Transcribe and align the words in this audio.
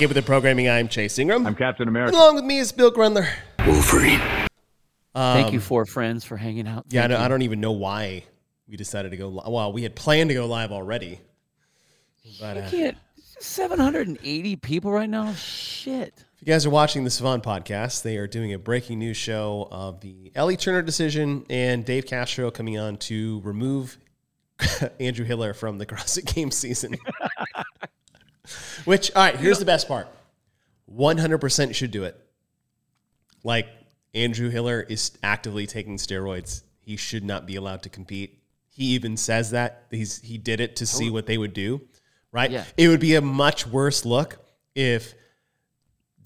Take 0.00 0.06
it 0.10 0.14
with 0.14 0.24
the 0.24 0.26
programming. 0.26 0.66
I'm 0.66 0.88
Chase 0.88 1.18
Ingraham. 1.18 1.46
I'm 1.46 1.54
Captain 1.54 1.86
America. 1.86 2.16
Along 2.16 2.34
with 2.34 2.44
me 2.44 2.56
is 2.56 2.72
Bill 2.72 2.90
Grundler. 2.90 3.28
Wolverine. 3.66 4.18
Thank 5.14 5.52
you, 5.52 5.60
four 5.60 5.84
friends, 5.84 6.24
for 6.24 6.38
hanging 6.38 6.66
out. 6.66 6.78
Um, 6.78 6.84
Yeah, 6.88 7.04
I 7.04 7.06
don't. 7.08 7.20
I 7.20 7.28
don't 7.28 7.42
even 7.42 7.60
know 7.60 7.72
why 7.72 8.24
we 8.66 8.78
decided 8.78 9.10
to 9.10 9.18
go. 9.18 9.28
Li- 9.28 9.42
well, 9.46 9.74
we 9.74 9.82
had 9.82 9.94
planned 9.94 10.30
to 10.30 10.34
go 10.34 10.46
live 10.46 10.72
already. 10.72 11.20
But 12.40 12.56
uh, 12.56 12.60
I 12.60 12.70
can't. 12.70 12.96
780 13.40 14.56
people 14.56 14.90
right 14.90 15.10
now. 15.10 15.34
Shit. 15.34 16.14
if 16.16 16.40
you 16.40 16.46
guys 16.46 16.64
are 16.64 16.70
watching 16.70 17.04
the 17.04 17.10
Sevan 17.10 17.42
podcast, 17.42 18.02
they 18.02 18.16
are 18.16 18.26
doing 18.26 18.54
a 18.54 18.58
breaking 18.58 19.00
news 19.00 19.18
show 19.18 19.68
of 19.70 20.00
the 20.00 20.32
Ellie 20.34 20.56
Turner 20.56 20.80
decision 20.80 21.44
and 21.50 21.84
Dave 21.84 22.06
Castro 22.06 22.50
coming 22.50 22.78
on 22.78 22.96
to 22.96 23.42
remove 23.44 23.98
Andrew 24.98 25.26
Hiller 25.26 25.52
from 25.52 25.76
the 25.76 25.84
CrossFit 25.84 26.34
Games 26.34 26.56
season. 26.56 26.96
Which, 28.84 29.10
all 29.14 29.22
right, 29.22 29.36
here's 29.36 29.58
the 29.58 29.64
best 29.64 29.88
part 29.88 30.08
100% 30.94 31.74
should 31.74 31.90
do 31.90 32.04
it. 32.04 32.20
Like, 33.44 33.68
Andrew 34.14 34.50
Hiller 34.50 34.84
is 34.88 35.12
actively 35.22 35.66
taking 35.66 35.96
steroids. 35.96 36.62
He 36.80 36.96
should 36.96 37.24
not 37.24 37.46
be 37.46 37.56
allowed 37.56 37.82
to 37.84 37.88
compete. 37.88 38.42
He 38.68 38.86
even 38.94 39.16
says 39.16 39.50
that 39.50 39.84
he's 39.90 40.20
he 40.20 40.38
did 40.38 40.60
it 40.60 40.76
to 40.76 40.86
see 40.86 41.10
what 41.10 41.26
they 41.26 41.36
would 41.38 41.52
do, 41.52 41.82
right? 42.32 42.50
Yeah. 42.50 42.64
It 42.76 42.88
would 42.88 43.00
be 43.00 43.14
a 43.14 43.20
much 43.20 43.66
worse 43.66 44.04
look 44.04 44.38
if 44.74 45.14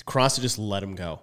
CrossFit 0.07 0.43
just 0.43 0.59
let 0.59 0.83
him 0.83 0.95
go. 0.95 1.21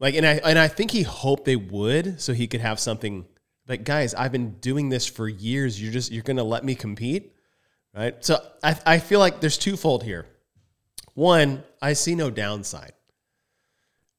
Like, 0.00 0.14
and 0.14 0.26
I 0.26 0.34
and 0.44 0.58
I 0.58 0.68
think 0.68 0.90
he 0.90 1.02
hoped 1.02 1.44
they 1.44 1.56
would, 1.56 2.20
so 2.20 2.32
he 2.32 2.46
could 2.46 2.60
have 2.60 2.78
something. 2.78 3.26
Like, 3.66 3.84
guys, 3.84 4.14
I've 4.14 4.32
been 4.32 4.52
doing 4.60 4.90
this 4.90 5.06
for 5.06 5.28
years. 5.28 5.80
You're 5.82 5.92
just 5.92 6.12
you're 6.12 6.22
gonna 6.22 6.44
let 6.44 6.64
me 6.64 6.74
compete, 6.74 7.33
right? 7.96 8.22
So 8.24 8.38
I 8.62 8.78
I 8.86 8.98
feel 8.98 9.20
like 9.20 9.40
there's 9.40 9.58
twofold 9.58 10.02
here. 10.02 10.26
One, 11.14 11.62
I 11.80 11.92
see 11.92 12.14
no 12.14 12.30
downside 12.30 12.92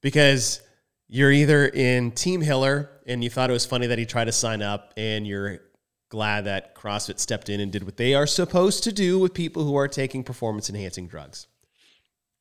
because 0.01 0.61
you're 1.07 1.31
either 1.31 1.65
in 1.67 2.11
Team 2.11 2.41
Hiller 2.41 2.89
and 3.05 3.23
you 3.23 3.29
thought 3.29 3.49
it 3.49 3.53
was 3.53 3.65
funny 3.65 3.87
that 3.87 3.99
he 3.99 4.05
tried 4.05 4.25
to 4.25 4.31
sign 4.31 4.61
up, 4.61 4.93
and 4.97 5.27
you're 5.27 5.59
glad 6.09 6.45
that 6.45 6.75
CrossFit 6.75 7.19
stepped 7.19 7.49
in 7.49 7.59
and 7.59 7.71
did 7.71 7.83
what 7.83 7.97
they 7.97 8.13
are 8.15 8.25
supposed 8.27 8.83
to 8.85 8.91
do 8.91 9.19
with 9.19 9.33
people 9.33 9.63
who 9.63 9.75
are 9.75 9.87
taking 9.87 10.23
performance 10.23 10.69
enhancing 10.69 11.07
drugs. 11.07 11.47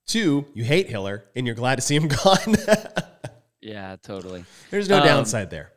Two, 0.07 0.47
you 0.55 0.65
hate 0.65 0.89
Hiller 0.89 1.25
and 1.35 1.47
you're 1.47 1.55
glad 1.57 1.77
to 1.77 1.83
see 1.83 1.97
him 1.97 2.09
gone. 2.25 2.57
Yeah, 3.61 3.97
totally. 4.03 4.45
There's 4.71 4.89
no 4.89 4.99
Um, 4.99 5.05
downside 5.07 5.51
there. 5.51 5.73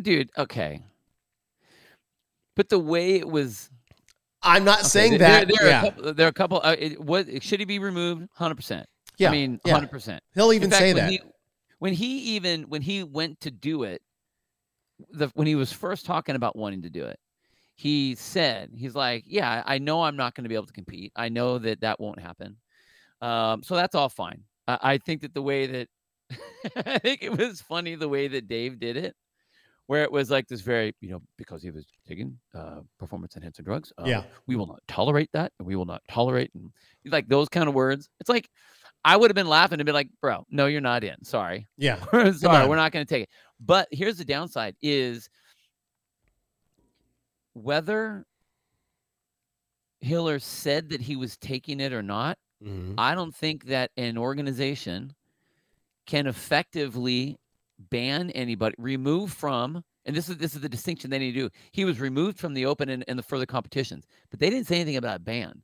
Dude, 0.00 0.30
okay. 0.36 0.82
But 2.54 2.68
the 2.68 2.78
way 2.78 3.16
it 3.16 3.28
was. 3.28 3.70
I'm 4.42 4.64
not 4.64 4.80
okay, 4.80 4.88
saying 4.88 5.10
there- 5.12 5.18
that. 5.18 5.48
There, 5.48 5.66
are 5.66 5.70
yeah, 5.70 5.80
a 5.80 5.84
couple, 5.90 6.14
there 6.14 6.26
are 6.26 6.30
a 6.30 6.32
couple. 6.32 6.60
Uh, 6.62 6.76
it, 6.78 7.00
what, 7.00 7.42
should 7.42 7.60
he 7.60 7.66
be 7.66 7.78
removed? 7.78 8.28
100%. 8.38 8.84
Yeah, 9.18 9.28
I 9.28 9.32
mean, 9.32 9.60
yeah. 9.64 9.78
100%. 9.78 10.18
he'll 10.34 10.52
even 10.52 10.70
fact, 10.70 10.80
say 10.80 10.94
when 10.94 11.04
that. 11.04 11.10
He, 11.10 11.20
when 11.78 11.92
he 11.94 12.18
even 12.36 12.62
when 12.62 12.80
he 12.80 13.02
went 13.02 13.40
to 13.40 13.50
do 13.50 13.82
it, 13.82 14.02
the 15.10 15.28
when 15.34 15.48
he 15.48 15.56
was 15.56 15.72
first 15.72 16.06
talking 16.06 16.36
about 16.36 16.54
wanting 16.54 16.82
to 16.82 16.90
do 16.90 17.04
it, 17.04 17.18
he 17.74 18.14
said 18.14 18.70
he's 18.72 18.94
like, 18.94 19.24
"Yeah, 19.26 19.64
I 19.66 19.78
know 19.78 20.02
I'm 20.02 20.16
not 20.16 20.34
going 20.34 20.44
to 20.44 20.48
be 20.48 20.54
able 20.54 20.66
to 20.66 20.72
compete. 20.72 21.12
I 21.16 21.28
know 21.28 21.58
that 21.58 21.80
that 21.80 21.98
won't 21.98 22.20
happen. 22.20 22.56
Um, 23.20 23.62
so 23.64 23.74
that's 23.74 23.96
all 23.96 24.08
fine. 24.08 24.44
I, 24.68 24.78
I 24.82 24.98
think 24.98 25.22
that 25.22 25.34
the 25.34 25.42
way 25.42 25.66
that 25.66 25.88
I 26.86 26.98
think 26.98 27.22
it 27.22 27.36
was 27.36 27.60
funny 27.60 27.96
the 27.96 28.08
way 28.08 28.28
that 28.28 28.46
Dave 28.46 28.78
did 28.78 28.96
it." 28.96 29.16
Where 29.92 30.04
it 30.04 30.10
was 30.10 30.30
like 30.30 30.48
this 30.48 30.62
very, 30.62 30.94
you 31.02 31.10
know, 31.10 31.20
because 31.36 31.62
he 31.62 31.70
was 31.70 31.84
taking 32.08 32.38
uh, 32.54 32.80
performance 32.98 33.36
enhancing 33.36 33.66
drugs. 33.66 33.92
Uh, 33.98 34.04
Yeah. 34.06 34.22
we 34.46 34.56
will 34.56 34.66
not 34.66 34.80
tolerate 34.88 35.28
that, 35.34 35.52
and 35.58 35.68
we 35.68 35.76
will 35.76 35.84
not 35.84 36.00
tolerate, 36.08 36.50
and 36.54 36.72
like 37.04 37.28
those 37.28 37.50
kind 37.50 37.68
of 37.68 37.74
words. 37.74 38.08
It's 38.18 38.30
like 38.30 38.48
I 39.04 39.18
would 39.18 39.28
have 39.30 39.34
been 39.34 39.48
laughing 39.50 39.80
and 39.80 39.84
been 39.84 39.94
like, 39.94 40.08
bro, 40.22 40.46
no, 40.48 40.64
you're 40.64 40.80
not 40.80 41.04
in. 41.04 41.22
Sorry. 41.24 41.68
yeah, 41.76 42.02
Sorry, 42.32 42.66
we're 42.66 42.76
not 42.76 42.90
going 42.92 43.04
to 43.04 43.14
take 43.14 43.24
it. 43.24 43.28
But 43.60 43.86
here's 43.90 44.16
the 44.16 44.24
downside 44.24 44.76
is 44.80 45.28
whether 47.52 48.24
Hiller 50.00 50.38
said 50.38 50.88
that 50.88 51.02
he 51.02 51.16
was 51.16 51.36
taking 51.36 51.80
it 51.80 51.92
or 51.92 52.02
not, 52.02 52.38
Mhm. 52.64 52.94
I 52.96 53.14
don't 53.14 53.34
think 53.36 53.66
that 53.66 53.90
an 53.98 54.16
organization 54.16 55.14
can 56.06 56.26
effectively 56.26 57.36
ban 57.90 58.30
anybody, 58.30 58.74
remove 58.78 59.32
from, 59.32 59.82
and 60.04 60.16
this 60.16 60.28
is 60.28 60.36
this 60.38 60.54
is 60.54 60.60
the 60.60 60.68
distinction 60.68 61.10
they 61.10 61.18
need 61.18 61.32
to 61.32 61.40
do. 61.40 61.50
He 61.72 61.84
was 61.84 62.00
removed 62.00 62.38
from 62.38 62.54
the 62.54 62.66
open 62.66 62.88
and, 62.88 63.04
and 63.08 63.18
the 63.18 63.22
further 63.22 63.46
competitions, 63.46 64.06
but 64.30 64.40
they 64.40 64.50
didn't 64.50 64.66
say 64.66 64.76
anything 64.76 64.96
about 64.96 65.24
ban. 65.24 65.62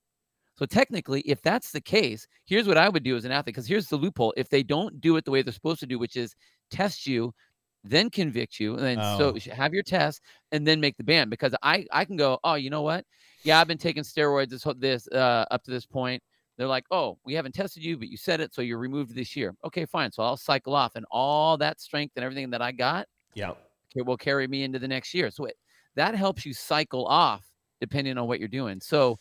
So 0.56 0.66
technically, 0.66 1.20
if 1.20 1.40
that's 1.40 1.70
the 1.70 1.80
case, 1.80 2.26
here's 2.44 2.66
what 2.66 2.76
I 2.78 2.88
would 2.88 3.04
do 3.04 3.16
as 3.16 3.24
an 3.24 3.30
athlete, 3.30 3.54
because 3.54 3.68
here's 3.68 3.86
the 3.86 3.96
loophole. 3.96 4.34
If 4.36 4.48
they 4.48 4.64
don't 4.64 5.00
do 5.00 5.16
it 5.16 5.24
the 5.24 5.30
way 5.30 5.42
they're 5.42 5.52
supposed 5.52 5.80
to 5.80 5.86
do, 5.86 5.98
which 6.00 6.16
is 6.16 6.34
test 6.70 7.06
you, 7.06 7.32
then 7.84 8.10
convict 8.10 8.58
you, 8.58 8.74
and 8.74 8.82
then 8.82 8.96
so 9.18 9.30
Oh. 9.30 9.38
should 9.38 9.52
have 9.52 9.72
your 9.72 9.84
test 9.84 10.20
and 10.50 10.66
then 10.66 10.80
make 10.80 10.96
the 10.96 11.04
ban. 11.04 11.28
Because 11.28 11.54
I 11.62 11.86
I 11.92 12.04
can 12.04 12.16
go, 12.16 12.38
oh, 12.42 12.54
you 12.54 12.70
know 12.70 12.82
what? 12.82 13.04
Yeah, 13.44 13.60
I've 13.60 13.68
been 13.68 13.78
taking 13.78 14.02
steroids 14.02 14.50
this 14.50 14.66
this 14.78 15.08
uh, 15.08 15.44
up 15.50 15.62
to 15.64 15.70
this 15.70 15.86
point. 15.86 16.22
They're 16.58 16.66
like, 16.66 16.84
oh, 16.90 17.18
we 17.24 17.34
haven't 17.34 17.54
tested 17.54 17.84
you, 17.84 17.96
but 17.96 18.08
you 18.08 18.16
said 18.16 18.40
it, 18.40 18.52
so 18.52 18.62
you're 18.62 18.78
removed 18.78 19.14
this 19.14 19.36
year. 19.36 19.54
Okay, 19.64 19.86
fine. 19.86 20.10
So 20.10 20.24
I'll 20.24 20.36
cycle 20.36 20.74
off, 20.74 20.96
and 20.96 21.06
all 21.10 21.56
that 21.58 21.80
strength 21.80 22.12
and 22.16 22.24
everything 22.24 22.50
that 22.50 22.60
I 22.60 22.72
got 22.72 23.06
yeah. 23.34 23.52
it 23.94 24.04
will 24.04 24.16
carry 24.16 24.48
me 24.48 24.64
into 24.64 24.78
the 24.78 24.88
next 24.88 25.14
year. 25.14 25.30
So 25.30 25.44
it, 25.46 25.56
that 25.94 26.14
helps 26.14 26.44
you 26.44 26.52
cycle 26.52 27.06
off 27.06 27.44
depending 27.80 28.18
on 28.18 28.26
what 28.26 28.40
you're 28.40 28.48
doing. 28.48 28.80
So 28.80 29.18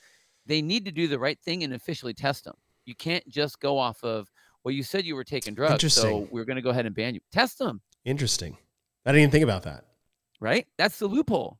they 0.48 0.64
need 0.64 0.84
to 0.86 0.92
do 0.92 1.08
the 1.08 1.20
right 1.20 1.40
thing 1.40 1.64
and 1.64 1.74
officially 1.74 2.14
test 2.14 2.44
them. 2.44 2.56
You 2.86 2.96
can't 2.96 3.28
just 3.28 3.60
go 3.60 3.78
off 3.78 4.04
of, 4.04 4.32
well, 4.64 4.74
you 4.74 4.82
said 4.82 5.06
you 5.06 5.16
were 5.16 5.24
taking 5.24 5.54
drugs, 5.54 5.94
so 5.94 6.28
we're 6.32 6.46
going 6.46 6.56
to 6.56 6.62
go 6.62 6.72
ahead 6.72 6.88
and 6.88 6.96
ban 6.96 7.14
you. 7.14 7.20
Test 7.32 7.60
them, 7.60 7.82
Interesting. 8.08 8.58
I 9.06 9.12
didn't 9.12 9.24
even 9.24 9.32
think 9.32 9.44
about 9.44 9.64
that. 9.64 9.84
right? 10.40 10.66
That's 10.78 10.98
the 10.98 11.08
loophole. 11.08 11.60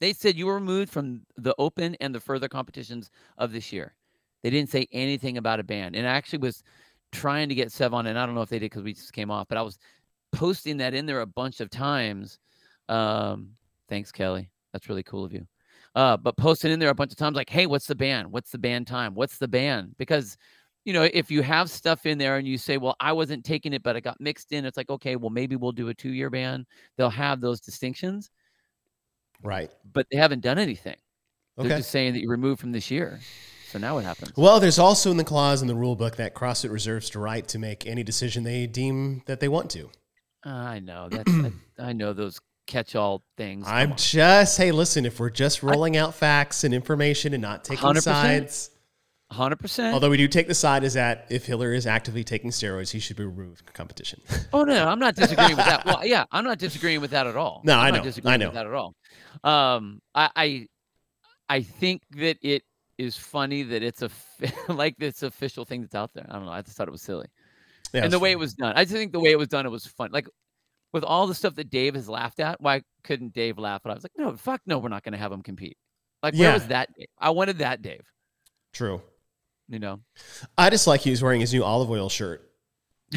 They 0.00 0.12
said 0.12 0.36
you 0.36 0.46
were 0.46 0.54
removed 0.54 0.90
from 0.90 1.22
the 1.36 1.54
open 1.58 1.96
and 2.00 2.14
the 2.14 2.20
further 2.20 2.48
competitions 2.48 3.10
of 3.38 3.52
this 3.52 3.72
year. 3.72 3.94
They 4.42 4.50
didn't 4.50 4.70
say 4.70 4.86
anything 4.92 5.36
about 5.36 5.60
a 5.60 5.64
ban. 5.64 5.94
And 5.94 6.06
I 6.06 6.12
actually 6.12 6.38
was 6.40 6.62
trying 7.12 7.48
to 7.48 7.54
get 7.54 7.72
Sev 7.72 7.92
on, 7.94 8.06
and 8.06 8.18
I 8.18 8.24
don't 8.26 8.34
know 8.34 8.42
if 8.42 8.48
they 8.48 8.58
did 8.58 8.70
because 8.70 8.82
we 8.82 8.94
just 8.94 9.12
came 9.12 9.30
off, 9.30 9.48
but 9.48 9.58
I 9.58 9.62
was 9.62 9.78
posting 10.32 10.76
that 10.78 10.94
in 10.94 11.06
there 11.06 11.20
a 11.20 11.26
bunch 11.26 11.60
of 11.60 11.70
times. 11.70 12.38
Um, 12.88 13.50
thanks, 13.88 14.12
Kelly. 14.12 14.50
That's 14.72 14.88
really 14.88 15.02
cool 15.02 15.24
of 15.24 15.32
you. 15.32 15.46
Uh, 15.94 16.16
but 16.16 16.36
posting 16.36 16.70
in 16.70 16.78
there 16.78 16.90
a 16.90 16.94
bunch 16.94 17.10
of 17.10 17.18
times 17.18 17.36
like, 17.36 17.50
hey, 17.50 17.66
what's 17.66 17.86
the 17.86 17.94
ban? 17.96 18.30
What's 18.30 18.50
the 18.50 18.58
ban 18.58 18.84
time? 18.84 19.14
What's 19.14 19.38
the 19.38 19.48
ban? 19.48 19.94
Because 19.98 20.36
you 20.84 20.94
know, 20.94 21.02
if 21.12 21.30
you 21.30 21.42
have 21.42 21.68
stuff 21.68 22.06
in 22.06 22.16
there 22.16 22.38
and 22.38 22.48
you 22.48 22.56
say, 22.56 22.78
well, 22.78 22.96
I 23.00 23.12
wasn't 23.12 23.44
taking 23.44 23.74
it, 23.74 23.82
but 23.82 23.96
it 23.96 24.00
got 24.00 24.18
mixed 24.18 24.52
in, 24.52 24.64
it's 24.64 24.78
like, 24.78 24.88
okay, 24.88 25.14
well, 25.16 25.28
maybe 25.28 25.54
we'll 25.54 25.72
do 25.72 25.88
a 25.88 25.94
two 25.94 26.12
year 26.12 26.30
ban. 26.30 26.64
They'll 26.96 27.10
have 27.10 27.40
those 27.42 27.60
distinctions, 27.60 28.30
Right. 29.42 29.70
but 29.92 30.06
they 30.10 30.16
haven't 30.16 30.40
done 30.40 30.58
anything. 30.58 30.96
They're 31.58 31.76
just 31.76 31.90
saying 31.90 32.14
that 32.14 32.20
you're 32.20 32.30
removed 32.30 32.60
from 32.60 32.72
this 32.72 32.90
year. 32.90 33.20
So 33.70 33.78
now 33.78 33.94
what 33.94 34.04
happens? 34.04 34.32
Well, 34.36 34.58
there's 34.58 34.80
also 34.80 35.12
in 35.12 35.16
the 35.16 35.22
clause 35.24 35.62
in 35.62 35.68
the 35.68 35.76
rule 35.76 35.94
book 35.94 36.16
that 36.16 36.34
CrossFit 36.34 36.72
reserves 36.72 37.08
the 37.10 37.20
right 37.20 37.46
to 37.48 37.58
make 37.58 37.86
any 37.86 38.02
decision 38.02 38.42
they 38.42 38.66
deem 38.66 39.22
that 39.26 39.38
they 39.38 39.46
want 39.46 39.70
to. 39.70 39.90
I 40.42 40.80
know 40.80 41.08
that's 41.08 41.30
I, 41.32 41.52
I 41.78 41.92
know 41.92 42.12
those 42.12 42.40
catch 42.66 42.96
all 42.96 43.22
things. 43.36 43.66
Come 43.66 43.74
I'm 43.74 43.90
on. 43.92 43.96
just, 43.96 44.58
hey, 44.58 44.72
listen, 44.72 45.06
if 45.06 45.20
we're 45.20 45.30
just 45.30 45.62
rolling 45.62 45.96
out 45.96 46.14
facts 46.16 46.64
and 46.64 46.74
information 46.74 47.32
and 47.32 47.40
not 47.42 47.62
taking 47.62 47.84
100%. 47.84 48.02
sides, 48.02 48.70
100%. 49.32 49.92
although 49.92 50.10
we 50.10 50.16
do 50.16 50.26
take 50.26 50.48
the 50.48 50.54
side 50.54 50.82
is 50.82 50.94
that 50.94 51.26
if 51.30 51.46
Hiller 51.46 51.72
is 51.72 51.86
actively 51.86 52.24
taking 52.24 52.50
steroids, 52.50 52.90
he 52.90 52.98
should 52.98 53.16
be 53.16 53.24
removed 53.24 53.58
from 53.64 53.72
competition. 53.72 54.20
Oh 54.52 54.64
no, 54.64 54.88
I'm 54.88 54.98
not 54.98 55.14
disagreeing 55.16 55.56
with 55.56 55.66
that. 55.66 55.84
Well, 55.86 56.04
yeah, 56.04 56.24
I'm 56.32 56.42
not 56.42 56.58
disagreeing 56.58 57.00
with 57.00 57.12
that 57.12 57.28
at 57.28 57.36
all. 57.36 57.60
No, 57.64 57.74
I'm 57.74 57.86
I 57.86 57.90
not 57.90 57.96
know, 57.98 58.02
disagreeing 58.02 58.34
I 58.34 58.36
know. 58.38 58.46
with 58.46 58.54
that 58.54 58.66
at 58.66 58.72
all. 58.74 58.94
Um, 59.44 60.00
I, 60.12 60.30
I, 60.34 60.66
I 61.48 61.62
think 61.62 62.02
that 62.16 62.38
it 62.42 62.62
is 63.00 63.16
funny 63.16 63.62
that 63.62 63.82
it's 63.82 64.02
a 64.02 64.10
like 64.72 64.96
this 64.98 65.22
official 65.22 65.64
thing 65.64 65.80
that's 65.80 65.94
out 65.94 66.12
there. 66.14 66.26
I 66.28 66.34
don't 66.34 66.44
know. 66.46 66.52
I 66.52 66.62
just 66.62 66.76
thought 66.76 66.88
it 66.88 66.92
was 66.92 67.02
silly, 67.02 67.26
Yeah, 67.92 68.04
and 68.04 68.12
the 68.12 68.18
way 68.18 68.30
fine. 68.30 68.36
it 68.36 68.38
was 68.40 68.54
done. 68.54 68.72
I 68.76 68.84
just 68.84 68.94
think 68.94 69.12
the 69.12 69.20
way 69.20 69.30
it 69.30 69.38
was 69.38 69.48
done, 69.48 69.66
it 69.66 69.70
was 69.70 69.86
fun. 69.86 70.10
Like 70.12 70.28
with 70.92 71.04
all 71.04 71.26
the 71.26 71.34
stuff 71.34 71.54
that 71.54 71.70
Dave 71.70 71.94
has 71.94 72.08
laughed 72.08 72.40
at, 72.40 72.60
why 72.60 72.82
couldn't 73.04 73.32
Dave 73.32 73.58
laugh? 73.58 73.82
And 73.84 73.92
I 73.92 73.94
was 73.94 74.04
like, 74.04 74.12
no, 74.16 74.36
fuck, 74.36 74.60
no, 74.66 74.78
we're 74.78 74.88
not 74.88 75.02
going 75.02 75.12
to 75.12 75.18
have 75.18 75.32
him 75.32 75.42
compete. 75.42 75.76
Like 76.22 76.34
where 76.34 76.52
was 76.52 76.66
that? 76.66 76.88
Dave? 76.98 77.06
I 77.18 77.30
wanted 77.30 77.58
that 77.58 77.80
Dave. 77.82 78.02
True. 78.72 79.00
You 79.68 79.78
know? 79.78 80.00
I 80.58 80.68
just 80.68 80.86
like 80.86 81.00
he 81.00 81.10
was 81.10 81.22
wearing 81.22 81.40
his 81.40 81.52
new 81.52 81.62
olive 81.64 81.90
oil 81.90 82.08
shirt 82.08 82.50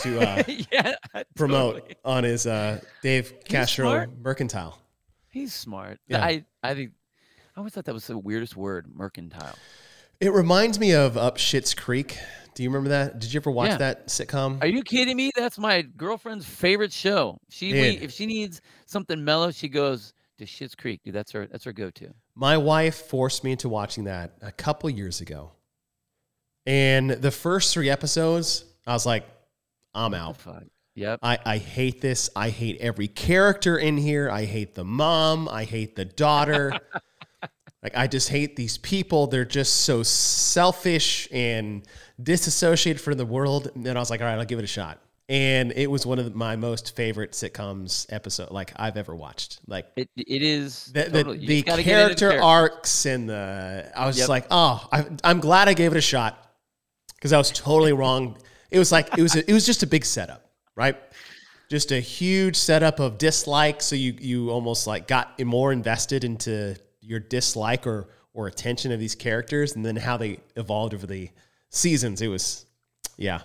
to 0.02 0.22
uh, 0.22 0.44
yeah. 0.72 0.96
promote 1.36 1.76
totally. 1.76 1.96
on 2.06 2.24
his 2.24 2.46
uh, 2.48 2.80
Dave 3.02 3.34
Castro 3.46 3.86
smart. 3.86 4.10
Mercantile. 4.22 4.80
He's 5.30 5.54
smart. 5.54 6.00
Yeah. 6.08 6.24
I 6.24 6.46
I 6.62 6.76
think 6.76 6.92
I 7.56 7.60
always 7.60 7.74
thought 7.74 7.86
that 7.86 7.94
was 7.94 8.08
the 8.08 8.18
weirdest 8.18 8.56
word, 8.58 8.88
mercantile. 8.94 9.56
It 10.20 10.32
reminds 10.34 10.80
me 10.80 10.94
of 10.94 11.18
Up 11.18 11.38
Shit's 11.38 11.74
Creek. 11.74 12.18
Do 12.56 12.64
you 12.64 12.70
remember 12.70 12.90
that? 12.90 13.20
Did 13.20 13.34
you 13.34 13.40
ever 13.40 13.52
watch 13.52 13.70
Yeah. 13.72 13.78
that 13.78 14.08
sitcom? 14.08 14.62
Are 14.62 14.68
you 14.68 14.84
kidding 14.84 15.18
me? 15.18 15.32
That's 15.36 15.58
my 15.58 15.82
girlfriend's 15.82 16.46
favorite 16.46 16.92
show. 16.94 17.38
She 17.50 17.74
we, 17.74 17.80
if 17.98 18.12
she 18.12 18.26
needs 18.26 18.62
something 18.86 19.24
mellow, 19.24 19.52
she 19.52 19.68
goes 19.70 20.14
to 20.38 20.46
Schitt's 20.46 20.76
Creek. 20.76 21.02
Dude, 21.04 21.14
that's 21.14 21.32
her 21.32 21.48
that's 21.48 21.64
her 21.66 21.74
go-to. 21.74 22.14
My 22.36 22.58
wife 22.58 22.96
forced 22.96 23.44
me 23.44 23.52
into 23.52 23.70
watching 23.70 24.06
that 24.06 24.34
a 24.42 24.52
couple 24.52 24.90
years 24.90 25.22
ago. 25.22 25.52
And 26.66 27.10
the 27.12 27.32
first 27.32 27.74
three 27.74 27.90
episodes, 27.90 28.66
I 28.88 28.94
was 28.94 29.06
like, 29.06 29.26
I'm 29.94 30.14
out. 30.14 30.38
Yep. 30.96 31.20
I, 31.24 31.40
I 31.46 31.58
hate 31.58 32.02
this. 32.02 32.30
I 32.36 32.50
hate 32.50 32.78
every 32.80 33.08
character 33.08 33.78
in 33.78 33.98
here. 33.98 34.30
I 34.30 34.46
hate 34.46 34.76
the 34.76 34.84
mom. 34.86 35.50
I 35.50 35.64
hate 35.66 35.96
the 35.96 36.06
daughter. 36.06 36.72
like, 37.84 37.98
I 37.98 38.08
just 38.08 38.30
hate 38.30 38.56
these 38.56 38.78
people. 38.78 39.28
They're 39.28 39.44
just 39.44 39.82
so 39.82 40.04
selfish 40.04 41.28
and 41.32 41.84
disassociated 42.22 43.02
from 43.02 43.18
the 43.18 43.26
world. 43.26 43.70
And 43.76 43.86
then 43.86 43.98
I 43.98 44.00
was 44.00 44.10
like, 44.10 44.22
all 44.22 44.28
right, 44.28 44.40
I'll 44.40 44.46
give 44.46 44.60
it 44.60 44.64
a 44.64 44.68
shot. 44.68 45.00
And 45.28 45.74
it 45.76 45.90
was 45.90 46.06
one 46.06 46.20
of 46.20 46.34
my 46.36 46.56
most 46.56 46.96
favorite 46.96 47.32
sitcoms 47.32 48.06
episode 48.12 48.52
like 48.52 48.72
I've 48.76 48.98
ever 48.98 49.16
watched. 49.16 49.60
Like 49.68 49.88
It 49.96 50.10
it 50.16 50.42
is 50.42 50.86
the, 50.88 51.04
the, 51.04 51.24
totally. 51.24 51.38
The 51.40 51.64
just 51.64 51.66
gotta 51.66 51.84
get 51.84 51.92
into 51.92 52.16
the 52.16 52.20
character 52.20 52.30
character. 52.30 52.44
arcs 52.44 53.06
and 53.06 53.30
the 53.30 53.92
I 53.96 54.06
was 54.06 54.18
just 54.18 54.30
like, 54.30 54.48
oh, 54.52 54.88
I, 54.92 55.06
I'm 55.24 55.40
glad 55.40 55.68
I 55.68 55.74
gave 55.74 55.92
it 55.94 55.98
a 55.98 56.02
shot 56.02 56.56
because 57.16 57.34
I 57.34 57.38
was 57.38 57.52
totally 57.52 57.94
wrong. 58.02 58.38
It 58.70 58.80
was 58.80 58.92
like 58.92 59.18
it 59.18 59.22
was 59.22 59.36
a, 59.36 59.50
it 59.50 59.54
was 59.54 59.66
just 59.66 59.84
a 59.84 59.88
big 59.88 60.04
setup, 60.06 60.50
right? 60.76 60.98
Just 61.70 61.92
a 61.92 62.00
huge 62.00 62.58
setup 62.58 63.00
of 63.00 63.18
dislike, 63.18 63.82
so 63.82 63.96
you 63.96 64.16
you 64.20 64.52
almost 64.52 64.88
like 64.88 65.08
got 65.08 65.40
more 65.44 65.72
invested 65.72 66.26
into 66.26 66.76
your 67.04 67.20
dislike 67.20 67.86
or 67.86 68.10
or 68.34 68.48
attention 68.48 68.92
of 68.92 69.00
these 69.00 69.14
characters, 69.16 69.76
and 69.76 69.86
then 69.86 69.96
how 69.96 70.18
they 70.18 70.40
evolved 70.56 70.94
over 70.94 71.06
the 71.06 71.30
seasons. 71.70 72.22
It 72.22 72.30
was, 72.30 72.66
yeah, 73.18 73.42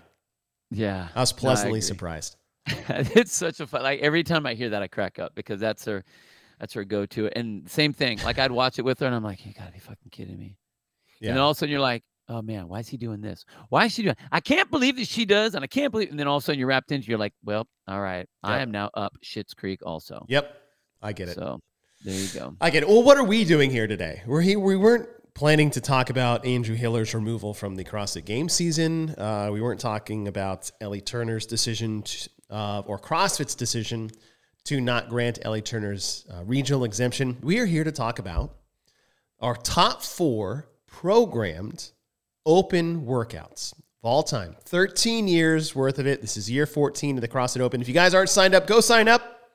Yeah. 0.70 1.08
I 1.14 1.20
was 1.20 1.32
No, 1.32 1.36
I 1.36 1.40
pleasantly 1.40 1.80
surprised. 1.82 2.36
it's 2.66 3.34
such 3.34 3.60
a 3.60 3.66
fun. 3.66 3.82
Like 3.82 4.00
every 4.00 4.22
time 4.22 4.46
I 4.46 4.54
hear 4.54 4.70
that, 4.70 4.82
I 4.82 4.88
crack 4.88 5.18
up 5.18 5.34
because 5.34 5.60
that's 5.60 5.84
her, 5.84 6.04
that's 6.58 6.72
her 6.74 6.84
go-to. 6.84 7.28
And 7.36 7.68
same 7.68 7.92
thing. 7.92 8.18
Like 8.24 8.38
I'd 8.38 8.50
watch 8.50 8.78
it 8.78 8.82
with 8.82 9.00
her, 9.00 9.06
and 9.06 9.14
I'm 9.14 9.24
like, 9.24 9.44
you 9.44 9.52
gotta 9.52 9.72
be 9.72 9.78
fucking 9.78 10.10
kidding 10.10 10.38
me. 10.38 10.56
Yeah, 11.20 11.30
And 11.30 11.36
then 11.36 11.42
all 11.42 11.50
of 11.50 11.56
a 11.56 11.58
sudden 11.58 11.70
you're 11.70 11.80
like, 11.80 12.04
oh 12.30 12.42
man, 12.42 12.68
why 12.68 12.80
is 12.80 12.88
he 12.88 12.96
doing 12.96 13.20
this? 13.20 13.44
Why 13.70 13.86
is 13.86 13.92
she 13.92 14.02
doing? 14.02 14.16
I 14.32 14.40
can't 14.40 14.70
believe 14.70 14.96
that 14.96 15.08
she 15.08 15.24
does, 15.24 15.54
and 15.54 15.64
I 15.64 15.66
can't 15.66 15.90
believe. 15.92 16.10
And 16.10 16.18
then 16.18 16.26
all 16.28 16.36
of 16.36 16.42
a 16.42 16.46
sudden 16.46 16.58
you're 16.58 16.68
wrapped 16.68 16.92
into. 16.92 17.08
You're 17.08 17.18
like, 17.18 17.34
well, 17.44 17.66
all 17.86 18.00
right, 18.00 18.26
I 18.42 18.60
am 18.60 18.70
now 18.70 18.90
up 18.94 19.16
Shit's 19.22 19.52
Creek 19.54 19.80
also. 19.84 20.24
yep, 20.28 20.62
I 21.02 21.12
get 21.12 21.28
it. 21.28 21.34
So 21.34 21.60
there 22.04 22.14
you 22.14 22.28
go. 22.28 22.56
I 22.60 22.70
get. 22.70 22.86
Well, 22.86 23.02
what 23.02 23.16
are 23.16 23.24
we 23.24 23.44
doing 23.44 23.70
here 23.70 23.86
today? 23.86 24.22
We're 24.26 24.40
here. 24.40 24.58
We 24.58 24.76
weren't 24.76 25.08
planning 25.34 25.70
to 25.70 25.80
talk 25.80 26.10
about 26.10 26.44
Andrew 26.44 26.74
Hiller's 26.74 27.14
removal 27.14 27.54
from 27.54 27.76
the 27.76 27.84
CrossFit 27.84 28.24
Game 28.24 28.48
season. 28.48 29.10
Uh, 29.16 29.50
we 29.52 29.60
weren't 29.60 29.80
talking 29.80 30.28
about 30.28 30.70
Ellie 30.80 31.00
Turner's 31.00 31.46
decision 31.46 32.02
to, 32.02 32.30
uh, 32.50 32.82
or 32.86 32.98
CrossFit's 32.98 33.54
decision 33.54 34.10
to 34.64 34.80
not 34.80 35.08
grant 35.08 35.38
Ellie 35.42 35.62
Turner's 35.62 36.26
uh, 36.32 36.44
regional 36.44 36.84
exemption. 36.84 37.36
We 37.42 37.58
are 37.58 37.66
here 37.66 37.84
to 37.84 37.92
talk 37.92 38.18
about 38.18 38.56
our 39.40 39.54
top 39.54 40.02
four 40.02 40.68
programmed 40.86 41.90
open 42.44 43.06
workouts 43.06 43.72
of 43.72 43.78
all 44.02 44.22
time. 44.22 44.56
13 44.64 45.28
years 45.28 45.74
worth 45.74 45.98
of 45.98 46.06
it. 46.06 46.20
This 46.20 46.36
is 46.36 46.50
year 46.50 46.66
14 46.66 47.16
of 47.16 47.20
the 47.20 47.28
CrossFit 47.28 47.60
Open. 47.60 47.80
If 47.80 47.88
you 47.88 47.94
guys 47.94 48.14
aren't 48.14 48.30
signed 48.30 48.54
up, 48.54 48.66
go 48.66 48.80
sign 48.80 49.08
up. 49.08 49.50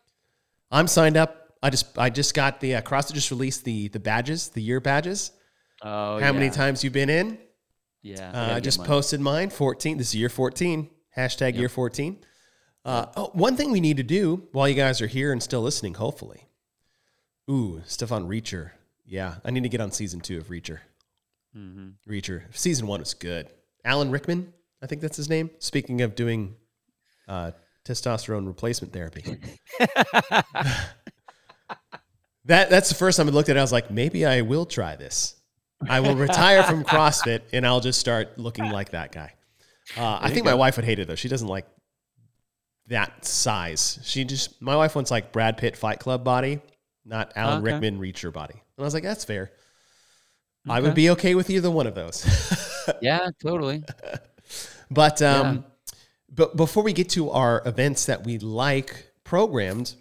I'm 0.72 0.88
signed 0.88 1.18
up. 1.18 1.43
I 1.64 1.70
just 1.70 1.98
I 1.98 2.10
just 2.10 2.34
got 2.36 2.60
the 2.60 2.76
uh, 2.76 2.82
CrossFit 2.82 3.14
just 3.14 3.32
released 3.32 3.64
the 3.64 3.88
the 3.88 4.00
badges, 4.00 4.50
the 4.50 4.62
year 4.62 4.80
badges. 4.80 5.32
Oh, 5.82 6.20
How 6.20 6.32
many 6.32 6.50
times 6.50 6.84
you've 6.84 6.94
been 6.94 7.10
in? 7.10 7.38
Yeah. 8.02 8.32
Uh, 8.32 8.56
I 8.56 8.60
just 8.60 8.80
mine. 8.80 8.88
posted 8.88 9.20
mine. 9.22 9.50
14. 9.50 9.98
This 9.98 10.10
is 10.10 10.16
year 10.16 10.30
14. 10.30 10.90
Hashtag 11.18 11.56
year 11.58 11.70
14. 11.70 12.18
Uh, 12.86 13.06
oh, 13.16 13.30
one 13.34 13.56
thing 13.56 13.72
we 13.72 13.80
need 13.80 13.98
to 13.98 14.04
do 14.04 14.48
while 14.52 14.68
you 14.68 14.76
guys 14.76 15.02
are 15.02 15.08
here 15.08 15.32
and 15.32 15.42
still 15.42 15.62
listening, 15.62 15.94
hopefully. 15.94 16.48
Ooh, 17.50 17.82
Stefan 17.86 18.28
Reacher. 18.28 18.72
Yeah, 19.06 19.36
I 19.46 19.52
need 19.52 19.64
to 19.64 19.70
get 19.70 19.80
on 19.82 19.92
season 19.92 20.20
two 20.22 20.38
of 20.38 20.48
Reacher. 20.48 20.80
Mhm. 21.56 21.94
Reacher. 22.08 22.44
Season 22.56 22.88
one 22.88 23.00
was 23.02 23.14
good. 23.14 23.48
Alan 23.86 24.12
Rickman, 24.12 24.54
I 24.82 24.88
think 24.88 25.02
that's 25.02 25.18
his 25.18 25.30
name. 25.30 25.50
Speaking 25.60 26.02
of 26.02 26.16
doing 26.16 26.56
uh, 27.28 27.52
testosterone 27.86 28.48
replacement 28.48 28.94
therapy. 28.94 29.38
that 32.46 32.70
that's 32.70 32.90
the 32.90 32.96
first 32.96 33.18
time 33.18 33.28
I 33.28 33.32
looked 33.32 33.50
at 33.50 33.56
it. 33.56 33.60
I 33.60 33.64
was 33.64 33.72
like, 33.72 33.90
maybe 33.92 34.26
I 34.26 34.42
will 34.42 34.66
try 34.66 34.96
this. 34.96 35.36
I 35.88 36.00
will 36.00 36.16
retire 36.16 36.64
from 36.64 36.84
CrossFit 36.86 37.42
and 37.52 37.66
I'll 37.66 37.82
just 37.82 38.00
start 38.00 38.38
looking 38.38 38.70
like 38.70 38.92
that 38.92 39.12
guy. 39.12 39.34
Uh, 39.98 40.20
I 40.22 40.30
think 40.30 40.46
my 40.46 40.54
wife 40.54 40.78
would 40.78 40.86
hate 40.86 41.00
it 41.00 41.08
though. 41.08 41.16
She 41.16 41.28
doesn't 41.28 41.48
like 41.48 41.66
that 42.88 43.26
size. 43.26 44.00
She 44.04 44.24
just 44.24 44.62
my 44.62 44.76
wife 44.76 44.96
wants 44.96 45.12
like 45.12 45.32
Brad 45.32 45.58
Pitt 45.58 45.76
Fight 45.76 46.00
Club 46.00 46.24
body, 46.24 46.62
not 47.06 47.34
Alan 47.36 47.62
Okay. 47.64 47.74
Rickman 47.74 48.00
Reacher 48.00 48.32
body. 48.32 48.54
And 48.54 48.84
I 48.84 48.84
was 48.84 48.94
like, 48.94 49.04
that's 49.04 49.26
fair. 49.26 49.52
I 50.68 50.80
would 50.80 50.96
be 50.96 51.10
okay 51.12 51.36
with 51.36 51.50
either 51.50 51.70
one 51.70 51.88
of 51.88 51.96
those. 51.96 52.26
yeah, 53.02 53.30
totally. 53.42 53.84
But 54.90 55.22
um, 55.22 55.66
but 56.30 56.56
before 56.56 56.84
we 56.84 56.94
get 56.94 57.10
to 57.10 57.32
our 57.32 57.62
events 57.66 58.06
that 58.06 58.24
we 58.24 58.40
like 58.40 59.12
programmed, 59.26 59.96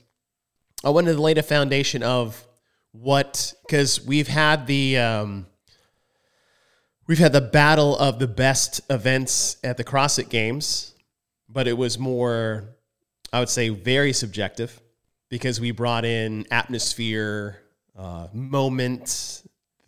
I 0.84 0.90
wanted 0.90 1.14
to 1.14 1.22
lay 1.22 1.34
the 1.34 1.42
foundation 1.42 2.02
of 2.02 2.46
what 2.92 3.54
because 3.66 4.04
we've 4.04 4.28
had 4.28 4.66
the 4.66 4.98
um, 4.98 5.46
we've 7.06 7.18
had 7.18 7.32
the 7.32 7.40
battle 7.40 7.96
of 7.96 8.18
the 8.18 8.26
best 8.26 8.80
events 8.90 9.56
at 9.64 9.76
the 9.76 9.84
CrossFit 9.84 10.28
Games, 10.28 10.94
but 11.48 11.68
it 11.68 11.76
was 11.76 11.98
more, 11.98 12.76
I 13.32 13.40
would 13.40 13.48
say, 13.48 13.68
very 13.68 14.12
subjective 14.12 14.80
because 15.28 15.60
we 15.60 15.70
brought 15.70 16.04
in 16.04 16.46
atmosphere, 16.50 17.62
uh, 17.96 18.28
moment, 18.32 19.42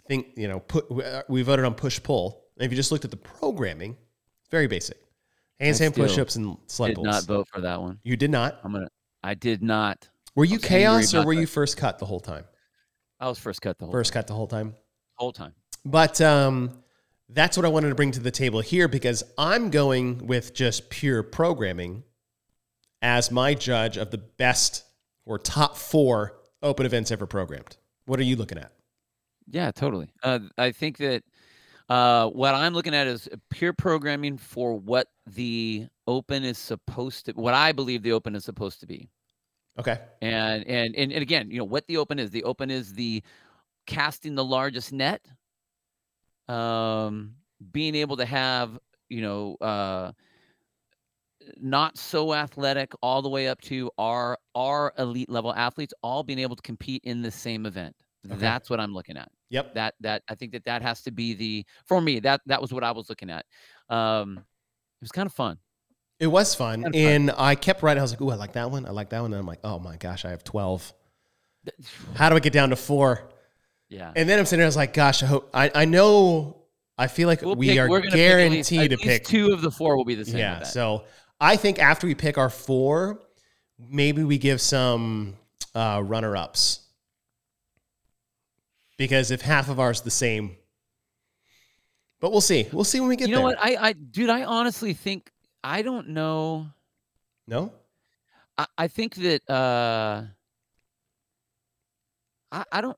think 0.06 0.29
you 0.37 0.49
know, 0.49 0.61
put 0.61 0.87
we 1.29 1.43
voted 1.43 1.64
on 1.64 1.75
push 1.75 2.02
pull. 2.02 2.44
And 2.56 2.64
if 2.64 2.70
you 2.70 2.76
just 2.76 2.93
looked 2.93 3.05
at 3.05 3.11
the 3.11 3.17
programming, 3.17 3.96
very 4.50 4.69
basic. 4.69 4.99
Handstand 5.61 5.94
push-ups 5.94 6.37
and 6.37 6.56
sled 6.67 6.88
Did 6.88 6.94
pulls. 6.96 7.06
not 7.06 7.25
vote 7.25 7.49
for 7.49 7.61
that 7.61 7.81
one. 7.81 7.99
You 8.02 8.17
did 8.17 8.31
not. 8.31 8.61
I'm 8.64 8.73
gonna. 8.73 8.88
I 9.23 9.35
did 9.35 9.62
not. 9.62 10.08
Were 10.36 10.44
you 10.44 10.58
chaos 10.58 11.14
or 11.14 11.25
were 11.25 11.34
that. 11.34 11.40
you 11.40 11.46
first 11.46 11.76
cut 11.76 11.98
the 11.98 12.06
whole 12.06 12.20
time? 12.20 12.44
I 13.20 13.28
was 13.28 13.38
first 13.38 13.62
cut 13.62 13.78
the 13.78 13.84
whole 13.86 13.92
First 13.92 14.12
cut 14.12 14.26
the 14.26 14.34
whole 14.34 14.46
time. 14.46 14.75
whole 15.14 15.32
time. 15.32 15.54
But 15.84 16.20
um, 16.20 16.82
that's 17.29 17.56
what 17.56 17.64
I 17.64 17.69
wanted 17.69 17.91
to 17.91 17.94
bring 17.94 18.10
to 18.12 18.20
the 18.20 18.31
table 18.31 18.60
here 18.60 18.88
because 18.88 19.22
I'm 19.38 19.70
going 19.70 20.26
with 20.26 20.55
just 20.55 20.91
pure 20.91 21.22
programming 21.22 22.03
as 23.00 23.31
my 23.31 23.55
judge 23.55 23.96
of 23.96 24.10
the 24.10 24.19
best 24.19 24.84
or 25.24 25.38
top 25.38 25.76
four 25.76 26.38
open 26.62 26.86
events 26.86 27.10
ever 27.10 27.26
programmed. 27.26 27.76
What 28.06 28.19
are 28.19 28.24
you 28.24 28.36
looking 28.36 28.58
at? 28.58 28.72
Yeah, 29.46 29.70
totally. 29.70 30.08
Uh, 30.22 30.41
I 30.58 30.72
think 30.72 30.96
that 30.98 31.22
uh, 31.88 32.29
what 32.29 32.55
I'm 32.55 32.72
looking 32.72 32.94
at 32.94 33.06
is 33.06 33.29
pure 33.50 33.72
programming 33.74 34.38
for 34.38 34.74
what 34.74 35.08
the 35.26 35.86
open 36.06 36.44
is 36.44 36.58
supposed 36.58 37.26
to, 37.26 37.32
what 37.32 37.55
I 37.55 37.72
believe 37.72 38.03
the 38.03 38.12
open 38.12 38.34
is 38.34 38.44
supposed 38.44 38.81
to 38.81 38.86
be. 38.86 39.10
Okay. 39.78 39.98
And 40.20 40.66
and 40.66 40.94
and, 40.96 41.12
and 41.12 41.22
again, 41.22 41.50
you 41.50 41.58
know 41.58 41.64
what 41.64 41.86
the 41.86 41.96
open 41.96 42.19
is. 42.19 42.31
The 42.31 42.44
open 42.44 42.70
is 42.70 42.94
the 42.94 43.22
casting 43.86 44.34
the 44.34 44.44
largest 44.44 44.93
net, 44.93 45.26
um, 46.48 47.36
being 47.72 47.94
able 47.94 48.16
to 48.16 48.24
have 48.24 48.78
you 49.08 49.22
know 49.22 49.56
uh, 49.56 50.12
not 51.56 51.98
so 51.98 52.32
athletic 52.34 52.93
all 53.02 53.20
the 53.22 53.28
way 53.28 53.48
up 53.48 53.60
to 53.62 53.90
our 53.98 54.38
our 54.54 54.93
elite 54.98 55.28
level 55.28 55.54
athletes 55.54 55.93
all 56.02 56.22
being 56.22 56.38
able 56.38 56.56
to 56.56 56.62
compete 56.62 57.02
in 57.04 57.22
the 57.22 57.31
same 57.31 57.66
event. 57.66 57.94
Okay. 58.31 58.36
That's 58.38 58.70
what 58.70 58.81
I'm 58.81 58.94
looking 58.94 59.16
at 59.16 59.31
Yep. 59.50 59.74
that 59.74 59.94
that 60.00 60.22
I 60.28 60.34
think 60.34 60.52
that 60.52 60.64
that 60.64 60.82
has 60.82 61.02
to 61.02 61.10
be 61.10 61.34
the 61.34 61.66
for 61.86 62.00
me 62.00 62.20
that 62.20 62.40
that 62.46 62.60
was 62.60 62.72
what 62.72 62.84
I 62.84 62.93
was 62.93 63.08
looking 63.08 63.31
at. 63.31 63.44
Um, 63.88 64.38
it 64.38 65.02
was 65.02 65.12
kind 65.12 65.26
of 65.26 65.32
fun. 65.34 65.58
It 66.20 66.26
was 66.28 66.54
fun. 66.54 66.82
Kinda 66.82 66.98
fun. 66.98 67.06
And 67.12 67.30
I 67.36 67.54
kept 67.54 67.82
writing. 67.82 68.00
I 68.00 68.02
was 68.02 68.12
like, 68.12 68.20
ooh, 68.22 68.30
I 68.30 68.36
like 68.36 68.52
that 68.52 68.70
one. 68.70 68.86
I 68.86 68.90
like 68.90 69.10
that 69.10 69.20
one. 69.20 69.32
And 69.32 69.40
I'm 69.40 69.46
like, 69.46 69.60
oh 69.64 69.78
my 69.78 69.96
gosh, 69.96 70.24
I 70.24 70.30
have 70.30 70.44
12. 70.44 70.92
How 72.14 72.28
do 72.30 72.36
I 72.36 72.40
get 72.40 72.52
down 72.52 72.70
to 72.70 72.76
four? 72.76 73.28
Yeah, 73.88 74.12
And 74.16 74.28
then 74.28 74.38
I'm 74.38 74.44
sitting 74.46 74.58
there, 74.58 74.66
I 74.66 74.68
was 74.68 74.76
like, 74.76 74.92
gosh, 74.94 75.22
I 75.22 75.26
hope, 75.26 75.50
I, 75.54 75.70
I 75.74 75.84
know, 75.84 76.62
I 76.98 77.06
feel 77.06 77.28
like 77.28 77.42
We'll 77.42 77.54
we 77.54 77.68
pick- 77.68 77.78
are 77.78 77.86
gonna 77.88 78.00
pick 78.02 78.12
guaranteed 78.12 78.90
least- 78.90 78.90
to 78.90 78.96
pick 79.06 79.24
two 79.24 79.52
of 79.52 79.60
the 79.62 79.70
four 79.70 79.96
will 79.96 80.04
be 80.04 80.14
the 80.14 80.24
same. 80.24 80.38
Yeah. 80.38 80.62
So 80.62 81.04
I 81.40 81.56
think 81.56 81.78
after 81.78 82.06
we 82.06 82.14
pick 82.14 82.38
our 82.38 82.50
four, 82.50 83.20
maybe 83.78 84.24
we 84.24 84.38
give 84.38 84.60
some 84.60 85.34
uh, 85.74 86.02
runner 86.04 86.36
ups. 86.36 86.80
Because 88.96 89.30
if 89.30 89.42
half 89.42 89.68
of 89.68 89.80
ours 89.80 90.00
the 90.02 90.10
same, 90.10 90.56
but 92.20 92.30
we'll 92.30 92.40
see. 92.40 92.68
We'll 92.72 92.84
see 92.84 93.00
when 93.00 93.08
we 93.08 93.16
get 93.16 93.28
you 93.28 93.34
know 93.34 93.48
there. 93.48 93.56
what? 93.56 93.58
I 93.64 93.88
I 93.88 93.92
dude, 93.92 94.30
I 94.30 94.44
honestly 94.44 94.92
think 94.94 95.30
I 95.64 95.80
don't 95.80 96.10
know. 96.10 96.66
No? 97.48 97.72
I, 98.58 98.66
I 98.76 98.88
think 98.88 99.14
that 99.16 99.50
uh, 99.50 100.22
I 102.52 102.64
I 102.70 102.80
don't. 102.82 102.96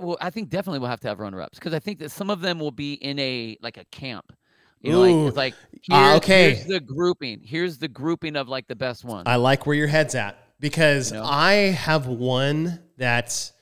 Well, 0.00 0.16
I 0.20 0.30
think 0.30 0.48
definitely 0.48 0.80
we'll 0.80 0.90
have 0.90 1.00
to 1.00 1.08
have 1.08 1.20
runner 1.20 1.40
ups 1.40 1.58
because 1.58 1.74
I 1.74 1.78
think 1.78 2.00
that 2.00 2.10
some 2.10 2.30
of 2.30 2.40
them 2.40 2.58
will 2.58 2.72
be 2.72 2.94
in 2.94 3.18
a 3.18 3.58
like 3.60 3.76
a 3.76 3.84
camp. 3.92 4.32
You 4.80 4.92
know, 4.92 5.04
Ooh. 5.04 5.20
like 5.20 5.28
it's 5.28 5.36
like 5.36 5.54
here's, 5.82 6.16
okay. 6.16 6.54
here's 6.54 6.66
the 6.66 6.80
grouping. 6.80 7.40
Here's 7.44 7.78
the 7.78 7.88
grouping 7.88 8.36
of 8.36 8.48
like 8.48 8.66
the 8.66 8.74
best 8.74 9.04
ones. 9.04 9.24
I 9.26 9.36
like 9.36 9.66
where 9.66 9.76
your 9.76 9.86
head's 9.86 10.14
at 10.14 10.36
because 10.60 11.12
You 11.12 11.18
know? 11.18 11.24
I 11.24 11.52
have 11.52 12.06
one 12.06 12.80
that 12.96 13.52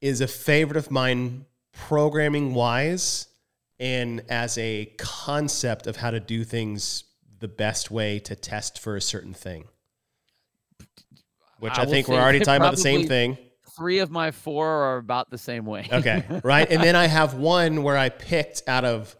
is 0.00 0.20
a 0.20 0.28
favorite 0.28 0.76
of 0.76 0.90
mine 0.90 1.46
programming 1.72 2.54
wise 2.54 3.28
and 3.78 4.22
as 4.28 4.56
a 4.58 4.86
concept 4.98 5.86
of 5.86 5.96
how 5.96 6.10
to 6.10 6.20
do 6.20 6.44
things 6.44 7.04
the 7.38 7.48
best 7.48 7.90
way 7.90 8.18
to 8.20 8.34
test 8.34 8.78
for 8.78 8.96
a 8.96 9.00
certain 9.00 9.34
thing. 9.34 9.64
Which 11.58 11.78
I 11.78 11.82
I, 11.82 11.86
think 11.86 12.08
we're 12.08 12.20
already 12.20 12.40
talking 12.44 12.60
about 12.60 12.74
the 12.74 12.80
same 12.80 13.06
thing. 13.06 13.38
Three 13.76 13.98
of 13.98 14.10
my 14.10 14.30
four 14.30 14.66
are 14.66 14.96
about 14.96 15.30
the 15.30 15.38
same 15.38 15.66
way. 15.66 15.86
Okay, 15.92 16.24
right. 16.44 16.70
And 16.70 16.82
then 16.82 16.96
I 16.96 17.06
have 17.06 17.34
one 17.34 17.82
where 17.82 17.96
I 17.96 18.08
picked 18.08 18.62
out 18.66 18.84
of 18.84 19.14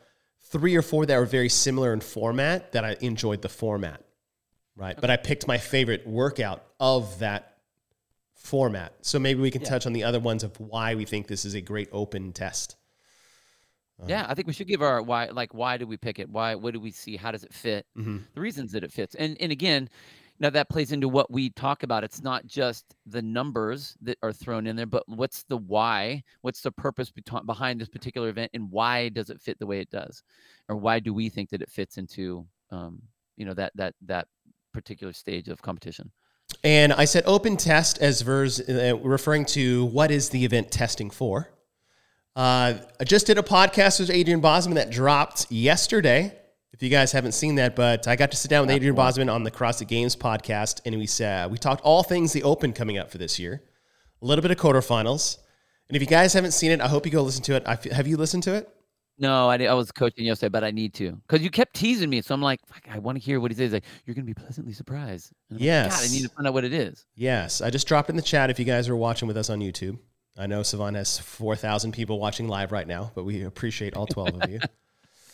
three 0.51 0.77
or 0.77 0.83
four 0.83 1.05
that 1.05 1.19
were 1.19 1.27
very 1.27 1.49
similar 1.49 1.93
in 1.93 2.01
format 2.01 2.73
that 2.73 2.85
I 2.85 2.97
enjoyed 3.01 3.43
the 3.43 3.49
format, 3.49 4.03
right? 4.77 4.99
But 4.99 5.11
I 5.11 5.17
picked 5.17 5.47
my 5.47 5.59
favorite 5.59 6.07
workout 6.07 6.63
of 6.81 7.19
that 7.19 7.59
format. 8.35 8.95
So 9.03 9.19
maybe 9.19 9.41
we 9.41 9.51
can 9.51 9.63
Yeah. 9.63 9.69
touch 9.69 9.87
on 9.87 9.93
the 9.93 10.05
other 10.05 10.21
ones 10.21 10.45
of 10.45 10.59
why 10.61 10.95
we 10.95 11.05
think 11.05 11.27
this 11.27 11.45
is 11.45 11.55
a 11.55 11.61
great 11.61 11.89
open 11.93 12.33
test. 12.33 12.77
Yeah, 14.07 14.27
I 14.29 14.35
think 14.35 14.47
we 14.47 14.53
should 14.53 14.69
give 14.69 14.83
our 14.83 15.03
why. 15.03 15.27
Like, 15.27 15.55
why 15.55 15.77
do 15.77 15.87
we 15.87 15.97
pick 15.97 16.19
it? 16.19 16.29
Why? 16.29 16.55
What 16.55 16.75
do 16.75 16.81
we 16.81 16.91
see? 16.91 17.17
How 17.17 17.31
does 17.31 17.45
it 17.45 17.53
fit? 17.53 17.87
Mhm. 17.97 18.23
The 18.35 18.41
reasons 18.41 18.73
that 18.73 18.85
it 18.85 18.93
fits. 18.93 19.15
And 19.15 19.37
and 19.41 19.53
again, 19.53 19.89
now 20.39 20.51
that 20.51 20.69
plays 20.69 20.93
into 20.93 21.09
what 21.09 21.31
we 21.31 21.51
talk 21.51 21.83
about. 21.83 22.05
It's 22.05 22.23
not 22.23 22.47
just 22.47 22.85
the 23.07 23.23
numbers 23.23 23.97
that 24.03 24.19
are 24.23 24.33
thrown 24.33 24.67
in 24.67 24.77
there, 24.77 24.87
but 24.87 25.09
what's 25.09 25.45
the 25.45 25.57
why? 25.57 26.23
What's 26.43 26.61
the 26.61 26.73
purpose 26.73 27.11
beto- 27.11 27.47
behind 27.47 27.81
this 27.81 27.89
particular 27.89 28.29
event, 28.29 28.51
and 28.55 28.71
why 28.71 29.09
does 29.09 29.31
it 29.31 29.41
fit 29.41 29.59
the 29.59 29.67
way 29.67 29.81
it 29.81 29.91
does, 29.91 30.23
or 30.69 30.77
why 30.77 31.01
do 31.01 31.15
we 31.15 31.29
think 31.29 31.51
that 31.51 31.63
it 31.63 31.71
fits 31.71 31.97
into, 31.97 32.47
um, 32.71 33.01
you 33.37 33.47
know, 33.47 33.55
that 33.55 33.73
that 33.77 33.95
that 34.03 34.29
particular 34.73 35.13
stage 35.13 35.49
of 35.49 35.63
competition? 35.63 36.11
And 36.63 36.93
I 36.93 37.07
said 37.07 37.25
open 37.27 37.57
test 37.57 37.99
as 37.99 38.21
vers 38.23 38.61
uh, 38.61 38.97
referring 39.03 39.47
to 39.47 39.87
what 39.87 40.11
is 40.11 40.29
the 40.29 40.45
event 40.45 40.71
testing 40.71 41.11
for. 41.11 41.51
Uh, 42.37 42.75
I 43.01 43.05
just 43.05 43.27
did 43.27 43.39
a 43.39 43.43
podcast 43.43 43.99
with 43.99 44.11
Adrian 44.11 44.41
Bozman 44.41 44.75
that 44.75 44.91
dropped 44.91 45.51
yesterday. 45.51 46.37
If 46.73 46.83
you 46.83 46.91
guys 46.91 47.11
haven't 47.11 47.33
seen 47.33 47.55
that, 47.55 47.75
but 47.75 48.07
I 48.07 48.15
got 48.17 48.31
to 48.33 48.37
sit 48.37 48.51
down 48.51 48.67
with 48.67 48.77
Adrian 48.77 48.95
Bozman 48.95 49.31
on 49.31 49.43
the 49.43 49.51
CrossFit 49.51 49.89
Games 49.89 50.15
podcast, 50.15 50.83
and 50.85 50.95
we 50.99 51.07
said 51.07 51.51
we 51.51 51.57
talked 51.57 51.81
all 51.81 52.03
things 52.03 52.35
the 52.35 52.43
Open 52.43 52.75
coming 52.75 52.99
up 52.99 53.11
for 53.11 53.17
this 53.17 53.39
year, 53.39 53.63
a 54.21 54.27
little 54.27 54.43
bit 54.43 54.51
of 54.51 54.59
quarterfinals. 54.59 55.39
And 55.89 55.97
if 55.97 56.03
you 56.03 56.07
guys 56.07 56.35
haven't 56.35 56.51
seen 56.51 56.73
it, 56.73 56.83
I 56.83 56.89
hope 56.89 57.07
you 57.07 57.13
go 57.13 57.23
listen 57.23 57.43
to 57.45 57.55
it. 57.55 57.63
I 57.65 57.73
f- 57.73 57.85
have 57.85 58.07
you 58.07 58.19
listened 58.19 58.43
to 58.43 58.55
it? 58.55 58.69
No, 59.19 59.49
I, 59.49 59.57
I 59.65 59.73
was 59.73 59.91
coaching 59.91 60.27
yesterday, 60.27 60.51
but 60.51 60.63
I 60.63 60.71
need 60.71 60.93
to 60.95 61.13
because 61.27 61.41
you 61.43 61.49
kept 61.49 61.73
teasing 61.75 62.11
me. 62.11 62.21
So 62.21 62.35
I'm 62.35 62.43
like, 62.43 62.61
"Fuck, 62.67 62.83
I 62.91 62.99
want 62.99 63.17
to 63.17 63.25
hear 63.25 63.41
what 63.41 63.51
he 63.51 63.57
says. 63.57 63.73
Like, 63.73 63.85
you're 64.05 64.15
going 64.15 64.27
to 64.27 64.35
be 64.35 64.39
pleasantly 64.39 64.75
surprised. 64.75 65.33
I'm 65.51 65.57
like, 65.57 66.01
God, 66.01 66.05
I 66.05 66.09
need 66.09 66.25
to 66.25 66.29
find 66.29 66.47
out 66.47 66.53
what 66.53 66.65
it 66.65 66.75
is. 66.75 67.07
Yes, 67.15 67.63
I 67.63 67.71
just 67.71 67.89
dropped 67.89 68.11
in 68.11 68.17
the 68.17 68.23
chat 68.23 68.51
if 68.51 68.59
you 68.59 68.67
guys 68.67 68.91
are 68.91 68.97
watching 68.97 69.27
with 69.27 69.39
us 69.39 69.49
on 69.49 69.61
YouTube. 69.61 69.99
I 70.39 70.47
know 70.47 70.61
Sevan 70.61 70.95
has 70.97 71.19
4,000 71.19 71.93
people 71.93 72.19
watching 72.19 72.47
live 72.49 72.71
right 72.73 72.87
now, 72.87 73.11
but 73.15 73.25
we 73.25 73.43
appreciate 73.43 73.97
all 73.97 74.07
12 74.07 74.43
of 74.43 74.51
you. 74.51 74.61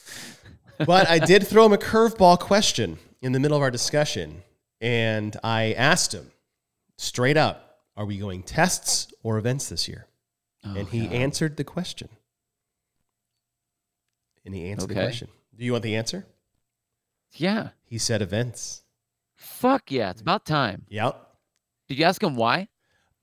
but 0.86 1.08
I 1.08 1.18
did 1.18 1.46
throw 1.46 1.66
him 1.66 1.72
a 1.72 1.78
curveball 1.78 2.38
question 2.38 2.98
in 3.20 3.32
the 3.32 3.40
middle 3.40 3.56
of 3.56 3.62
our 3.62 3.70
discussion, 3.70 4.42
and 4.80 5.36
I 5.42 5.72
asked 5.72 6.14
him 6.14 6.30
straight 6.96 7.36
up, 7.36 7.80
are 7.96 8.04
we 8.04 8.18
going 8.18 8.42
tests 8.42 9.12
or 9.22 9.38
events 9.38 9.68
this 9.68 9.88
year? 9.88 10.06
Oh, 10.64 10.74
and 10.76 10.88
he 10.88 11.06
God. 11.06 11.12
answered 11.14 11.56
the 11.56 11.64
question. 11.64 12.08
And 14.44 14.54
he 14.54 14.70
answered 14.70 14.88
the 14.90 14.94
question. 14.94 15.28
Do 15.56 15.64
you 15.64 15.72
want 15.72 15.82
the 15.84 15.96
answer? 15.96 16.26
yeah, 17.34 17.70
He 17.84 17.98
said 17.98 18.22
events. 18.22 18.82
fuck 19.36 19.90
yeah, 19.90 20.10
it's 20.10 20.20
about 20.20 20.44
time. 20.44 20.84
Yep. 20.88 21.28
Did 21.88 21.98
you 21.98 22.04
ask 22.04 22.22
him 22.22 22.36
why? 22.36 22.68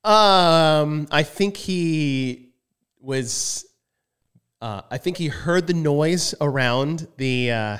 Um, 0.03 1.07
I 1.11 1.23
think 1.23 1.57
he 1.57 2.53
was. 2.99 3.65
Uh, 4.61 4.81
I 4.91 4.97
think 4.97 5.17
he 5.17 5.27
heard 5.27 5.67
the 5.67 5.73
noise 5.73 6.35
around 6.41 7.07
the 7.17 7.51
uh, 7.51 7.77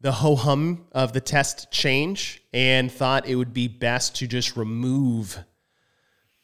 the 0.00 0.12
ho 0.12 0.36
hum 0.36 0.86
of 0.92 1.12
the 1.12 1.20
test 1.20 1.70
change 1.70 2.42
and 2.52 2.90
thought 2.90 3.26
it 3.26 3.34
would 3.34 3.52
be 3.52 3.68
best 3.68 4.16
to 4.16 4.26
just 4.26 4.56
remove 4.56 5.38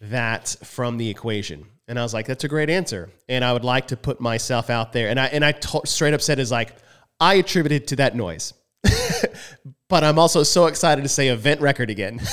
that 0.01 0.57
from 0.65 0.97
the 0.99 1.09
equation. 1.09 1.67
And 1.87 1.99
I 1.99 2.03
was 2.03 2.15
like, 2.15 2.27
"That's 2.27 2.45
a 2.45 2.49
great 2.49 2.71
answer." 2.71 3.11
And 3.29 3.45
I 3.45 3.53
would 3.53 3.65
like 3.65 3.89
to 3.89 3.97
put 3.97 4.21
myself 4.21 4.71
out 4.71 4.93
there. 4.93 5.09
And 5.09 5.21
I 5.21 5.27
and 5.27 5.45
I 5.45 5.55
straight 5.85 6.15
up 6.15 6.23
said, 6.23 6.39
"Is 6.39 6.51
like 6.51 6.75
I 7.21 7.35
attributed 7.35 7.87
to 7.89 7.97
that 7.97 8.17
noise." 8.17 8.55
but 9.89 10.05
I'm 10.05 10.19
also 10.19 10.43
so 10.43 10.67
excited 10.67 11.03
to 11.03 11.09
say 11.09 11.29
event 11.29 11.61
record 11.61 11.91
again. 11.91 12.21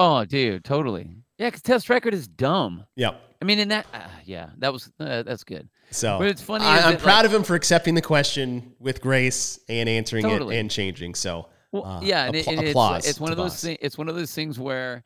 Oh, 0.00 0.24
dude, 0.24 0.64
totally. 0.64 1.10
Yeah, 1.38 1.46
because 1.48 1.62
test 1.62 1.88
record 1.88 2.14
is 2.14 2.26
dumb. 2.28 2.84
yep. 2.96 3.22
I 3.40 3.44
mean, 3.44 3.60
in 3.60 3.68
that, 3.68 3.86
uh, 3.94 4.00
yeah, 4.24 4.50
that 4.58 4.72
was 4.72 4.90
uh, 4.98 5.22
that's 5.22 5.44
good. 5.44 5.68
So 5.90 6.18
But 6.18 6.26
it's 6.28 6.42
funny 6.42 6.64
I, 6.64 6.78
I'm 6.80 6.92
that, 6.94 7.00
proud 7.00 7.18
like- 7.18 7.26
of 7.26 7.34
him 7.34 7.44
for 7.44 7.54
accepting 7.54 7.94
the 7.94 8.02
question 8.02 8.74
with 8.80 9.00
grace 9.00 9.60
and 9.68 9.88
answering 9.88 10.24
Totally. 10.24 10.56
it 10.56 10.60
and 10.60 10.70
changing. 10.70 11.14
So 11.14 11.46
Well, 11.70 11.84
uh, 11.84 12.00
yeah, 12.02 12.24
and, 12.26 12.34
it, 12.34 12.48
and 12.48 12.58
it's, 12.60 12.70
applause. 12.70 13.06
it's 13.08 13.20
one 13.20 13.30
of 13.30 13.36
those 13.38 13.60
things. 13.60 13.78
It's 13.80 13.96
one 13.96 14.08
of 14.08 14.16
those 14.16 14.34
things 14.34 14.58
where, 14.58 15.04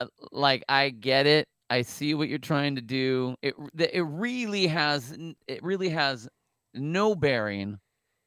uh, 0.00 0.06
like, 0.32 0.64
I 0.68 0.90
get 0.90 1.26
it. 1.26 1.46
I 1.70 1.82
see 1.82 2.14
what 2.14 2.28
you're 2.28 2.38
trying 2.40 2.74
to 2.74 2.82
do. 2.82 3.36
It 3.42 3.54
it 3.78 4.00
really 4.04 4.66
has 4.66 5.16
it 5.46 5.62
really 5.62 5.90
has 5.90 6.28
no 6.74 7.14
bearing 7.14 7.78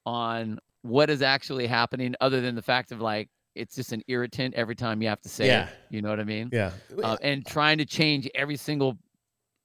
on 0.06 0.60
what 0.84 1.10
is 1.10 1.22
actually 1.22 1.68
happening, 1.68 2.16
other 2.22 2.40
than 2.40 2.56
the 2.56 2.62
fact 2.62 2.94
of 2.94 3.02
like 3.02 3.28
it's 3.56 3.76
just 3.76 3.92
an 3.92 4.02
irritant 4.08 4.54
every 4.56 4.76
time 4.76 5.02
you 5.02 5.08
have 5.10 5.22
to 5.22 5.30
say 5.30 5.48
Yeah. 5.48 5.64
it. 5.68 5.70
You 5.90 6.02
know 6.02 6.10
what 6.10 6.20
I 6.20 6.24
mean? 6.24 6.50
Yeah. 6.52 6.72
Uh, 7.04 7.18
and 7.22 7.46
trying 7.46 7.78
to 7.80 7.86
change 7.86 8.30
every 8.36 8.56
single 8.58 8.98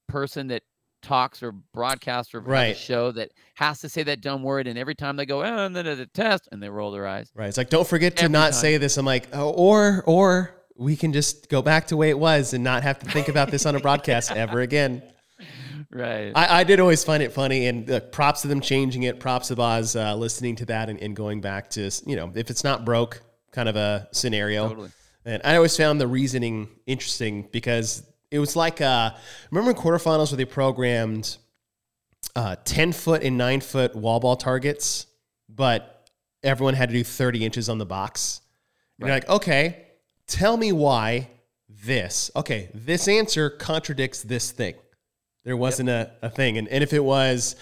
person 0.08 0.48
that 0.48 0.62
talks 1.02 1.42
or 1.42 1.52
broadcasts 1.52 2.34
or 2.34 2.40
Right. 2.40 2.76
show 2.76 3.12
that 3.12 3.30
has 3.54 3.80
to 3.80 3.88
say 3.88 4.02
that 4.02 4.20
dumb 4.20 4.42
word, 4.42 4.66
and 4.66 4.78
every 4.78 4.94
time 4.94 5.16
they 5.16 5.26
go, 5.26 5.42
oh, 5.42 5.66
and 5.66 5.74
then 5.76 5.84
the 5.84 6.06
test, 6.06 6.48
and 6.50 6.62
they 6.62 6.68
roll 6.68 6.90
their 6.90 7.06
eyes. 7.06 7.30
right. 7.34 7.46
It's 7.48 7.56
like 7.56 7.70
don't 7.70 7.86
forget 7.86 8.16
to 8.16 8.24
Every 8.24 8.32
not 8.32 8.52
time. 8.52 8.60
say 8.60 8.76
this. 8.78 8.96
I'm 8.96 9.06
like, 9.06 9.28
oh, 9.32 9.50
or 9.50 10.02
or 10.06 10.54
we 10.76 10.96
can 10.96 11.12
just 11.12 11.48
go 11.48 11.60
back 11.62 11.84
to 11.86 11.90
the 11.90 11.96
way 11.96 12.08
it 12.10 12.18
was 12.18 12.52
and 12.54 12.62
not 12.62 12.82
have 12.84 12.98
to 13.00 13.06
think 13.10 13.28
about 13.28 13.50
this 13.50 13.64
on 13.66 13.74
a 13.76 13.80
broadcast 13.80 14.30
ever 14.32 14.60
again. 14.60 15.02
Right. 15.90 16.32
I, 16.34 16.60
I 16.60 16.64
did 16.64 16.80
always 16.80 17.02
find 17.02 17.22
it 17.22 17.32
funny, 17.32 17.66
and 17.66 17.90
uh, 17.90 18.00
props 18.00 18.42
to 18.42 18.48
them 18.48 18.60
changing 18.60 19.04
it. 19.04 19.20
Props 19.20 19.48
to 19.48 19.58
Oz 19.58 19.96
uh, 19.96 20.14
listening 20.16 20.54
to 20.56 20.66
that 20.66 20.90
and, 20.90 21.00
and 21.00 21.16
going 21.16 21.40
back 21.40 21.70
to 21.70 21.90
you 22.06 22.14
know 22.14 22.30
if 22.34 22.50
it's 22.50 22.62
not 22.62 22.84
broke, 22.84 23.22
kind 23.58 23.68
of 23.68 23.74
a 23.74 24.06
scenario. 24.12 24.68
Totally. 24.68 24.90
And 25.24 25.42
I 25.44 25.56
always 25.56 25.76
found 25.76 26.00
the 26.00 26.06
reasoning 26.06 26.68
interesting 26.86 27.48
because 27.50 28.04
it 28.30 28.38
was 28.38 28.54
like 28.54 28.80
uh, 28.80 29.10
remember 29.50 29.72
in 29.72 29.76
quarterfinals 29.76 30.30
where 30.30 30.36
they 30.36 30.44
programmed 30.44 31.38
uh, 32.36 32.54
ten 32.64 32.92
foot 32.92 33.24
and 33.24 33.36
nine 33.36 33.60
foot 33.60 33.96
wall 33.96 34.20
ball 34.20 34.36
targets, 34.36 35.06
but 35.48 36.08
everyone 36.44 36.74
had 36.74 36.90
to 36.90 36.94
do 36.94 37.02
thirty 37.02 37.44
inches 37.44 37.68
on 37.68 37.78
the 37.78 37.84
box. 37.84 38.42
And 39.00 39.08
You're 39.08 39.16
like, 39.16 39.28
okay, 39.28 39.86
tell 40.28 40.56
me 40.56 40.70
why 40.70 41.28
this. 41.68 42.30
Okay, 42.36 42.70
this 42.72 43.08
answer 43.08 43.50
contradicts 43.50 44.22
this 44.22 44.52
thing. 44.52 44.74
There 45.44 45.56
wasn't 45.56 45.88
a, 45.88 46.10
a 46.20 46.28
thing. 46.28 46.58
And, 46.58 46.68
and 46.68 46.82
if 46.82 46.92
it 46.92 47.02
was, 47.02 47.56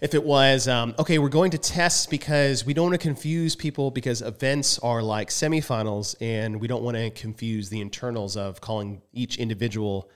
if 0.00 0.14
it 0.14 0.22
was, 0.22 0.68
um, 0.68 0.94
okay, 0.98 1.18
we're 1.18 1.28
going 1.28 1.50
to 1.52 1.58
tests 1.58 2.06
because 2.06 2.66
we 2.66 2.74
don't 2.74 2.90
want 2.90 3.00
to 3.00 3.06
confuse 3.06 3.56
people 3.56 3.90
because 3.90 4.20
events 4.20 4.78
are 4.80 5.02
like 5.02 5.28
semifinals 5.30 6.14
and 6.20 6.60
we 6.60 6.68
don't 6.68 6.82
want 6.82 6.96
to 6.96 7.10
confuse 7.10 7.68
the 7.68 7.80
internals 7.80 8.36
of 8.36 8.60
calling 8.60 9.00
each 9.12 9.38
individual 9.38 10.10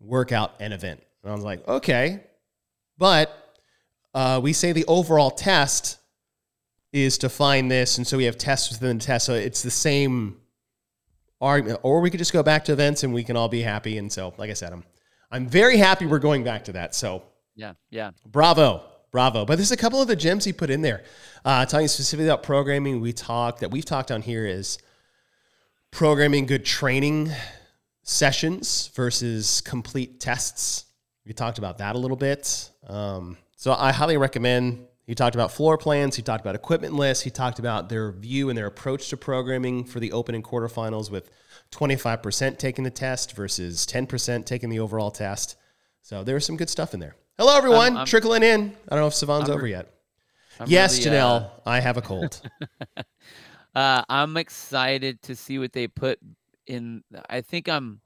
workout 0.00 0.54
an 0.60 0.72
event. 0.72 1.02
And 1.22 1.32
I 1.32 1.34
was 1.34 1.44
like, 1.44 1.66
okay, 1.66 2.24
but 2.98 3.58
uh, 4.14 4.40
we 4.42 4.52
say 4.52 4.72
the 4.72 4.84
overall 4.86 5.30
test 5.30 5.98
is 6.92 7.18
to 7.18 7.28
find 7.28 7.70
this. 7.70 7.98
And 7.98 8.06
so 8.06 8.16
we 8.16 8.24
have 8.24 8.38
tests 8.38 8.70
within 8.70 8.98
the 8.98 9.04
test. 9.04 9.26
So 9.26 9.34
it's 9.34 9.62
the 9.62 9.70
same 9.70 10.38
argument. 11.40 11.80
Or 11.82 12.00
we 12.00 12.10
could 12.10 12.18
just 12.18 12.32
go 12.32 12.42
back 12.42 12.64
to 12.66 12.72
events 12.72 13.02
and 13.02 13.12
we 13.12 13.24
can 13.24 13.36
all 13.36 13.48
be 13.48 13.62
happy. 13.62 13.98
And 13.98 14.10
so, 14.10 14.32
like 14.38 14.50
I 14.50 14.54
said, 14.54 14.72
I'm, 14.72 14.84
I'm 15.36 15.46
very 15.46 15.76
happy 15.76 16.06
we're 16.06 16.18
going 16.18 16.44
back 16.44 16.64
to 16.64 16.72
that. 16.72 16.94
So 16.94 17.22
Yeah. 17.56 17.74
Yeah. 17.90 18.12
bravo, 18.24 18.82
bravo. 19.10 19.44
But 19.44 19.56
there's 19.56 19.70
a 19.70 19.76
couple 19.76 20.00
of 20.00 20.08
the 20.08 20.16
gems 20.16 20.46
he 20.46 20.52
put 20.54 20.70
in 20.70 20.80
there. 20.80 21.04
Uh, 21.44 21.66
talking 21.66 21.88
specifically 21.88 22.26
about 22.26 22.42
programming, 22.42 23.02
we 23.02 23.12
talked 23.12 23.60
that 23.60 23.70
we've 23.70 23.84
talked 23.84 24.10
on 24.10 24.22
here 24.22 24.46
is 24.46 24.78
programming 25.90 26.46
good 26.46 26.64
training 26.64 27.30
sessions 28.02 28.90
versus 28.94 29.60
complete 29.60 30.20
tests. 30.20 30.86
We 31.26 31.34
talked 31.34 31.58
about 31.58 31.76
that 31.78 31.96
a 31.96 31.98
little 31.98 32.16
bit. 32.16 32.70
Um, 32.86 33.36
so 33.56 33.74
I 33.74 33.92
highly 33.92 34.16
recommend. 34.16 34.86
He 35.06 35.14
talked 35.14 35.34
about 35.34 35.52
floor 35.52 35.76
plans. 35.76 36.16
He 36.16 36.22
talked 36.22 36.40
about 36.40 36.54
equipment 36.54 36.94
lists. 36.94 37.22
He 37.22 37.30
talked 37.30 37.58
about 37.58 37.90
their 37.90 38.10
view 38.10 38.48
and 38.48 38.56
their 38.56 38.66
approach 38.66 39.10
to 39.10 39.18
programming 39.18 39.84
for 39.84 40.00
the 40.00 40.12
open 40.12 40.34
and 40.34 40.42
quarterfinals 40.42 41.10
with 41.10 41.30
25% 41.76 42.58
taking 42.58 42.84
the 42.84 42.90
test 42.90 43.36
versus 43.36 43.86
10% 43.86 44.44
taking 44.46 44.70
the 44.70 44.80
overall 44.80 45.10
test. 45.10 45.56
So 46.02 46.24
there 46.24 46.34
was 46.34 46.46
some 46.46 46.56
good 46.56 46.70
stuff 46.70 46.94
in 46.94 47.00
there. 47.00 47.16
Hello, 47.38 47.56
everyone. 47.56 47.96
I'm- 47.96 48.06
Trickling 48.06 48.42
in. 48.42 48.74
I 48.88 48.94
don't 48.94 49.02
know 49.02 49.08
if 49.08 49.14
Sevan's 49.14 49.48
I'm 49.48 49.56
over 49.56 49.66
yet. 49.66 49.92
I'm 50.58 50.68
yes, 50.68 51.04
really, 51.04 51.18
uh, 51.18 51.40
Janelle, 51.40 51.50
I 51.66 51.80
have 51.80 51.96
a 51.96 52.02
cold. 52.02 52.40
Uh, 53.76 54.02
I'm 54.08 54.38
excited 54.38 55.20
to 55.20 55.36
see 55.36 55.58
what 55.58 55.70
they 55.74 55.86
put 55.86 56.18
in. 56.66 57.04
I 57.28 57.42
think 57.42 57.68
I'm 57.68 58.00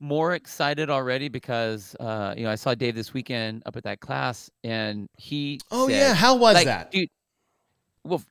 more 0.00 0.34
excited 0.34 0.90
already 0.90 1.30
because 1.30 1.96
uh, 1.98 2.34
you 2.36 2.44
know 2.44 2.50
I 2.50 2.56
saw 2.56 2.74
Dave 2.74 2.94
this 2.94 3.14
weekend 3.14 3.62
up 3.64 3.74
at 3.76 3.84
that 3.84 4.00
class, 4.00 4.50
and 4.62 5.08
he. 5.16 5.60
Oh 5.70 5.88
said, 5.88 5.96
yeah, 5.96 6.14
how 6.14 6.36
was 6.36 6.56
like, 6.56 6.66
that? 6.66 6.90
dude? 6.90 7.08
Well, 8.04 8.20
All 8.20 8.24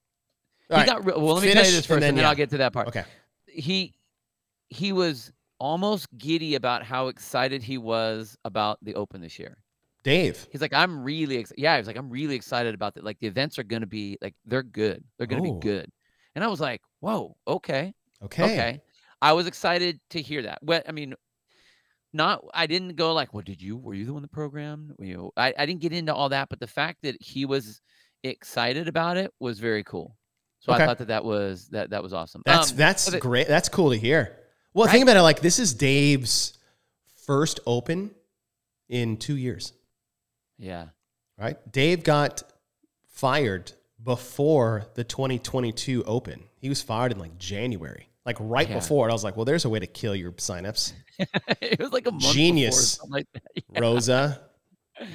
he 0.69 0.75
right, 0.75 0.85
got 0.85 1.03
well. 1.03 1.33
Let 1.33 1.41
me 1.41 1.47
tell 1.51 1.63
you 1.63 1.63
finish, 1.63 1.71
this 1.71 1.85
first, 1.87 1.91
and 1.93 2.03
then, 2.03 2.15
then, 2.15 2.21
yeah. 2.25 2.29
I'll 2.29 2.35
get 2.35 2.51
to 2.51 2.57
that 2.57 2.73
part. 2.73 2.89
Okay. 2.89 3.05
He 3.47 3.95
he 4.71 4.91
was 4.93 5.31
almost 5.59 6.07
giddy 6.17 6.55
about 6.55 6.81
how 6.83 7.07
excited 7.07 7.61
he 7.61 7.77
was 7.77 8.35
about 8.45 8.79
the 8.81 8.95
Open 8.95 9.21
this 9.21 9.37
year. 9.37 9.57
Dave. 10.03 10.47
He's 10.51 10.61
like, 10.61 10.73
I'm 10.73 11.03
really 11.03 11.35
excited. 11.37 11.61
Yeah, 11.61 11.75
he 11.75 11.79
was 11.81 11.85
like, 11.87 11.97
I'm 11.97 12.09
really 12.09 12.33
excited 12.35 12.73
about 12.73 12.95
that. 12.95 13.03
Like 13.03 13.19
the 13.19 13.27
events 13.27 13.59
are 13.59 13.63
going 13.63 13.81
to 13.81 13.87
be 13.87 14.17
like 14.21 14.33
they're 14.45 14.63
good. 14.63 15.03
They're 15.17 15.27
going 15.27 15.43
to 15.43 15.49
Oh. 15.49 15.53
be 15.59 15.59
good. 15.59 15.87
And 16.33 16.43
I 16.43 16.47
was 16.47 16.59
like, 16.59 16.81
whoa, 17.01 17.35
okay, 17.47 17.93
Okay. 18.23 18.43
okay. 18.45 18.81
I 19.21 19.33
was 19.33 19.45
excited 19.45 19.99
to 20.11 20.21
hear 20.21 20.41
that. 20.43 20.57
What 20.63 20.87
I 20.89 20.93
mean, 20.93 21.13
not 22.13 22.43
I 22.53 22.65
didn't 22.65 22.95
go 22.95 23.13
like, 23.13 23.33
well, 23.33 23.43
did 23.43 23.61
you 23.61 23.77
were 23.77 23.93
you 23.93 24.05
the 24.05 24.13
one 24.13 24.23
that 24.23 24.31
programmed? 24.31 24.93
You 24.99 25.15
know, 25.17 25.31
I, 25.37 25.53
I 25.57 25.65
didn't 25.67 25.81
get 25.81 25.93
into 25.93 26.13
all 26.15 26.29
that, 26.29 26.49
but 26.49 26.59
the 26.59 26.67
fact 26.67 26.99
that 27.03 27.15
he 27.21 27.45
was 27.45 27.81
excited 28.23 28.87
about 28.87 29.17
it 29.17 29.31
was 29.39 29.59
very 29.59 29.83
cool. 29.83 30.17
So 30.59 30.73
Okay. 30.73 30.83
I 30.83 30.85
thought 30.87 30.97
that 30.99 31.07
that 31.09 31.23
was 31.25 31.67
that 31.69 31.91
that 31.91 32.01
was 32.01 32.13
awesome. 32.13 32.41
That's 32.45 32.71
Um, 32.71 32.77
that's 32.77 33.15
great. 33.17 33.47
That's 33.47 33.69
cool 33.69 33.91
to 33.91 33.97
hear. 33.97 34.37
Well, 34.73 34.87
think 34.87 35.03
about 35.03 35.17
it. 35.17 35.21
Like 35.21 35.41
this 35.41 35.59
is 35.59 35.73
Dave's 35.73 36.57
first 37.25 37.59
Open 37.65 38.11
in 38.89 39.17
two 39.17 39.37
years. 39.37 39.73
yeah. 40.57 40.87
Right? 41.37 41.57
Dave 41.71 42.03
got 42.03 42.43
fired 43.13 43.71
before 44.03 44.85
the 44.93 45.03
2022 45.03 46.03
Open. 46.03 46.43
He 46.57 46.69
was 46.69 46.83
fired 46.83 47.11
in 47.11 47.17
like 47.17 47.37
January, 47.39 48.09
like 48.27 48.37
right 48.39 48.69
Yeah. 48.69 48.75
before. 48.75 49.05
And 49.07 49.11
I 49.11 49.15
was 49.15 49.23
like, 49.23 49.35
well, 49.35 49.45
there's 49.45 49.65
a 49.65 49.69
way 49.69 49.79
to 49.79 49.87
kill 49.87 50.15
your 50.15 50.33
signups. 50.33 50.93
it 51.61 51.79
was 51.79 51.91
like 51.91 52.05
a 52.05 52.11
Genius. 52.11 52.99
like 53.09 53.25
that. 53.33 53.43
Rosa, 53.81 54.41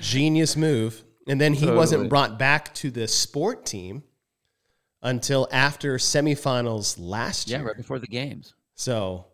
genius 0.01 0.57
move. 0.57 1.05
And 1.29 1.41
then 1.41 1.53
he 1.55 1.61
Totally. 1.61 1.77
wasn't 1.79 2.09
brought 2.09 2.39
back 2.41 2.75
to 2.77 2.91
the 2.91 3.07
sport 3.07 3.65
team 3.65 4.03
until 5.03 5.47
after 5.53 5.97
semifinals 5.99 6.97
last 6.99 7.49
Yeah, 7.49 7.59
year. 7.59 7.67
right 7.69 7.77
before 7.77 7.99
the 8.01 8.07
games. 8.09 8.55
So, 8.75 9.27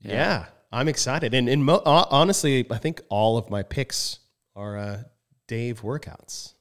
yeah, 0.00 0.46
I'm 0.72 0.88
excited. 0.88 1.34
And, 1.34 1.48
and 1.48 1.64
mo- 1.64 1.82
honestly, 1.84 2.66
I 2.70 2.78
think 2.78 3.00
all 3.08 3.36
of 3.38 3.50
my 3.50 3.62
picks 3.62 4.18
are 4.54 4.76
uh, 4.76 5.02
Dave 5.46 5.82
workouts. 5.82 6.54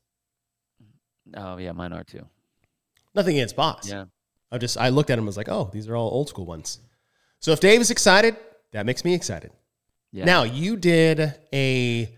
Oh 1.36 1.58
yeah, 1.58 1.72
mine 1.72 1.94
are 1.94 2.04
too. 2.04 2.26
Nothing 3.14 3.38
against 3.38 3.56
Boz. 3.56 3.90
Yeah. 3.90 4.06
I 4.52 4.58
just 4.58 4.78
I 4.78 4.90
looked 4.90 5.10
at 5.10 5.14
him 5.14 5.20
and 5.20 5.28
was 5.28 5.38
like, 5.38 5.50
oh, 5.50 5.70
these 5.74 5.88
are 5.90 5.96
all 5.96 6.10
old 6.10 6.30
school 6.30 6.46
ones. 6.46 6.80
So 7.40 7.52
if 7.52 7.60
Dave 7.60 7.82
is 7.82 7.92
excited, 7.92 8.36
that 8.72 8.86
makes 8.86 9.04
me 9.04 9.14
excited. 9.14 9.52
Yeah. 10.12 10.26
Now 10.26 10.44
you 10.44 10.78
did 10.78 11.34
a. 11.54 12.16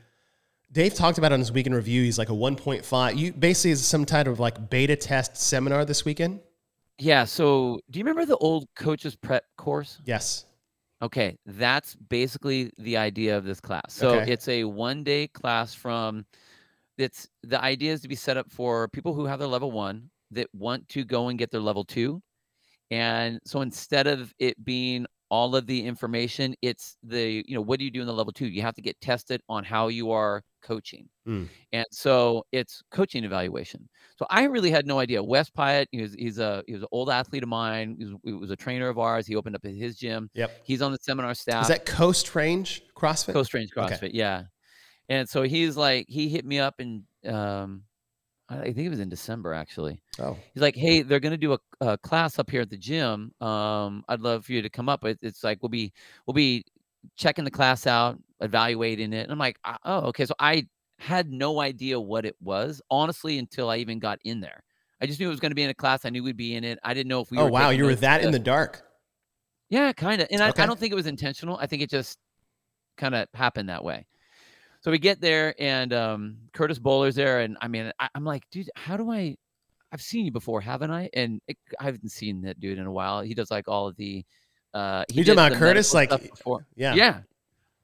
Dave 0.72 0.94
talked 0.94 1.18
about 1.18 1.32
it 1.32 1.36
on 1.36 1.40
his 1.40 1.52
weekend 1.52 1.76
review. 1.76 2.04
He's 2.04 2.20
like 2.20 2.30
a 2.30 2.34
1.5. 2.34 3.18
You 3.18 3.32
basically 3.32 3.72
is 3.72 3.86
some 3.86 4.06
type 4.06 4.28
of 4.28 4.40
like 4.40 4.70
beta 4.70 4.96
test 4.96 5.38
seminar 5.38 5.86
this 5.86 6.04
weekend. 6.04 6.42
Yeah. 7.00 7.24
So, 7.24 7.80
do 7.90 8.00
you 8.00 8.06
remember 8.06 8.26
the 8.26 8.38
old 8.38 8.68
coaches 8.76 9.16
prep 9.16 9.46
course? 9.58 10.00
Yes. 10.06 10.46
Okay, 11.02 11.38
that's 11.46 11.96
basically 11.96 12.72
the 12.78 12.98
idea 12.98 13.38
of 13.38 13.46
this 13.46 13.60
class. 13.62 13.94
So 13.94 14.20
Okay. 14.20 14.26
it's 14.26 14.48
a 14.48 14.64
one 14.64 15.04
day 15.04 15.28
class 15.28 15.74
from. 15.74 16.26
It's 16.98 17.30
the 17.44 17.62
idea 17.62 17.94
is 17.94 18.02
to 18.02 18.08
be 18.10 18.16
set 18.16 18.38
up 18.38 18.52
for 18.52 18.90
people 18.90 19.14
who 19.16 19.26
have 19.26 19.40
their 19.40 19.48
level 19.50 19.72
one 19.72 20.12
that 20.32 20.48
want 20.54 20.90
to 20.90 21.06
go 21.06 21.30
and 21.30 21.40
get 21.40 21.52
their 21.52 21.62
level 21.62 21.86
two, 21.86 22.22
and 22.92 23.40
so 23.46 23.62
instead 23.62 24.08
of 24.08 24.34
it 24.40 24.64
being 24.66 25.06
all 25.30 25.56
of 25.56 25.66
the 25.68 25.86
information, 25.86 26.56
it's 26.62 26.98
the 27.04 27.44
you 27.48 27.56
know 27.56 27.62
what 27.62 27.80
do 27.80 27.86
you 27.86 27.92
do 27.92 28.02
in 28.02 28.08
the 28.08 28.14
level 28.14 28.32
two? 28.34 28.48
You 28.48 28.62
have 28.62 28.76
to 28.76 28.82
get 28.82 29.00
tested 29.02 29.42
on 29.50 29.64
how 29.64 29.88
you 29.90 30.12
are 30.12 30.42
coaching, 30.62 31.08
Mm. 31.28 31.48
and 31.74 31.86
so 31.92 32.46
it's 32.52 32.82
coaching 32.92 33.24
evaluation. 33.24 33.88
So 34.18 34.26
I 34.30 34.44
really 34.46 34.72
had 34.72 34.86
no 34.86 35.00
idea. 35.00 35.22
Wes 35.24 35.50
Pyatt, 35.50 35.88
he 35.92 36.02
was 36.02 36.14
he's 36.14 36.40
a 36.40 36.64
he 36.68 36.74
was 36.74 36.82
an 36.84 36.88
old 36.92 37.10
athlete 37.10 37.44
of 37.44 37.50
mine. 37.50 37.96
He 38.00 38.06
was, 38.06 38.14
he 38.24 38.34
was 38.34 38.52
a 38.52 38.56
trainer 38.56 38.88
of 38.90 38.98
ours. 38.98 39.28
He 39.28 39.36
opened 39.36 39.56
up 39.56 39.64
his 39.64 39.98
gym. 39.98 40.30
Yep. 40.34 40.62
He's 40.66 40.82
on 40.82 40.92
the 40.92 40.98
seminar 41.02 41.34
staff. 41.34 41.64
Is 41.64 41.68
that 41.70 41.86
Coast 41.86 42.34
Range 42.36 42.82
CrossFit? 42.96 43.34
Coast 43.34 43.54
Range 43.54 43.70
Okay. 43.76 43.96
CrossFit? 43.96 44.12
Yeah. 44.14 44.44
And 45.10 45.28
so 45.30 45.44
he's 45.44 45.78
like, 45.78 46.06
he 46.10 46.28
hit 46.30 46.46
me 46.46 46.60
up 46.60 46.76
and 46.80 47.04
um, 47.26 47.84
I 48.50 48.64
think 48.64 48.78
it 48.80 48.90
was 48.90 49.00
in 49.00 49.10
December 49.10 49.54
actually. 49.54 50.02
Oh, 50.20 50.38
He's 50.54 50.62
like, 50.62 50.76
hey, 50.76 51.02
they're 51.02 51.20
gonna 51.20 51.38
do 51.38 51.54
a, 51.54 51.60
a 51.82 51.98
class 51.98 52.40
up 52.40 52.50
here 52.50 52.62
at 52.62 52.70
the 52.70 52.78
gym. 52.78 53.34
Um, 53.42 54.04
I'd 54.08 54.22
love 54.22 54.46
for 54.46 54.54
you 54.54 54.62
to 54.62 54.70
come 54.70 54.88
up. 54.90 55.04
It, 55.04 55.20
it's 55.22 55.44
like 55.44 55.62
we'll 55.62 55.70
be 55.70 55.92
we'll 56.26 56.34
be 56.34 56.64
checking 57.16 57.44
the 57.46 57.52
class 57.52 57.86
out, 57.88 58.18
evaluating 58.42 59.14
it. 59.14 59.24
And 59.24 59.32
I'm 59.32 59.38
like, 59.40 59.58
"Ah, 59.66 59.78
oh, 59.84 60.00
okay. 60.08 60.26
So 60.26 60.34
I 60.40 60.66
had 61.00 61.30
no 61.32 61.60
idea 61.60 62.00
what 62.00 62.26
it 62.26 62.36
was, 62.42 62.82
honestly, 62.90 63.38
until 63.38 63.70
I 63.70 63.78
even 63.78 64.00
got 64.00 64.20
in 64.24 64.40
there. 64.40 64.64
I 65.00 65.06
just 65.06 65.20
knew 65.20 65.28
it 65.28 65.32
was 65.32 65.40
going 65.40 65.52
to 65.52 65.56
be 65.56 65.62
in 65.64 65.70
a 65.70 65.76
class. 65.76 66.06
I 66.06 66.10
knew 66.10 66.24
we'd 66.24 66.38
be 66.38 66.56
in 66.56 66.64
it. 66.64 66.80
I 66.84 66.94
didn't 66.94 67.10
know 67.10 67.22
if 67.22 67.30
we 67.30 67.38
oh 67.38 67.48
wow, 67.48 67.70
you 67.70 67.86
were 67.86 67.96
that 67.96 68.24
in 68.24 68.32
the 68.32 68.40
dark. 68.40 68.82
yeah, 69.70 69.92
kind 69.94 70.22
of. 70.22 70.28
And 70.32 70.42
I, 70.42 70.50
Okay. 70.50 70.64
I 70.64 70.66
don't 70.66 70.80
think 70.80 70.92
it 70.92 70.96
was 70.96 71.06
intentional. 71.08 71.58
I 71.58 71.68
think 71.68 71.82
it 71.84 71.90
just 71.90 72.18
kind 72.98 73.14
of 73.14 73.28
happened 73.34 73.70
that 73.70 73.84
way. 73.84 74.08
So 74.82 74.92
we 74.92 75.00
get 75.00 75.20
there, 75.20 75.56
and 75.60 75.94
um, 75.94 76.38
Curtis 76.54 76.80
Bowler's 76.80 77.16
there, 77.16 77.42
and 77.42 77.58
I 77.62 77.68
mean, 77.68 77.92
I, 78.00 78.10
I'm 78.16 78.24
like, 78.24 78.44
dude, 78.52 78.70
how 78.76 78.98
do 78.98 79.12
I? 79.12 79.36
I've 79.92 80.02
seen 80.02 80.26
you 80.26 80.32
before, 80.32 80.62
haven't 80.62 80.92
I? 80.92 81.10
And 81.14 81.42
it, 81.48 81.58
I 81.80 81.86
haven't 81.86 82.10
seen 82.10 82.42
that 82.42 82.60
dude 82.60 82.78
in 82.78 82.86
a 82.86 82.92
while. 82.92 83.22
He 83.22 83.34
does 83.34 83.50
like 83.50 83.68
all 83.68 83.88
of 83.88 83.96
the. 83.96 84.24
Uh, 84.74 85.04
he 85.10 85.20
You 85.20 85.24
talking 85.24 85.34
about 85.34 85.54
Curtis? 85.54 85.94
Like, 85.94 86.10
before. 86.10 86.68
Yeah. 86.76 86.94
Yeah. 86.94 87.20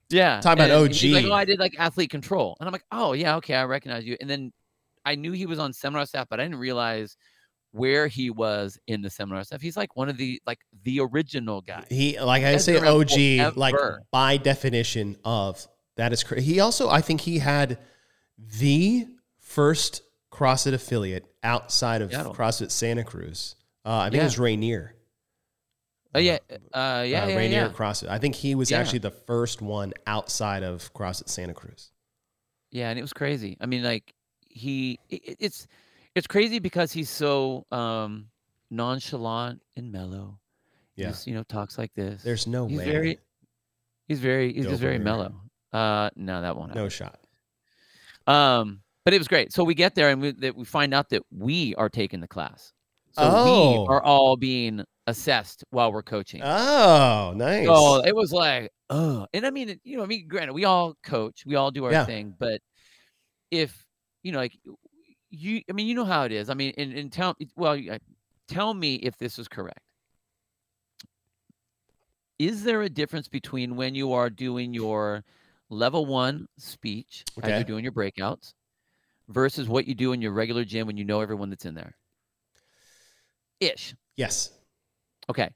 Yeah. 0.10 0.42
Talking 0.42 0.66
about 0.66 0.84
And 0.86 0.94
he's 0.94 1.14
like, 1.14 1.26
OG. 1.26 1.32
oh, 1.32 1.36
I 1.36 1.46
did 1.46 1.60
like 1.60 1.76
athlete 1.80 2.10
control. 2.10 2.56
And 2.60 2.68
I'm 2.68 2.74
like, 2.74 2.86
oh, 2.92 3.14
yeah, 3.14 3.38
okay, 3.38 3.56
I 3.56 3.64
recognize 3.64 4.06
you. 4.06 4.18
And 4.22 4.30
then 4.30 4.52
I 5.06 5.16
knew 5.16 5.32
he 5.32 5.46
was 5.46 5.60
on 5.60 5.74
seminar 5.74 6.06
staff, 6.06 6.28
but 6.30 6.40
I 6.40 6.44
didn't 6.44 6.60
realize 6.60 7.18
where 7.72 8.08
he 8.08 8.30
was 8.30 8.78
in 8.88 9.02
the 9.02 9.10
seminar 9.10 9.44
staff. 9.44 9.62
He's 9.62 9.76
like 9.76 9.96
one 9.96 10.08
of 10.08 10.18
the 10.18 10.42
like 10.46 10.60
the 10.84 11.00
original 11.00 11.62
guy. 11.62 11.84
He 11.90 12.20
like 12.20 12.44
I 12.44 12.58
say 12.58 12.78
OG 12.78 13.58
like 13.58 13.76
by 14.12 14.38
definition 14.38 15.18
of 15.26 15.68
that 15.98 16.14
is 16.14 16.24
cra- 16.24 16.42
he 16.42 16.60
also 16.60 16.90
I 16.90 17.02
think 17.02 17.22
he 17.22 17.40
had 17.40 17.78
the 18.38 19.08
first 19.40 20.02
CrossFit 20.32 20.74
affiliate 20.74 21.26
outside 21.44 22.02
of 22.02 22.12
Seattle. 22.12 22.34
CrossFit 22.34 22.72
Santa 22.72 23.04
Cruz. 23.04 23.56
Uh, 23.86 23.98
I 23.98 24.10
think 24.10 24.22
it 24.22 24.26
was 24.26 24.40
Rainier. 24.40 24.96
Oh 26.16 26.20
yeah, 26.20 26.38
uh, 26.52 26.58
yeah, 26.74 27.24
uh, 27.24 27.28
yeah, 27.28 27.36
Rainier 27.36 27.62
yeah. 27.64 27.70
CrossFit. 27.70 28.08
I 28.10 28.20
think 28.20 28.36
he 28.36 28.56
was 28.56 28.72
Yeah. 28.72 28.80
actually 28.80 29.00
the 29.00 29.12
first 29.12 29.62
one 29.62 29.94
outside 30.08 30.64
of 30.64 30.94
CrossFit 30.94 31.30
Santa 31.30 31.54
Cruz. 31.54 31.92
Yeah, 32.72 32.90
and 32.90 32.98
it 33.00 33.02
was 33.02 33.14
crazy. 33.14 33.58
I 33.62 33.66
mean, 33.66 33.84
like 33.84 34.14
he, 34.48 35.00
it, 35.10 35.22
it- 35.26 35.38
it's 35.40 35.68
it's 36.16 36.28
crazy 36.28 36.60
because 36.60 36.92
he's 36.92 37.10
so 37.10 37.66
um 37.72 38.28
nonchalant 38.70 39.62
and 39.76 39.92
mellow. 39.92 40.40
Yeah. 40.96 41.08
just, 41.08 41.26
you 41.26 41.34
know, 41.34 41.42
talks 41.44 41.78
like 41.80 41.92
this. 41.96 42.22
There's 42.22 42.46
no 42.46 42.68
he's 42.68 42.78
way. 42.78 42.86
very, 42.86 43.20
he's 44.08 44.20
very, 44.20 44.54
he's 44.54 44.66
just 44.68 44.80
very 44.82 45.00
mellow. 45.00 45.34
Uh, 45.74 46.10
no, 46.16 46.42
that 46.42 46.56
won't 46.56 46.70
happen. 46.70 46.84
no 46.84 46.90
shot. 46.90 47.20
Um, 48.28 48.82
but 49.06 49.14
it 49.14 49.18
was 49.18 49.28
great. 49.28 49.52
So 49.52 49.64
we 49.64 49.74
get 49.76 49.96
there 49.96 50.10
and 50.10 50.22
we 50.22 50.32
that 50.32 50.56
we 50.56 50.64
find 50.66 50.94
out 50.94 51.10
that 51.10 51.24
we 51.32 51.76
are 51.76 51.90
taking 51.90 52.20
the 52.22 52.28
class. 52.28 52.72
So 53.12 53.24
Oh. 53.24 53.44
we 53.44 53.86
are 53.94 54.02
all 54.02 54.38
being 54.38 54.84
assessed 55.08 55.64
while 55.72 55.92
we're 55.92 56.04
coaching. 56.04 56.42
Oh, 56.44 57.34
nice. 57.36 57.66
So 57.68 57.98
it 58.06 58.16
was 58.16 58.32
like, 58.32 58.72
oh, 58.90 59.28
and 59.34 59.46
I 59.46 59.50
mean, 59.52 59.80
you 59.84 59.98
know, 59.98 60.04
I 60.04 60.06
mean, 60.06 60.28
granted, 60.28 60.54
we 60.54 60.64
all 60.66 60.96
coach, 61.04 61.44
we 61.46 61.56
all 61.56 61.70
do 61.72 61.84
our 61.86 61.92
Yeah. 61.92 62.06
thing, 62.06 62.34
but 62.40 62.62
if 63.52 63.86
you 64.24 64.32
know, 64.32 64.40
like 64.40 64.58
you, 65.30 65.62
I 65.70 65.74
mean, 65.74 65.88
you 65.88 65.96
know 65.96 66.06
how 66.06 66.24
it 66.24 66.32
is. 66.32 66.50
I 66.50 66.54
mean, 66.54 66.74
and, 66.78 66.94
and 66.94 67.12
tell, 67.12 67.36
well, 67.56 67.78
tell 68.48 68.74
me 68.74 68.96
if 68.96 69.18
this 69.18 69.38
is 69.38 69.48
correct. 69.48 69.80
Is 72.40 72.64
there 72.64 72.82
a 72.82 72.90
difference 72.90 73.28
between 73.28 73.76
when 73.76 73.96
you 73.96 74.14
are 74.14 74.30
doing 74.30 74.74
your 74.74 75.24
level 75.70 76.06
one 76.06 76.48
speech 76.58 77.24
as 77.42 77.50
you're 77.50 77.64
doing 77.64 77.84
your 77.84 77.94
breakouts 77.94 78.54
versus 79.30 79.68
what 79.68 79.88
you 79.88 79.96
do 79.96 80.14
in 80.14 80.22
your 80.22 80.32
regular 80.32 80.64
gym 80.64 80.88
when 80.88 80.98
you 80.98 81.06
know 81.06 81.22
everyone 81.22 81.50
that's 81.50 81.66
in 81.66 81.74
there? 81.76 81.96
Ish. 83.60 83.96
yes. 84.16 84.52
Okay. 85.30 85.50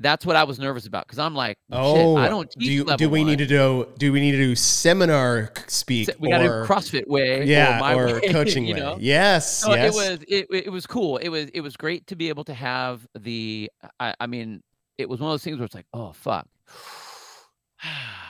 That's 0.00 0.26
what 0.26 0.34
I 0.34 0.42
was 0.44 0.58
nervous 0.58 0.86
about 0.86 1.06
because 1.06 1.20
I'm 1.20 1.34
like, 1.34 1.56
Oh, 1.70 1.94
shit, 1.94 2.24
I 2.24 2.26
oh, 2.26 2.30
don't 2.30 2.50
teach 2.50 2.64
do 2.64 2.72
you, 2.72 2.84
do 2.96 3.08
we 3.08 3.20
one. 3.20 3.28
need 3.28 3.38
to 3.38 3.46
do 3.46 3.88
do 3.96 4.12
we 4.12 4.20
need 4.20 4.32
to 4.32 4.38
do 4.38 4.56
seminar 4.56 5.52
speak 5.68 6.10
we 6.18 6.30
got 6.30 6.38
to 6.38 6.48
CrossFit 6.66 7.06
way, 7.06 7.44
yeah 7.44 7.76
or 7.76 7.80
my 7.80 7.94
or 7.94 8.06
way, 8.06 8.20
coaching 8.32 8.64
you 8.64 8.74
way? 8.74 8.96
Yes, 8.98 9.58
So 9.60 9.72
yes. 9.72 9.94
it 9.94 9.96
was 9.96 10.24
it, 10.26 10.46
it 10.66 10.72
was 10.72 10.86
cool. 10.86 11.18
It 11.18 11.28
was 11.28 11.48
it 11.54 11.60
was 11.60 11.76
great 11.76 12.08
to 12.08 12.16
be 12.16 12.28
able 12.28 12.44
to 12.44 12.54
have 12.54 13.06
the. 13.18 13.70
I, 14.00 14.14
I 14.18 14.26
mean, 14.26 14.62
it 14.98 15.08
was 15.08 15.20
one 15.20 15.30
of 15.30 15.34
those 15.34 15.44
things 15.44 15.58
where 15.58 15.64
it's 15.66 15.74
like, 15.76 15.86
oh 15.94 16.12
fuck. 16.12 16.46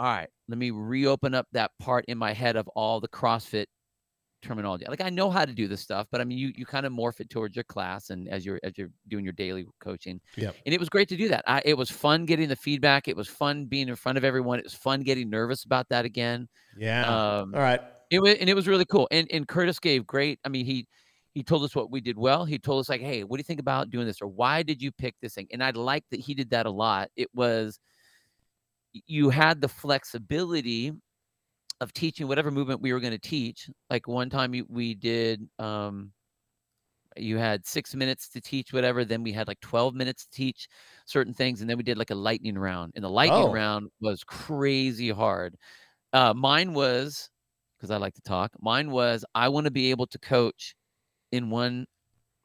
all 0.00 0.06
right, 0.06 0.28
let 0.48 0.56
me 0.56 0.70
reopen 0.70 1.34
up 1.34 1.46
that 1.52 1.72
part 1.78 2.06
in 2.08 2.16
my 2.16 2.32
head 2.32 2.56
of 2.56 2.66
all 2.68 3.00
the 3.00 3.08
CrossFit 3.08 3.66
terminology. 4.40 4.86
Like 4.88 5.02
I 5.02 5.10
know 5.10 5.30
how 5.30 5.44
to 5.44 5.52
do 5.52 5.68
this 5.68 5.82
stuff, 5.82 6.06
but 6.10 6.22
I 6.22 6.24
mean, 6.24 6.38
you 6.38 6.52
you 6.56 6.64
kind 6.64 6.86
of 6.86 6.92
morph 6.92 7.20
it 7.20 7.28
towards 7.28 7.54
your 7.54 7.64
class 7.64 8.08
and 8.08 8.26
as 8.26 8.46
you're 8.46 8.58
as 8.62 8.78
you're 8.78 8.88
doing 9.08 9.24
your 9.24 9.34
daily 9.34 9.66
coaching. 9.78 10.18
Yep. 10.36 10.56
And 10.64 10.74
it 10.74 10.80
was 10.80 10.88
great 10.88 11.10
to 11.10 11.16
do 11.18 11.28
that. 11.28 11.44
I, 11.46 11.60
it 11.66 11.76
was 11.76 11.90
fun 11.90 12.24
getting 12.24 12.48
the 12.48 12.56
feedback. 12.56 13.08
It 13.08 13.16
was 13.16 13.28
fun 13.28 13.66
being 13.66 13.90
in 13.90 13.96
front 13.96 14.16
of 14.16 14.24
everyone. 14.24 14.58
It 14.58 14.64
was 14.64 14.72
fun 14.72 15.02
getting 15.02 15.28
nervous 15.28 15.64
about 15.64 15.90
that 15.90 16.06
again. 16.06 16.48
Yeah. 16.78 17.02
Um, 17.02 17.54
All 17.54 17.60
right. 17.60 17.82
it 18.10 18.22
was 18.22 18.36
and 18.36 18.48
it 18.48 18.54
was 18.54 18.66
really 18.66 18.86
cool. 18.86 19.06
And 19.10 19.28
and 19.30 19.46
Curtis 19.46 19.78
gave 19.78 20.06
great. 20.06 20.40
I 20.46 20.48
mean, 20.48 20.64
he 20.64 20.86
he 21.34 21.42
told 21.42 21.62
us 21.62 21.76
what 21.76 21.90
we 21.90 22.00
did 22.00 22.16
well. 22.16 22.46
He 22.46 22.58
told 22.58 22.80
us 22.80 22.88
like, 22.88 23.02
hey, 23.02 23.22
what 23.22 23.36
do 23.36 23.40
you 23.40 23.44
think 23.44 23.60
about 23.60 23.90
doing 23.90 24.06
this, 24.06 24.22
or 24.22 24.28
why 24.28 24.62
did 24.62 24.80
you 24.80 24.92
pick 24.92 25.14
this 25.20 25.34
thing? 25.34 25.48
And 25.52 25.62
I 25.62 25.70
liked 25.70 26.10
that 26.10 26.20
he 26.20 26.32
did 26.34 26.50
that 26.50 26.64
a 26.64 26.70
lot. 26.70 27.10
It 27.16 27.28
was 27.34 27.78
you 28.92 29.30
had 29.30 29.60
the 29.60 29.68
flexibility 29.68 30.92
of 31.80 31.92
teaching 31.94 32.28
whatever 32.28 32.50
movement 32.50 32.82
we 32.82 32.92
were 32.92 33.00
going 33.00 33.12
to 33.12 33.18
teach. 33.18 33.70
Like 33.90 34.08
one 34.08 34.30
time 34.30 34.54
we 34.68 34.94
did, 34.94 35.48
um, 35.58 36.12
you 37.16 37.38
had 37.38 37.66
six 37.66 37.94
minutes 37.94 38.28
to 38.30 38.40
teach 38.40 38.72
whatever. 38.72 39.04
Then 39.04 39.22
we 39.22 39.32
had 39.32 39.48
like 39.48 39.60
12 39.60 39.94
minutes 39.94 40.24
to 40.26 40.30
teach 40.30 40.68
certain 41.06 41.34
things. 41.34 41.60
And 41.60 41.68
then 41.68 41.76
we 41.76 41.82
did 41.82 41.98
like 41.98 42.10
a 42.10 42.14
lightning 42.14 42.56
round. 42.58 42.92
And 42.94 43.04
the 43.04 43.10
lightning 43.10 43.48
Oh. 43.48 43.50
round 43.50 43.90
was 44.00 44.22
crazy 44.24 45.10
hard. 45.10 45.56
Uh, 46.12 46.34
mine 46.34 46.74
was, 46.74 47.30
because 47.78 47.90
I 47.90 47.98
like 47.98 48.14
to 48.14 48.22
talk, 48.22 48.52
mine 48.60 48.90
was 48.90 49.24
I 49.34 49.48
want 49.50 49.66
to 49.66 49.72
be 49.72 49.90
able 49.90 50.06
to 50.08 50.18
coach 50.20 50.74
in 51.32 51.50
one 51.50 51.86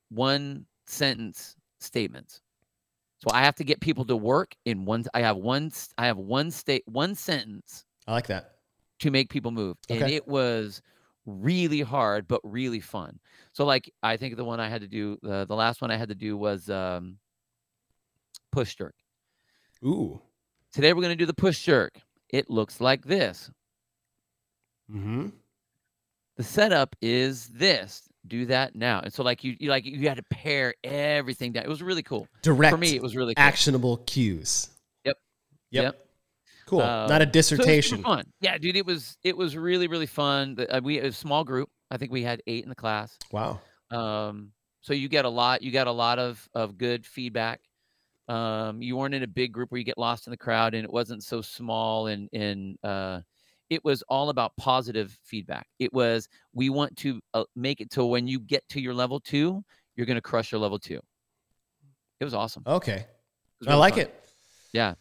one 0.09 0.67
sentence 0.87 1.55
statements. 1.81 2.41
So 3.25 3.33
I 3.33 3.43
have 3.43 3.55
to 3.55 3.63
get 3.63 3.79
people 3.79 4.05
to 4.05 4.15
work 4.15 4.55
in 4.65 4.85
one. 4.85 5.05
I 5.15 5.21
have 5.21 5.37
one. 5.37 5.71
I 5.97 6.05
have 6.05 6.17
one 6.17 6.51
state, 6.51 6.83
one 6.85 7.15
sentence 7.15 7.83
I 8.07 8.13
like 8.13 8.27
that. 8.27 8.51
to 8.99 9.09
make 9.09 9.29
people 9.29 9.49
move, 9.49 9.77
and 9.89 10.03
it 10.03 10.27
was 10.27 10.81
really 11.25 11.81
hard, 11.81 12.27
but 12.27 12.39
really 12.43 12.79
fun. 12.79 13.19
So 13.51 13.65
like 13.65 13.91
I 14.03 14.17
think 14.17 14.35
the 14.35 14.45
one 14.45 14.59
I 14.59 14.69
had 14.69 14.81
to 14.81 14.87
do, 14.87 15.17
uh, 15.27 15.45
the 15.45 15.55
last 15.55 15.81
one 15.81 15.89
I 15.89 15.97
had 15.97 16.09
to 16.09 16.15
do 16.15 16.37
was 16.37 16.69
um, 16.69 17.17
push 18.51 18.75
jerk. 18.75 18.93
Ooh. 19.83 20.21
Today 20.71 20.93
we're 20.93 21.01
going 21.01 21.09
to 21.09 21.15
do 21.15 21.25
the 21.25 21.33
push 21.33 21.63
jerk. 21.63 21.99
It 22.29 22.49
looks 22.49 22.79
like 22.79 23.05
this. 23.05 23.49
Mm-hmm. 24.91 25.29
The 26.37 26.43
setup 26.43 26.95
is 27.01 27.47
this. 27.47 28.03
Do 28.27 28.45
that 28.47 28.75
now. 28.75 28.99
And 29.03 29.13
so 29.13 29.23
like 29.23 29.43
you, 29.43 29.55
you 29.59 29.69
like 29.69 29.85
you 29.85 30.07
had 30.07 30.17
to 30.17 30.23
pare 30.29 30.73
everything 30.83 31.51
down. 31.51 31.63
It 31.63 31.69
was 31.69 31.83
really 31.83 32.03
cool. 32.03 32.27
Direct 32.41 32.71
For 32.71 32.77
me, 32.77 32.95
it 32.95 33.01
was 33.01 33.15
really 33.15 33.35
cool. 33.35 33.43
actionable 33.43 33.97
cues. 33.97 34.69
Yep. 35.03 35.17
Yep. 35.71 35.83
Yep. 35.83 36.07
Cool. 36.67 36.81
Um, 36.81 37.09
Not 37.09 37.21
a 37.21 37.25
So 37.25 37.29
it 37.29 37.35
was 37.35 37.45
super 37.47 37.63
dissertation. 37.63 38.03
fun. 38.03 38.25
Yeah, 38.41 38.57
dude, 38.57 38.75
it 38.75 38.85
was 38.85 39.17
it 39.23 39.37
was 39.37 39.55
really 39.55 39.87
really 39.87 40.07
fun. 40.07 40.57
Uh, 40.69 40.81
we 40.83 40.99
a 40.99 41.11
small 41.11 41.43
group. 41.43 41.69
I 41.91 41.97
think 41.97 42.11
we 42.11 42.23
had 42.23 42.41
eight 42.47 42.63
in 42.63 42.69
the 42.69 42.75
class. 42.75 43.17
wow. 43.31 43.61
Um, 43.91 44.51
so 44.81 44.93
you 44.93 45.07
get 45.09 45.25
a 45.25 45.29
lot. 45.29 45.61
You 45.61 45.71
got 45.71 45.87
a 45.87 45.91
lot 45.91 46.17
of 46.19 46.47
of 46.53 46.77
good 46.77 47.05
feedback. 47.05 47.61
Um, 48.27 48.81
you 48.81 48.97
weren't 48.97 49.13
in 49.13 49.21
a 49.21 49.27
big 49.27 49.51
group 49.51 49.71
where 49.71 49.77
you 49.77 49.85
get 49.85 49.99
lost 49.99 50.25
in 50.25 50.31
the 50.31 50.37
crowd, 50.37 50.73
and 50.73 50.83
it 50.83 50.91
wasn't 50.91 51.23
so 51.23 51.41
small. 51.41 52.07
And 52.07 52.27
and 52.33 52.77
uh, 52.83 53.21
it 53.69 53.83
was 53.83 54.03
all 54.03 54.29
about 54.29 54.55
positive 54.57 55.17
feedback. 55.23 55.67
It 55.79 55.91
was 55.93 56.27
we 56.53 56.69
want 56.69 56.95
to 56.97 57.19
uh, 57.33 57.43
make 57.55 57.81
it 57.81 57.89
to 57.91 58.05
when 58.05 58.27
you 58.27 58.39
get 58.39 58.67
to 58.69 58.79
your 58.81 58.93
level 58.93 59.19
two, 59.19 59.63
you're 59.95 60.05
gonna 60.05 60.21
crush 60.21 60.51
your 60.51 60.59
level 60.61 60.79
two. 60.79 60.99
It 62.19 62.23
was 62.25 62.33
awesome. 62.33 62.63
Okay. 62.65 63.05
was 63.59 63.67
I 63.67 63.75
like 63.75 63.95
fun. 63.95 64.03
it. 64.03 64.23
Yeah. 64.71 64.93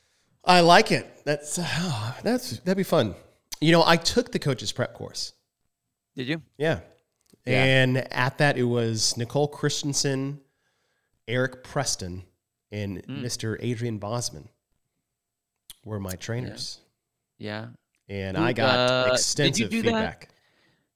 I 0.44 0.60
like 0.60 0.90
it. 0.92 1.24
That's 1.24 1.58
oh, 1.60 2.16
that's 2.22 2.58
that'd 2.60 2.76
be 2.76 2.82
fun. 2.82 3.14
You 3.60 3.72
know, 3.72 3.84
I 3.86 3.96
took 3.96 4.32
the 4.32 4.38
coach's 4.38 4.72
prep 4.72 4.94
course. 4.94 5.32
Did 6.16 6.26
you? 6.28 6.42
Yeah. 6.58 6.80
Yeah. 7.46 7.62
And 7.64 7.98
at 8.12 8.38
that, 8.38 8.56
it 8.56 8.62
was 8.64 9.16
Nicole 9.16 9.48
Christensen, 9.48 10.40
Eric 11.28 11.62
Preston, 11.64 12.24
and 12.72 13.02
Mm. 13.06 13.22
Mr. 13.22 13.56
Adrian 13.60 13.98
Bozman 13.98 14.48
were 15.84 16.00
my 16.00 16.14
trainers. 16.14 16.80
Yeah. 17.38 17.68
And 18.08 18.36
I 18.36 18.52
got 18.52 18.78
uh, 18.78 19.02
did 19.02 19.08
you 19.08 19.14
extensive 19.14 19.70
do 19.70 19.82
that? 19.82 19.84
feedback. 19.84 20.28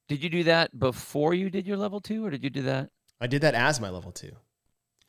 Did 0.09 0.23
you 0.23 0.31
do 0.31 0.45
that 0.45 0.79
before 0.79 1.35
you 1.35 1.51
did 1.51 1.67
your 1.67 1.77
level 1.77 2.01
two, 2.01 2.25
or 2.25 2.31
did 2.31 2.43
you 2.43 2.51
do 2.51 2.63
that? 2.63 2.91
I 3.21 3.27
did 3.27 3.43
that 3.43 3.55
as 3.55 3.81
my 3.81 3.91
level 3.91 4.13
two. 4.13 4.33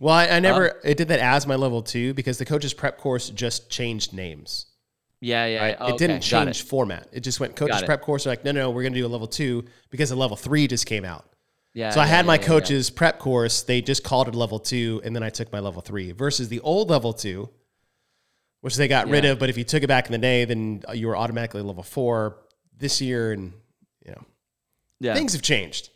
Well, 0.01 0.13
I, 0.13 0.27
I 0.27 0.39
never 0.39 0.79
I 0.83 0.93
did 0.93 1.09
that 1.09 1.19
as 1.19 1.45
my 1.45 1.55
level 1.55 1.81
two 1.81 2.13
because 2.13 2.37
the 2.37 2.45
coach's 2.45 2.73
prep 2.73 2.97
course 2.97 3.29
just 3.29 3.69
changed 3.69 4.13
names. 4.13 4.67
Yeah, 5.21 5.45
yeah. 5.45 5.61
Right? 5.61 5.89
it 5.93 5.97
didn't 5.97 6.21
change 6.21 6.63
format. 6.63 7.07
It 7.11 7.21
just 7.21 7.39
went 7.39 7.59
it. 7.59 7.85
prep 7.85 8.01
course. 8.01 8.25
Like, 8.25 8.45
no, 8.45 8.51
no, 8.51 8.61
no, 8.61 8.69
we're 8.71 8.83
going 8.83 8.93
to 8.93 8.99
do 8.99 9.05
a 9.05 9.07
level 9.07 9.27
two 9.27 9.65
because 9.89 10.09
the 10.09 10.15
level 10.15 10.37
three 10.37 10.67
just 10.67 10.85
came 10.85 11.03
out. 11.03 11.25
Yeah. 11.73 11.91
So 11.91 11.99
I 11.99 12.05
had 12.05 12.25
my 12.25 12.35
yeah, 12.35 12.39
yeah, 12.39 12.41
yeah. 12.41 12.47
coach's 12.47 12.89
prep 12.89 13.19
course. 13.19 13.63
They 13.63 13.81
just 13.81 14.03
called 14.03 14.27
it 14.27 14.35
level 14.35 14.59
two, 14.59 15.01
and 15.03 15.15
then 15.15 15.23
I 15.23 15.29
took 15.29 15.51
my 15.51 15.59
level 15.59 15.81
three 15.81 16.13
versus 16.13 16.47
the 16.49 16.61
old 16.61 16.89
level 16.89 17.13
two, 17.13 17.49
which 18.61 18.75
they 18.75 18.87
got 18.87 19.07
rid 19.07 19.25
of. 19.25 19.39
But 19.39 19.49
if 19.49 19.57
you 19.57 19.63
took 19.63 19.83
it 19.83 19.87
back 19.87 20.05
in 20.07 20.11
the 20.11 20.17
day, 20.17 20.45
then 20.45 20.83
you 20.93 21.07
were 21.07 21.15
automatically 21.17 21.61
level 21.61 21.83
four 21.83 22.37
this 22.77 23.01
year, 23.01 23.31
and 23.31 23.53
you 24.05 24.11
know 24.11 24.23
Yeah. 24.99 25.13
things 25.13 25.33
have 25.33 25.41
changed. 25.41 25.89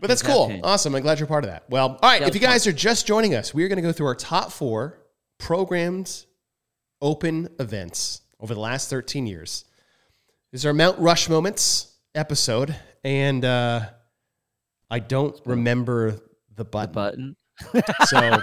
But 0.00 0.06
that's 0.08 0.22
cool. 0.22 0.48
changed. 0.48 0.64
Awesome. 0.64 0.94
I'm 0.94 1.02
glad 1.02 1.18
you're 1.18 1.26
part 1.26 1.44
of 1.44 1.50
that. 1.50 1.64
Well, 1.68 1.88
all 1.90 1.98
right. 2.02 2.20
Yeah, 2.20 2.28
if 2.28 2.34
you 2.34 2.38
it's 2.38 2.46
fun. 2.46 2.52
guys 2.54 2.66
are 2.68 2.72
just 2.72 3.06
joining 3.06 3.34
us, 3.34 3.52
we 3.52 3.64
are 3.64 3.68
going 3.68 3.76
to 3.76 3.82
go 3.82 3.90
through 3.92 4.06
our 4.06 4.14
top 4.14 4.52
four 4.52 5.00
programmed 5.38 6.24
open 7.02 7.48
events 7.58 8.20
over 8.40 8.54
the 8.54 8.60
last 8.60 8.90
13 8.90 9.26
years. 9.26 9.64
This 10.52 10.60
is 10.62 10.66
our 10.66 10.72
Mount 10.72 10.98
Rush 11.00 11.28
Moments 11.28 11.96
episode. 12.14 12.76
And 13.04 13.44
uh, 13.44 13.80
I 14.90 14.98
don't 15.00 15.38
remember 15.44 16.12
the 16.12 16.22
the 16.56 16.64
button. 16.64 16.92
button. 16.92 17.36
So 18.06 18.40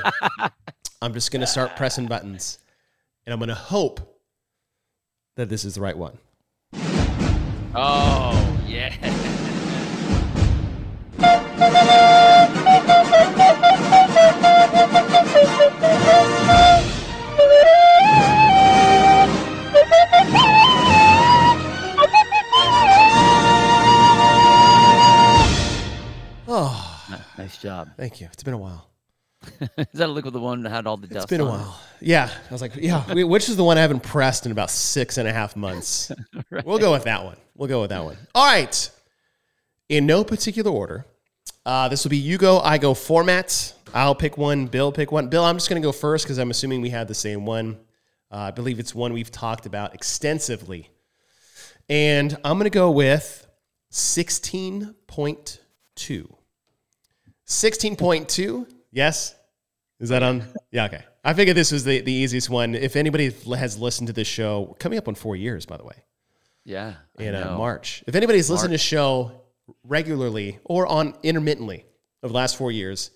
I'm 1.01 1.13
just 1.13 1.31
going 1.31 1.41
to 1.41 1.47
start 1.47 1.75
pressing 1.75 2.05
buttons. 2.07 2.59
And 3.25 3.33
I'm 3.33 3.39
going 3.39 3.49
to 3.49 3.55
hope 3.55 4.21
that 5.35 5.49
this 5.49 5.65
is 5.65 5.75
the 5.75 5.81
right 5.81 5.97
one. 5.97 6.17
Oh 7.77 8.61
yeah. 8.67 8.93
Oh, 26.47 27.05
Ni- 27.09 27.17
Nice 27.43 27.57
job. 27.57 27.89
thank 27.97 28.21
you. 28.21 28.27
It's 28.31 28.43
been 28.43 28.53
a 28.53 28.57
while. 28.57 28.87
Is 29.77 29.87
that 29.93 30.09
a 30.09 30.11
look 30.11 30.31
the 30.31 30.39
one 30.39 30.63
that 30.63 30.69
had 30.69 30.87
all 30.87 30.97
the 30.97 31.07
dust? 31.07 31.25
It's 31.25 31.29
been 31.29 31.41
a 31.41 31.45
it? 31.45 31.49
while. 31.49 31.79
Yeah. 32.01 32.29
I 32.49 32.53
was 32.53 32.61
like, 32.61 32.75
yeah, 32.75 33.01
wh- 33.01 33.29
which 33.29 33.49
is 33.49 33.55
the 33.55 33.63
one 33.63 33.77
I 33.77 33.81
haven't 33.81 34.03
pressed 34.03 34.45
in 34.45 34.51
about 34.51 34.69
six 34.69 35.17
and 35.17 35.27
a 35.27 35.33
half 35.33 35.55
months? 35.55 36.11
We'll 36.63 36.79
go 36.79 36.91
with 36.91 37.03
that 37.03 37.23
one. 37.23 37.37
We'll 37.55 37.67
go 37.67 37.81
with 37.81 37.89
that 37.89 38.03
one. 38.03 38.17
All 38.33 38.45
right. 38.45 38.89
In 39.89 40.05
no 40.05 40.23
particular 40.23 40.71
order, 40.71 41.05
uh, 41.65 41.89
this 41.89 42.03
will 42.03 42.09
be 42.09 42.17
you 42.17 42.37
go, 42.37 42.59
I 42.59 42.77
go 42.77 42.93
format. 42.93 43.73
I'll 43.93 44.15
pick 44.15 44.37
one. 44.37 44.67
Bill 44.67 44.91
pick 44.91 45.11
one. 45.11 45.27
Bill, 45.27 45.43
I'm 45.43 45.57
just 45.57 45.69
going 45.69 45.81
to 45.81 45.85
go 45.85 45.91
first 45.91 46.25
because 46.25 46.37
I'm 46.37 46.51
assuming 46.51 46.81
we 46.81 46.89
had 46.89 47.07
the 47.07 47.13
same 47.13 47.45
one. 47.45 47.77
Uh, 48.31 48.37
I 48.37 48.51
believe 48.51 48.79
it's 48.79 48.95
one 48.95 49.13
we've 49.13 49.31
talked 49.31 49.65
about 49.65 49.93
extensively. 49.93 50.89
And 51.89 52.35
I'm 52.43 52.57
going 52.57 52.63
to 52.65 52.69
go 52.69 52.91
with 52.91 53.47
16.2. 53.91 54.93
16.2. 57.47 58.67
Yes. 58.95 59.35
Is 59.99 60.09
that 60.09 60.23
on? 60.23 60.43
Yeah, 60.71 60.85
okay. 60.85 61.03
I 61.23 61.33
figured 61.33 61.57
this 61.57 61.71
was 61.71 61.83
the, 61.83 62.01
the 62.01 62.11
easiest 62.11 62.49
one. 62.49 62.75
If 62.75 62.95
anybody 62.95 63.29
has 63.57 63.77
listened 63.77 64.07
to 64.07 64.13
this 64.13 64.27
show, 64.27 64.75
coming 64.79 64.97
up 64.97 65.07
on 65.07 65.15
four 65.15 65.35
years, 65.35 65.65
by 65.65 65.77
the 65.77 65.83
way, 65.83 65.95
Yeah. 66.63 66.93
In 67.19 67.35
uh. 67.35 67.57
March. 67.57 68.03
If 68.07 68.15
anybody's 68.15 68.49
listened 68.49 68.69
to 68.69 68.73
the 68.73 68.77
show 68.77 69.41
regularly 69.83 70.59
or 70.63 70.87
on 70.87 71.13
intermittently 71.23 71.85
over 72.23 72.31
the 72.31 72.35
last 72.35 72.55
four 72.55 72.71
years, 72.71 73.11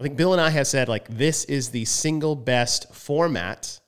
I 0.00 0.02
think 0.02 0.16
Bill 0.16 0.32
and 0.32 0.40
I 0.40 0.50
have 0.50 0.66
said 0.66 0.88
like 0.88 1.08
this 1.08 1.44
is 1.44 1.70
the 1.70 1.84
single 1.84 2.34
best 2.34 2.94
format 2.94 3.78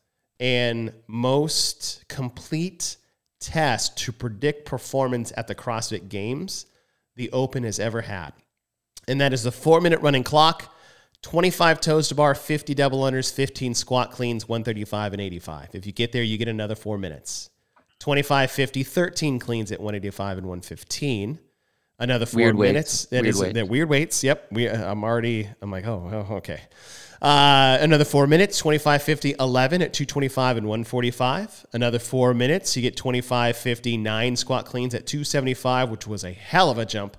and 0.40 0.92
most 1.06 2.04
complete 2.08 2.96
test 3.40 3.96
to 3.98 4.12
predict 4.12 4.66
performance 4.66 5.32
at 5.36 5.46
the 5.46 5.54
CrossFit 5.54 6.08
Games 6.08 6.66
the 7.16 7.30
Open 7.32 7.64
has 7.64 7.78
ever 7.80 8.02
had. 8.02 8.32
And 9.06 9.20
that 9.20 9.32
is 9.32 9.42
the 9.42 9.52
four 9.52 9.80
minute 9.80 10.00
running 10.00 10.22
clock, 10.22 10.74
25 11.22 11.80
toes 11.80 12.08
to 12.08 12.14
bar, 12.14 12.34
50 12.34 12.74
double 12.74 13.00
unders, 13.00 13.32
15 13.32 13.74
squat 13.74 14.12
cleans, 14.12 14.48
135 14.48 15.12
and 15.14 15.20
85. 15.22 15.70
If 15.72 15.86
you 15.86 15.92
get 15.92 16.12
there, 16.12 16.22
you 16.22 16.38
get 16.38 16.48
another 16.48 16.74
four 16.74 16.96
minutes. 16.98 17.50
25, 17.98 18.50
50, 18.50 18.82
13 18.84 19.38
cleans 19.38 19.72
at 19.72 19.80
185 19.80 20.38
and 20.38 20.46
115. 20.46 21.40
Another 21.98 22.26
four 22.26 22.38
Weird 22.42 22.56
minutes. 22.56 23.06
That 23.06 23.22
Weird 23.22 23.34
is- 23.34 23.40
weights. 23.40 23.68
weird 23.68 23.88
weights. 23.88 24.22
Yep. 24.22 24.46
We, 24.52 24.68
uh, 24.68 24.90
I'm 24.90 25.02
already, 25.02 25.48
I'm 25.60 25.72
like, 25.72 25.84
oh, 25.86 26.26
oh 26.30 26.34
okay. 26.36 26.60
Uh, 27.20 27.76
another 27.80 28.04
four 28.04 28.28
minutes, 28.28 28.56
25, 28.58 29.02
50, 29.02 29.34
11 29.40 29.82
at 29.82 29.92
225 29.92 30.58
and 30.58 30.68
145. 30.68 31.66
Another 31.72 31.98
four 31.98 32.32
minutes, 32.32 32.76
you 32.76 32.82
get 32.82 32.96
25, 32.96 33.56
50, 33.56 33.96
nine 33.96 34.36
squat 34.36 34.66
cleans 34.66 34.94
at 34.94 35.04
275, 35.06 35.90
which 35.90 36.06
was 36.06 36.22
a 36.22 36.30
hell 36.30 36.70
of 36.70 36.78
a 36.78 36.86
jump 36.86 37.16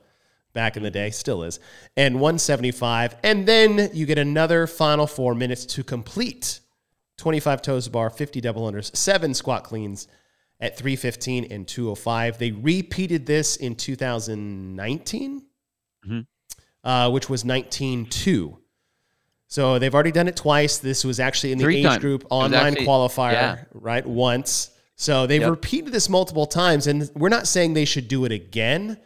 back 0.53 0.75
in 0.77 0.83
the 0.83 0.91
day, 0.91 1.09
still 1.11 1.43
is, 1.43 1.59
and 1.95 2.15
175. 2.15 3.15
And 3.23 3.47
then 3.47 3.89
you 3.93 4.05
get 4.05 4.17
another 4.17 4.67
final 4.67 5.07
four 5.07 5.35
minutes 5.35 5.65
to 5.67 5.83
complete 5.83 6.59
25 7.17 7.61
toes 7.61 7.85
to 7.85 7.91
bar, 7.91 8.09
50 8.09 8.41
double 8.41 8.69
unders, 8.69 8.95
seven 8.95 9.33
squat 9.33 9.63
cleans 9.63 10.07
at 10.59 10.77
315 10.77 11.51
and 11.51 11.67
205. 11.67 12.37
They 12.37 12.51
repeated 12.51 13.25
this 13.25 13.55
in 13.57 13.75
2019, 13.75 15.43
Mhm. 16.07 16.25
uh, 16.83 17.09
which 17.11 17.29
was 17.29 17.43
19.2. 17.43 18.57
So 19.47 19.79
they've 19.79 19.93
already 19.93 20.11
done 20.11 20.27
it 20.27 20.35
twice. 20.35 20.77
This 20.77 21.03
was 21.03 21.19
actually 21.19 21.51
in 21.53 21.57
the 21.57 21.63
Three 21.63 21.77
age 21.77 21.83
times. 21.85 22.01
group 22.01 22.25
online 22.29 22.73
actually- 22.73 22.85
qualifier, 22.85 23.31
yeah. 23.33 23.57
right? 23.73 24.05
Once. 24.05 24.69
So 24.95 25.25
they've 25.25 25.41
Yep. 25.41 25.49
repeated 25.49 25.93
this 25.93 26.07
multiple 26.09 26.45
times, 26.45 26.85
and 26.87 27.09
we're 27.15 27.29
not 27.29 27.47
saying 27.47 27.73
they 27.73 27.85
should 27.85 28.07
do 28.07 28.25
it 28.25 28.31
again. 28.31 28.97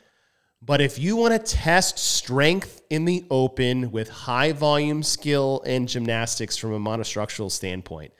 But 0.65 0.79
if 0.79 0.97
you 0.97 1.17
want 1.17 1.33
to 1.33 1.39
test 1.55 1.97
strength 1.99 2.81
in 2.89 3.03
the 3.03 3.25
open 3.29 3.91
with 3.91 4.07
high 4.09 4.53
volume 4.53 5.03
skill 5.03 5.61
and 5.65 5.89
gymnastics 5.89 6.55
from 6.55 6.71
a 6.71 6.79
monostructural 6.79 7.51
standpoint, 7.51 8.13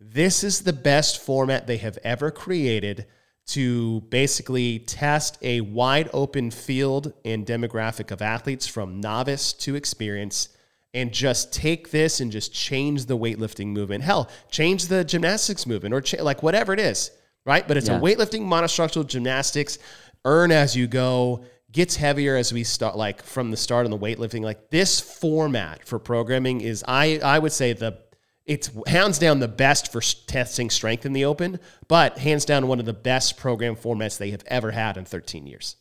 this 0.00 0.42
is 0.42 0.62
the 0.62 0.72
best 0.72 1.20
format 1.20 1.66
they 1.66 1.76
have 1.76 1.98
ever 2.02 2.30
created 2.30 3.06
to 3.48 4.00
basically 4.02 4.78
test 4.78 5.36
a 5.42 5.60
wide 5.60 6.08
open 6.14 6.50
field 6.50 7.12
and 7.24 7.44
demographic 7.44 8.10
of 8.10 8.22
athletes 8.22 8.66
from 8.66 9.00
novice 9.00 9.52
to 9.52 9.74
experience 9.74 10.48
and 10.94 11.12
just 11.12 11.52
take 11.52 11.90
this 11.90 12.20
and 12.20 12.32
just 12.32 12.54
change 12.54 13.06
the 13.06 13.18
weightlifting 13.18 13.66
movement. 13.68 14.02
Hell, 14.04 14.30
change 14.50 14.86
the 14.86 15.04
gymnastics 15.04 15.66
movement 15.66 15.92
or 15.92 16.00
cha- 16.00 16.22
like 16.22 16.42
whatever 16.42 16.72
it 16.72 16.80
is, 16.80 17.10
right? 17.44 17.66
But 17.68 17.76
it's 17.76 17.88
Yeah. 17.88 17.98
a 17.98 18.00
weightlifting 18.00 18.42
monostructural 18.42 19.06
gymnastics, 19.06 19.78
earn 20.24 20.50
as 20.50 20.74
you 20.74 20.86
go, 20.86 21.44
gets 21.72 21.96
heavier 21.96 22.36
as 22.36 22.52
we 22.52 22.64
start 22.64 22.96
like 22.96 23.22
from 23.22 23.50
the 23.50 23.56
start 23.56 23.84
on 23.84 23.90
the 23.90 23.98
weightlifting. 23.98 24.42
Like 24.42 24.70
this 24.70 25.00
format 25.00 25.86
for 25.86 25.98
programming 25.98 26.60
is 26.60 26.84
I 26.86 27.18
I 27.22 27.38
would 27.38 27.52
say 27.52 27.72
the 27.72 27.98
it's 28.46 28.70
hands 28.86 29.18
down 29.18 29.38
the 29.38 29.48
best 29.48 29.92
for 29.92 30.00
testing 30.00 30.70
strength 30.70 31.06
in 31.06 31.12
the 31.12 31.24
open, 31.24 31.60
but 31.88 32.18
hands 32.18 32.44
down 32.44 32.66
one 32.66 32.80
of 32.80 32.86
the 32.86 32.92
best 32.92 33.36
program 33.36 33.76
formats 33.76 34.18
they 34.18 34.30
have 34.30 34.42
ever 34.46 34.72
had 34.72 34.96
in 34.96 35.04
13 35.04 35.46
years. 35.46 35.76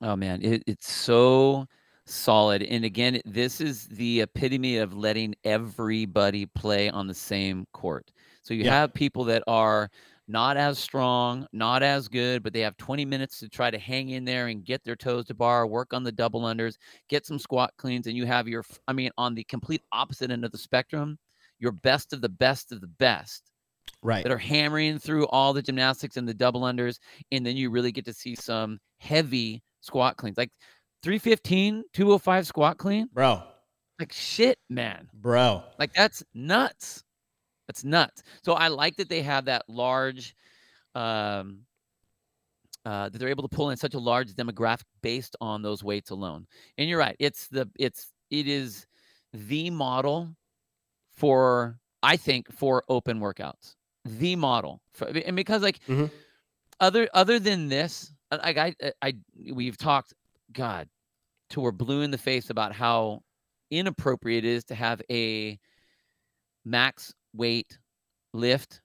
Oh 0.00 0.14
man, 0.14 0.42
it, 0.42 0.62
it's 0.66 0.92
so 0.92 1.66
solid. 2.06 2.62
And 2.62 2.84
again, 2.84 3.20
this 3.24 3.60
is 3.60 3.86
the 3.88 4.20
epitome 4.20 4.76
of 4.76 4.94
letting 4.94 5.34
everybody 5.44 6.46
play 6.46 6.90
on 6.90 7.06
the 7.06 7.14
same 7.14 7.66
court. 7.72 8.10
So 8.42 8.54
you 8.54 8.64
Yeah. 8.64 8.72
have 8.72 8.94
people 8.94 9.24
that 9.24 9.42
are 9.46 9.90
not 10.26 10.56
as 10.56 10.78
strong, 10.78 11.46
not 11.52 11.82
as 11.82 12.08
good, 12.08 12.42
but 12.42 12.52
they 12.52 12.60
have 12.60 12.76
20 12.76 13.04
minutes 13.04 13.38
to 13.40 13.48
try 13.48 13.70
to 13.70 13.78
hang 13.78 14.10
in 14.10 14.24
there 14.24 14.46
and 14.46 14.64
get 14.64 14.82
their 14.84 14.96
toes 14.96 15.26
to 15.26 15.34
bar, 15.34 15.66
work 15.66 15.92
on 15.92 16.02
the 16.02 16.12
double 16.12 16.42
unders, 16.42 16.76
get 17.08 17.26
some 17.26 17.38
squat 17.38 17.72
cleans, 17.76 18.06
and 18.06 18.16
you 18.16 18.24
have 18.26 18.48
your, 18.48 18.64
I 18.88 18.92
mean, 18.92 19.10
on 19.18 19.34
the 19.34 19.44
complete 19.44 19.82
opposite 19.92 20.30
end 20.30 20.44
of 20.44 20.52
the 20.52 20.58
spectrum, 20.58 21.18
your 21.58 21.72
best 21.72 22.12
of 22.12 22.20
the 22.20 22.28
best 22.28 22.72
of 22.72 22.80
the 22.80 22.86
best 22.86 23.50
Right. 24.02 24.22
that 24.22 24.32
are 24.32 24.38
hammering 24.38 24.98
through 24.98 25.26
all 25.28 25.52
the 25.52 25.62
gymnastics 25.62 26.16
and 26.16 26.26
the 26.26 26.34
double 26.34 26.62
unders. 26.62 26.98
And 27.32 27.44
then 27.44 27.56
you 27.56 27.70
really 27.70 27.92
get 27.92 28.04
to 28.06 28.12
see 28.12 28.34
some 28.34 28.78
heavy 28.98 29.62
squat 29.80 30.16
cleans 30.16 30.38
like 30.38 30.50
315, 31.02 31.84
205 31.92 32.46
squat 32.46 32.78
clean. 32.78 33.08
Bro. 33.12 33.42
Like 33.98 34.12
shit, 34.12 34.58
man. 34.68 35.08
Bro. 35.12 35.62
Like 35.78 35.92
that's 35.92 36.22
nuts. 36.34 37.04
That's 37.66 37.84
nuts. 37.84 38.22
So 38.42 38.52
I 38.54 38.68
like 38.68 38.96
that 38.96 39.08
they 39.08 39.22
have 39.22 39.46
that 39.46 39.64
large, 39.68 40.34
um, 40.94 41.60
uh, 42.84 43.08
that 43.08 43.18
they're 43.18 43.28
able 43.30 43.46
to 43.48 43.56
pull 43.56 43.70
in 43.70 43.76
such 43.76 43.94
a 43.94 43.98
large 43.98 44.34
demographic 44.34 44.84
based 45.02 45.36
on 45.40 45.62
those 45.62 45.82
weights 45.82 46.10
alone. 46.10 46.46
And 46.76 46.88
you're 46.88 46.98
right. 46.98 47.16
It's 47.18 47.48
the 47.48 47.68
it's 47.78 48.12
it 48.30 48.46
is 48.46 48.86
the 49.32 49.70
model 49.70 50.36
for 51.16 51.78
I 52.02 52.16
think 52.16 52.52
for 52.52 52.84
open 52.88 53.20
workouts. 53.20 53.76
The 54.04 54.36
model 54.36 54.82
for 54.92 55.06
and 55.06 55.34
because 55.36 55.62
like 55.62 55.80
Mhm. 55.88 56.10
other 56.80 57.08
other 57.14 57.38
than 57.38 57.68
this, 57.68 58.12
uh, 58.30 58.38
like 58.42 58.58
I 58.58 58.74
I, 58.82 58.92
I 59.00 59.14
we've 59.52 59.78
talked 59.78 60.12
God 60.52 60.88
to 61.50 61.60
we're 61.62 61.72
blue 61.72 62.02
in 62.02 62.10
the 62.10 62.18
face 62.18 62.50
about 62.50 62.74
how 62.74 63.22
inappropriate 63.70 64.44
it 64.44 64.48
is 64.50 64.64
to 64.64 64.74
have 64.74 65.00
a 65.10 65.58
max 66.64 67.14
weight 67.34 67.78
lift 68.32 68.80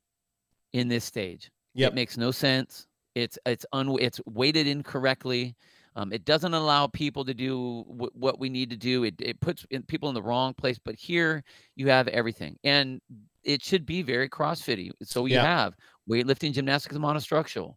in 0.74 0.88
this 0.88 1.04
stage. 1.06 1.52
Yep. 1.76 1.92
It 1.92 1.96
makes 1.96 2.18
no 2.18 2.32
sense. 2.32 2.88
It's 3.16 3.38
it's 3.46 3.66
un 3.74 3.96
it's 4.00 4.20
weighted 4.26 4.68
incorrectly. 4.68 5.56
Um, 5.96 6.14
it 6.14 6.24
doesn't 6.24 6.54
allow 6.54 6.88
people 6.88 7.26
to 7.26 7.34
do 7.34 7.84
w- 7.90 8.12
what 8.14 8.40
we 8.40 8.50
need 8.50 8.70
to 8.70 8.78
do. 8.78 9.04
It 9.04 9.16
it 9.20 9.40
puts 9.42 9.66
in 9.72 9.84
people 9.84 10.08
in 10.10 10.16
the 10.16 10.22
wrong 10.22 10.54
place. 10.54 10.80
But 10.84 10.96
here 10.96 11.44
you 11.76 11.90
have 11.90 12.08
everything, 12.10 12.58
and 12.64 13.02
it 13.44 13.64
should 13.64 13.86
be 13.86 14.02
very 14.04 14.30
CrossFitty. 14.30 14.92
So 15.04 15.26
you 15.26 15.36
Yeah. 15.36 15.44
have 15.44 15.76
weightlifting, 16.10 16.54
gymnastics, 16.54 16.96
and 16.96 17.04
monostructural. 17.04 17.76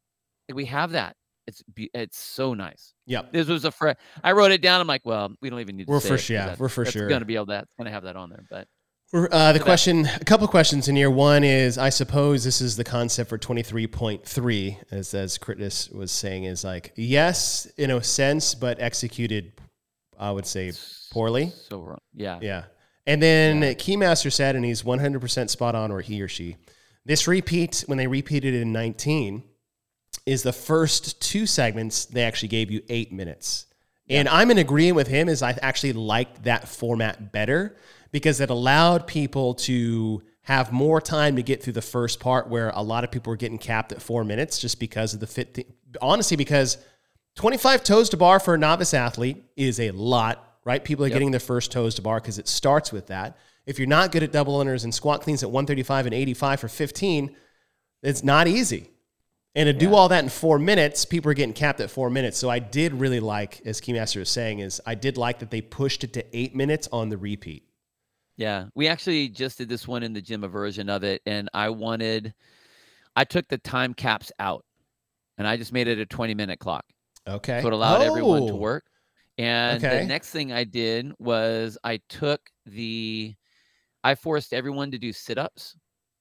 We 0.52 0.64
have 0.66 0.90
that. 0.92 1.16
It's 1.46 1.62
be- 1.74 1.90
it's 1.94 2.18
so 2.18 2.54
nice. 2.54 2.94
Yep. 3.06 3.32
This 3.32 3.48
was 3.48 3.64
a 3.64 3.70
fre- 3.72 3.92
I 4.22 4.32
wrote 4.32 4.52
it 4.52 4.62
down. 4.62 4.80
I'm 4.80 4.86
like, 4.86 5.04
well, 5.04 5.34
we 5.40 5.50
don't 5.50 5.60
even 5.60 5.76
need 5.76 5.86
to. 5.86 5.90
We're 5.92 6.00
for 6.00 6.14
it 6.14 6.18
sure- 6.18 6.36
yeah, 6.36 6.46
that- 6.46 6.58
we're 6.58 6.68
for 6.68 6.84
that's 6.84 6.92
sure. 6.92 7.08
Going 7.08 7.20
to 7.20 7.26
be 7.26 7.34
able 7.34 7.46
to. 7.46 7.64
Going 7.78 7.86
to 7.86 7.90
have 7.90 8.04
that 8.04 8.14
on 8.16 8.28
there. 8.30 8.44
But 8.48 8.68
Uh, 9.14 9.52
the 9.52 9.60
question, 9.60 10.06
a 10.06 10.24
couple 10.24 10.48
questions 10.48 10.88
in 10.88 10.96
here. 10.96 11.10
One 11.10 11.44
is, 11.44 11.76
I 11.76 11.90
suppose 11.90 12.44
this 12.44 12.62
is 12.62 12.76
the 12.76 12.84
concept 12.84 13.28
for 13.28 13.36
23.3, 13.36 14.76
as, 14.90 15.12
as 15.12 15.36
Kritis 15.36 15.94
was 15.94 16.10
saying, 16.10 16.44
is 16.44 16.64
like, 16.64 16.92
yes, 16.96 17.66
in 17.76 17.90
a 17.90 18.02
sense, 18.02 18.54
but 18.54 18.80
executed, 18.80 19.52
I 20.18 20.30
would 20.30 20.46
say, 20.46 20.72
poorly. 21.12 21.52
So 21.68 21.80
wrong. 21.80 21.98
Yeah. 22.14 22.38
Yeah. 22.40 22.64
And 23.06 23.22
then 23.22 23.60
Keymaster 23.74 24.32
said, 24.32 24.56
and 24.56 24.64
he's 24.64 24.82
100% 24.82 25.50
spot 25.50 25.74
on, 25.74 25.90
or 25.90 26.00
he 26.00 26.22
or 26.22 26.28
she, 26.28 26.56
this 27.04 27.28
repeat, 27.28 27.84
when 27.86 27.98
they 27.98 28.06
repeated 28.06 28.54
it 28.54 28.62
in 28.62 28.72
19, 28.72 29.42
is 30.24 30.42
the 30.42 30.52
first 30.52 31.20
two 31.20 31.46
segments, 31.46 32.06
they 32.06 32.22
actually 32.22 32.48
gave 32.48 32.70
you 32.70 32.80
eight 32.88 33.12
minutes. 33.12 33.66
And 34.08 34.28
I'm 34.28 34.50
in 34.50 34.58
agreement 34.58 34.96
with 34.96 35.08
him, 35.08 35.28
is 35.28 35.42
I 35.42 35.56
actually 35.62 35.92
liked 35.92 36.44
that 36.44 36.68
format 36.68 37.32
better 37.32 37.76
because 38.10 38.40
it 38.40 38.50
allowed 38.50 39.06
people 39.06 39.54
to 39.54 40.22
have 40.42 40.72
more 40.72 41.00
time 41.00 41.36
to 41.36 41.42
get 41.42 41.62
through 41.62 41.72
the 41.74 41.82
first 41.82 42.18
part 42.20 42.48
where 42.48 42.70
a 42.74 42.82
lot 42.82 43.04
of 43.04 43.10
people 43.10 43.30
were 43.30 43.36
getting 43.36 43.58
capped 43.58 43.92
at 43.92 44.02
four 44.02 44.24
minutes 44.24 44.58
just 44.58 44.80
because 44.80 45.14
of 45.14 45.20
the 45.20 45.26
fit. 45.26 45.54
Th- 45.54 45.66
honestly, 46.00 46.36
because 46.36 46.78
25 47.36 47.84
toes 47.84 48.08
to 48.10 48.16
bar 48.16 48.40
for 48.40 48.54
a 48.54 48.58
novice 48.58 48.92
athlete 48.92 49.44
is 49.56 49.78
a 49.78 49.92
lot, 49.92 50.56
right? 50.64 50.84
People 50.84 51.04
are 51.04 51.08
Yep. 51.08 51.14
getting 51.14 51.30
their 51.30 51.40
first 51.40 51.70
toes 51.70 51.94
to 51.94 52.02
bar 52.02 52.20
because 52.20 52.38
it 52.38 52.48
starts 52.48 52.92
with 52.92 53.06
that. 53.06 53.36
If 53.66 53.78
you're 53.78 53.88
not 53.88 54.10
good 54.10 54.24
at 54.24 54.32
double 54.32 54.58
unders 54.58 54.82
and 54.82 54.92
squat 54.92 55.22
cleans 55.22 55.42
at 55.44 55.50
135 55.50 56.06
and 56.06 56.14
85 56.14 56.60
for 56.60 56.68
15, 56.68 57.34
it's 58.02 58.24
not 58.24 58.48
easy. 58.48 58.90
And 59.54 59.66
to 59.66 59.72
do 59.74 59.94
all 59.94 60.08
that 60.08 60.24
in 60.24 60.30
four 60.30 60.58
minutes, 60.58 61.04
people 61.04 61.30
are 61.30 61.34
getting 61.34 61.52
capped 61.52 61.80
at 61.80 61.90
four 61.90 62.08
minutes. 62.08 62.38
So 62.38 62.48
I 62.48 62.58
did 62.58 62.94
really 62.94 63.20
like, 63.20 63.60
as 63.66 63.80
Keymaster 63.80 64.18
was 64.18 64.30
saying, 64.30 64.60
is 64.60 64.80
I 64.86 64.94
did 64.94 65.18
like 65.18 65.40
that 65.40 65.50
they 65.50 65.60
pushed 65.60 66.04
it 66.04 66.12
to 66.14 66.36
eight 66.36 66.54
minutes 66.54 66.88
on 66.90 67.10
the 67.10 67.18
repeat. 67.18 67.64
Yeah, 68.36 68.66
we 68.74 68.88
actually 68.88 69.28
just 69.28 69.58
did 69.58 69.68
this 69.68 69.86
one 69.86 70.02
in 70.02 70.12
the 70.12 70.22
gym, 70.22 70.42
a 70.44 70.48
version 70.48 70.88
of 70.88 71.04
it, 71.04 71.20
and 71.26 71.48
I 71.52 71.68
wanted, 71.68 72.34
I 73.16 73.24
took 73.24 73.48
the 73.48 73.58
time 73.58 73.94
caps 73.94 74.32
out, 74.38 74.64
and 75.38 75.48
I 75.48 75.56
just 75.56 75.72
made 75.72 75.88
it 75.88 75.98
a 76.00 76.06
20 76.06 76.34
minute 76.34 76.58
clock, 76.60 76.84
Okay. 77.26 77.60
so 77.62 77.68
it 77.68 77.74
allowed 77.74 78.02
everyone 78.02 78.46
to 78.46 78.56
Oh, 78.56 78.56
work. 78.56 78.84
And 79.38 79.78
Okay. 79.78 79.88
the 79.88 80.00
next 80.00 80.30
thing 80.30 80.52
I 80.52 80.64
did 80.64 81.12
was 81.18 81.78
I 81.84 82.00
took 82.08 82.40
the, 82.66 83.34
I 84.04 84.14
forced 84.16 84.54
everyone 84.54 84.90
to 84.92 84.98
do 84.98 85.12
sit 85.12 85.38
ups 85.38 85.76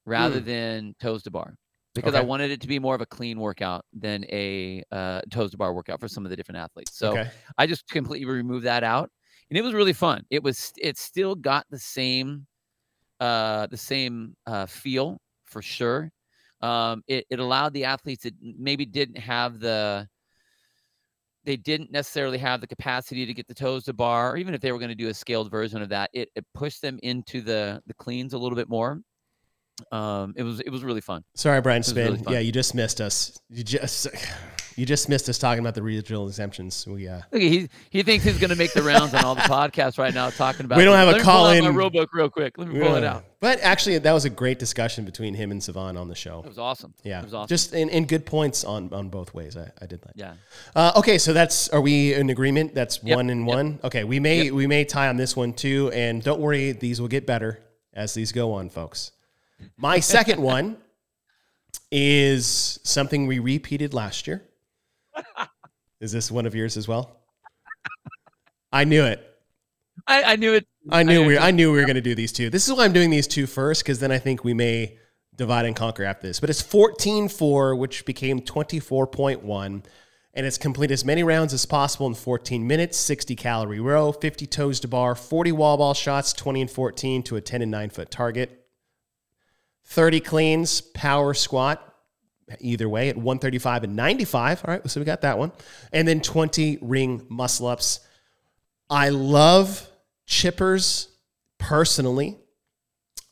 rather 0.05 0.39
Hmm. 0.39 0.45
than 0.45 0.95
toes 1.01 1.23
to 1.23 1.31
bar 1.31 1.55
because 1.93 2.15
I 2.15 2.21
wanted 2.21 2.51
it 2.51 2.61
to 2.61 2.67
be 2.67 2.79
more 2.79 2.95
of 2.95 3.01
a 3.01 3.05
clean 3.05 3.39
workout 3.39 3.85
than 3.93 4.25
a 4.29 4.83
uh, 4.91 5.21
toes 5.31 5.51
to 5.51 5.57
bar 5.57 5.73
workout 5.73 5.99
for 5.99 6.07
some 6.07 6.25
of 6.25 6.29
the 6.29 6.35
different 6.35 6.59
athletes. 6.59 6.97
So 6.97 7.19
Okay. 7.19 7.31
I 7.57 7.67
just 7.67 7.87
completely 7.87 8.25
removed 8.25 8.65
that 8.65 8.83
out, 8.83 9.11
and 9.49 9.57
it 9.57 9.61
was 9.61 9.73
really 9.73 9.93
fun. 9.93 10.25
It 10.29 10.43
was 10.43 10.71
it 10.77 10.97
still 10.97 11.35
got 11.35 11.65
the 11.69 11.79
same 11.79 12.47
uh 13.19 13.67
the 13.67 13.77
same 13.77 14.35
uh 14.47 14.65
feel 14.65 15.19
for 15.45 15.61
sure. 15.61 16.11
Um 16.61 17.03
it, 17.07 17.25
it 17.29 17.39
allowed 17.39 17.73
the 17.73 17.85
athletes 17.85 18.23
that 18.23 18.35
maybe 18.41 18.85
didn't 18.85 19.17
have 19.19 19.59
the 19.59 20.09
they 21.43 21.57
didn't 21.57 21.91
necessarily 21.91 22.37
have 22.37 22.61
the 22.61 22.67
capacity 22.67 23.25
to 23.25 23.33
get 23.33 23.47
the 23.47 23.53
toes 23.53 23.85
to 23.85 23.93
bar, 23.93 24.31
or 24.31 24.37
even 24.37 24.53
if 24.53 24.61
they 24.61 24.71
were 24.71 24.77
going 24.77 24.89
to 24.89 24.95
do 24.95 25.07
a 25.09 25.13
scaled 25.13 25.49
version 25.49 25.81
of 25.81 25.89
that, 25.89 26.09
it, 26.13 26.29
it 26.35 26.45
pushed 26.53 26.81
them 26.81 26.99
into 27.01 27.41
the 27.41 27.81
the 27.87 27.93
cleans 27.95 28.33
a 28.33 28.37
little 28.37 28.55
bit 28.55 28.69
more. 28.69 29.01
Um, 29.91 30.33
it 30.37 30.43
was 30.43 30.59
it 30.59 30.69
was 30.69 30.83
really 30.83 31.01
fun. 31.01 31.23
Sorry, 31.35 31.61
Brian 31.61 31.79
was 31.79 31.93
really 31.95 32.17
Spin. 32.17 32.33
yeah, 32.33 32.39
you 32.39 32.51
just 32.51 32.75
missed 32.75 33.01
us. 33.01 33.39
You 33.49 33.63
just 33.63 34.07
You 34.77 34.85
just 34.85 35.09
missed 35.09 35.27
us 35.27 35.37
talking 35.37 35.59
about 35.59 35.75
the 35.75 35.83
regional 35.83 36.27
exemptions. 36.27 36.87
We 36.87 37.07
uh, 37.07 37.19
Look, 37.31 37.41
he 37.41 37.67
he 37.89 38.03
thinks 38.03 38.23
he's 38.23 38.39
going 38.39 38.51
to 38.51 38.55
make 38.55 38.71
the 38.73 38.81
rounds 38.81 39.13
on 39.13 39.23
all 39.25 39.35
the 39.35 39.41
podcasts 39.57 39.99
right 39.99 40.13
now, 40.13 40.29
talking 40.29 40.65
about. 40.65 40.77
We 40.77 40.85
don't 40.85 40.95
have 40.95 41.09
a 41.09 41.11
Let 41.11 41.17
me 41.17 41.23
pull 41.23 41.31
call-in- 41.33 41.63
My 41.65 41.69
rule 41.71 41.89
book, 41.89 42.09
real 42.13 42.29
quick. 42.29 42.57
Let 42.57 42.69
me 42.69 42.79
pull 42.79 42.95
it 42.95 43.03
out. 43.03 43.25
But 43.41 43.59
actually, 43.61 43.97
that 43.97 44.11
was 44.13 44.23
a 44.23 44.29
great 44.29 44.59
discussion 44.59 45.03
between 45.03 45.33
him 45.33 45.51
and 45.51 45.59
Sevan 45.59 45.99
on 45.99 46.07
the 46.07 46.15
show. 46.15 46.39
It 46.39 46.47
was 46.47 46.57
awesome. 46.57 46.93
Yeah, 47.03 47.19
it 47.19 47.25
was 47.25 47.33
awesome. 47.33 47.49
just 47.49 47.73
in, 47.73 47.89
in 47.89 48.05
good 48.05 48.25
points 48.25 48.63
on 48.63 48.93
on 48.93 49.09
both 49.09 49.33
ways. 49.33 49.57
I, 49.57 49.69
I 49.81 49.87
did 49.87 50.01
that. 50.03 50.13
yeah. 50.15 50.35
Uh, 50.73 50.93
okay, 50.95 51.17
so 51.17 51.33
that's 51.33 51.67
are 51.69 51.81
we 51.81 52.13
in 52.13 52.29
agreement? 52.29 52.73
That's 52.73 53.03
Yep, 53.03 53.15
one 53.17 53.29
and 53.29 53.45
yep. 53.45 53.55
one. 53.55 53.79
Okay, 53.83 54.05
we 54.05 54.19
may 54.21 54.51
we 54.51 54.67
may 54.67 54.85
tie 54.85 55.09
on 55.09 55.17
this 55.17 55.35
one 55.35 55.51
too, 55.53 55.91
and 55.93 56.23
don't 56.23 56.39
worry, 56.39 56.71
these 56.71 57.01
will 57.01 57.09
get 57.09 57.27
better 57.27 57.59
as 57.93 58.13
these 58.13 58.31
go 58.31 58.53
on, 58.53 58.69
folks. 58.69 59.11
My 59.77 59.99
second 59.99 60.41
one 60.41 60.77
is 61.91 62.79
something 62.83 63.27
we 63.27 63.39
repeated 63.39 63.93
last 63.93 64.27
year. 64.27 64.43
Is 65.99 66.11
this 66.11 66.31
one 66.31 66.45
of 66.45 66.55
yours 66.55 66.77
as 66.77 66.87
well? 66.87 67.17
I 68.71 68.85
knew 68.85 69.03
it. 69.03 69.27
I, 70.07 70.23
I 70.23 70.35
knew 70.35 70.53
it. 70.53 70.65
I 70.89 71.03
knew 71.03 71.23
I- 71.23 71.27
we 71.27 71.37
I 71.37 71.51
knew 71.51 71.71
we 71.71 71.79
were 71.79 71.85
going 71.85 71.95
to 71.95 72.01
do 72.01 72.15
these 72.15 72.31
two. 72.31 72.49
This 72.49 72.67
is 72.67 72.73
why 72.73 72.85
I'm 72.85 72.93
doing 72.93 73.09
these 73.09 73.27
two 73.27 73.45
first 73.45 73.83
because 73.83 73.99
then 73.99 74.11
I 74.11 74.17
think 74.17 74.43
we 74.43 74.53
may 74.53 74.97
divide 75.35 75.65
and 75.65 75.75
conquer 75.75 76.03
after 76.03 76.27
this. 76.27 76.39
But 76.39 76.49
it's 76.49 76.61
14-4, 76.61 77.77
which 77.77 78.05
became 78.05 78.41
24.1, 78.41 79.83
and 80.33 80.45
it's 80.45 80.57
complete 80.57 80.91
as 80.91 81.05
many 81.05 81.23
rounds 81.23 81.53
as 81.53 81.65
possible 81.65 82.07
in 82.07 82.13
14 82.15 82.65
minutes, 82.65 82.97
60 82.97 83.35
calorie 83.35 83.79
row, 83.79 84.11
50 84.11 84.45
toes 84.47 84.79
to 84.81 84.87
bar, 84.87 85.13
40 85.15 85.51
wall 85.51 85.77
ball 85.77 85.93
shots, 85.93 86.33
20 86.33 86.61
and 86.61 86.71
14 86.71 87.23
to 87.23 87.35
a 87.35 87.41
10 87.41 87.61
and 87.61 87.71
9 87.71 87.89
foot 87.89 88.09
target, 88.11 88.60
30 89.91 90.21
cleans, 90.21 90.79
power 90.79 91.33
squat, 91.33 91.85
either 92.61 92.87
way 92.87 93.09
at 93.09 93.17
135 93.17 93.83
and 93.83 93.95
95. 93.97 94.63
All 94.63 94.73
right, 94.73 94.89
so 94.89 95.01
we 95.01 95.05
got 95.05 95.21
that 95.21 95.37
one. 95.37 95.51
And 95.91 96.07
then 96.07 96.21
20 96.21 96.79
ring 96.81 97.25
muscle 97.27 97.67
ups. 97.67 97.99
I 98.89 99.09
love 99.09 99.89
chippers 100.25 101.07
personally. 101.59 102.37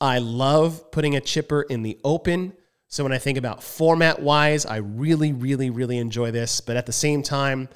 I 0.02 0.20
love 0.20 0.92
putting 0.92 1.16
a 1.16 1.22
chipper 1.22 1.62
in 1.62 1.82
the 1.82 1.98
open. 2.04 2.52
So 2.90 3.04
when 3.04 3.14
I 3.14 3.20
think 3.20 3.38
about 3.38 3.64
format 3.64 4.22
wise, 4.22 4.66
I 4.66 4.78
really, 4.78 5.32
really, 5.32 5.70
really 5.70 5.98
enjoy 5.98 6.32
this. 6.32 6.60
But 6.60 6.76
at 6.76 6.86
the 6.86 6.92
same 6.92 7.24
time, 7.24 7.70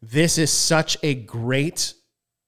this 0.00 0.38
is 0.38 0.50
such 0.50 0.96
a 1.02 1.14
great 1.14 1.92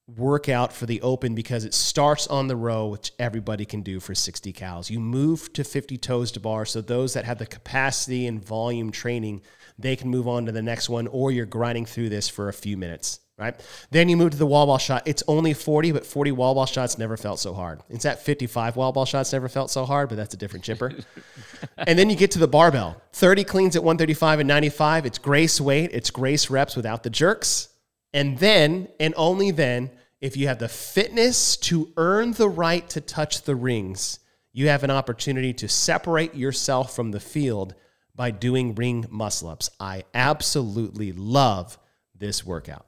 workout 0.07 0.73
for 0.73 0.87
the 0.87 1.01
open 1.03 1.35
because 1.35 1.65
it 1.65 1.75
starts 1.75 2.27
on 2.29 2.47
the 2.47 2.57
row, 2.57 2.87
which 2.87 3.13
everybody 3.19 3.65
can 3.65 3.83
do 3.83 3.99
for 3.99 4.15
60 4.15 4.53
cals. 4.53 4.89
You 4.89 5.01
move 5.01 5.53
to 5.55 5.65
50 5.65 5.99
toes 5.99 6.31
to 6.33 6.41
bar. 6.41 6.65
So 6.65 6.81
those 6.81 7.15
that 7.15 7.25
have 7.25 7.39
the 7.39 7.47
capacity 7.47 8.27
and 8.27 8.45
volume 8.45 8.93
training, 8.93 9.43
they 9.79 9.97
can 9.97 10.09
move 10.09 10.29
on 10.29 10.47
to 10.47 10.53
the 10.53 10.63
next 10.63 10.89
one, 10.89 11.07
or 11.09 11.33
you're 11.33 11.47
grinding 11.47 11.87
through 11.87 12.09
this 12.09 12.29
for 12.29 12.49
a 12.49 12.53
few 12.53 12.77
minutes. 12.77 13.21
Right. 13.39 13.55
Then 13.91 14.09
you 14.09 14.17
move 14.17 14.31
to 14.31 14.39
the 14.39 14.47
wall 14.47 14.65
ball 14.65 14.79
shot. 14.79 15.03
It's 15.05 15.23
only 15.29 15.53
40, 15.53 15.93
but 15.93 16.07
40 16.07 16.33
wall 16.33 16.55
ball 16.55 16.65
shots 16.65 16.97
never 16.97 17.19
felt 17.19 17.39
so 17.39 17.53
hard. 17.53 17.83
It's 17.91 18.07
at 18.07 18.23
55 18.23 18.77
wall 18.77 18.93
ball 18.93 19.05
shots 19.05 19.31
never 19.31 19.51
felt 19.51 19.71
so 19.71 19.85
hard, 19.85 20.09
but 20.09 20.15
that's 20.15 20.33
a 20.33 20.39
different 20.39 20.65
chipper. 20.65 20.95
and 21.77 21.99
then 21.99 22.09
you 22.09 22.17
get 22.17 22.31
to 22.31 22.39
the 22.39 22.49
barbell. 22.49 22.99
30 23.13 23.45
cleans 23.45 23.77
at 23.77 23.85
135 23.85 24.41
and 24.41 24.49
95. 24.49 25.05
It's 25.05 25.19
grace 25.19 25.61
weight, 25.61 25.91
it's 25.93 26.11
grace 26.11 26.49
reps 26.49 26.77
without 26.77 27.03
the 27.03 27.11
jerks. 27.11 27.69
And 28.17 28.39
then, 28.39 28.89
and 28.99 29.13
only 29.19 29.51
then, 29.51 29.91
if 30.23 30.39
you 30.39 30.49
have 30.49 30.59
the 30.59 30.71
fitness 30.71 31.59
to 31.59 31.93
earn 31.99 32.33
the 32.33 32.49
right 32.49 32.89
to 32.89 33.03
touch 33.03 33.43
the 33.43 33.55
rings, 33.55 34.21
you 34.55 34.69
have 34.69 34.83
an 34.83 34.91
opportunity 34.91 35.53
to 35.53 35.69
separate 35.69 36.35
yourself 36.35 36.97
from 36.97 37.11
the 37.11 37.21
field 37.21 37.75
by 38.15 38.31
doing 38.31 38.75
ring 38.75 39.05
muscle 39.11 39.51
ups. 39.51 39.69
I 39.79 40.05
absolutely 40.15 41.13
love 41.13 41.79
this 42.15 42.43
workout. 42.43 42.87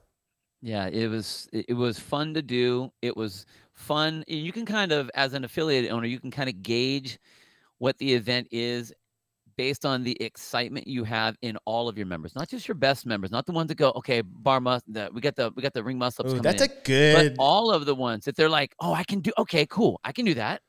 Yeah, 0.63 0.87
it 0.87 1.09
was 1.09 1.47
it 1.53 1.77
was 1.77 1.99
fun 1.99 2.33
to 2.33 2.41
do. 2.41 2.91
It 3.03 3.15
was 3.15 3.45
fun. 3.75 4.25
You 4.27 4.51
can 4.51 4.65
kind 4.65 4.93
of, 4.93 5.11
as 5.15 5.35
an 5.35 5.45
affiliate 5.45 5.93
owner, 5.93 6.07
you 6.07 6.19
can 6.19 6.31
kind 6.31 6.49
of 6.49 6.63
gauge 6.63 7.19
what 7.77 7.99
the 7.99 8.15
event 8.15 8.49
is 8.51 8.95
based 9.59 9.85
on 9.85 10.05
the 10.05 10.17
excitement 10.23 10.87
you 10.87 11.03
have 11.05 11.37
in 11.43 11.59
all 11.67 11.89
of 11.89 11.99
your 11.99 12.07
members, 12.07 12.35
not 12.37 12.49
just 12.49 12.69
your 12.69 12.77
best 12.77 13.05
members, 13.05 13.33
not 13.33 13.45
the 13.45 13.53
ones 13.53 13.69
that 13.69 13.75
go, 13.75 13.91
okay, 13.97 14.23
bar 14.23 14.61
mus, 14.61 14.83
the, 14.87 15.11
we 15.13 15.21
got 15.21 15.35
the 15.35 15.53
we 15.57 15.63
got 15.63 15.75
the 15.75 15.83
ring 15.83 15.99
muscle 15.99 16.25
ups 16.25 16.33
Ooh, 16.33 16.41
that's 16.41 16.63
in. 16.63 16.71
a 16.71 16.75
good, 16.85 17.13
but 17.35 17.35
all 17.39 17.71
of 17.73 17.85
the 17.85 17.95
ones 17.95 18.25
that 18.25 18.37
they're 18.37 18.49
like, 18.49 18.73
oh, 18.81 18.95
I 18.95 19.03
can 19.03 19.21
do. 19.21 19.33
Okay, 19.37 19.67
cool, 19.67 20.01
I 20.05 20.13
can 20.13 20.25
do 20.25 20.35
that. 20.35 20.63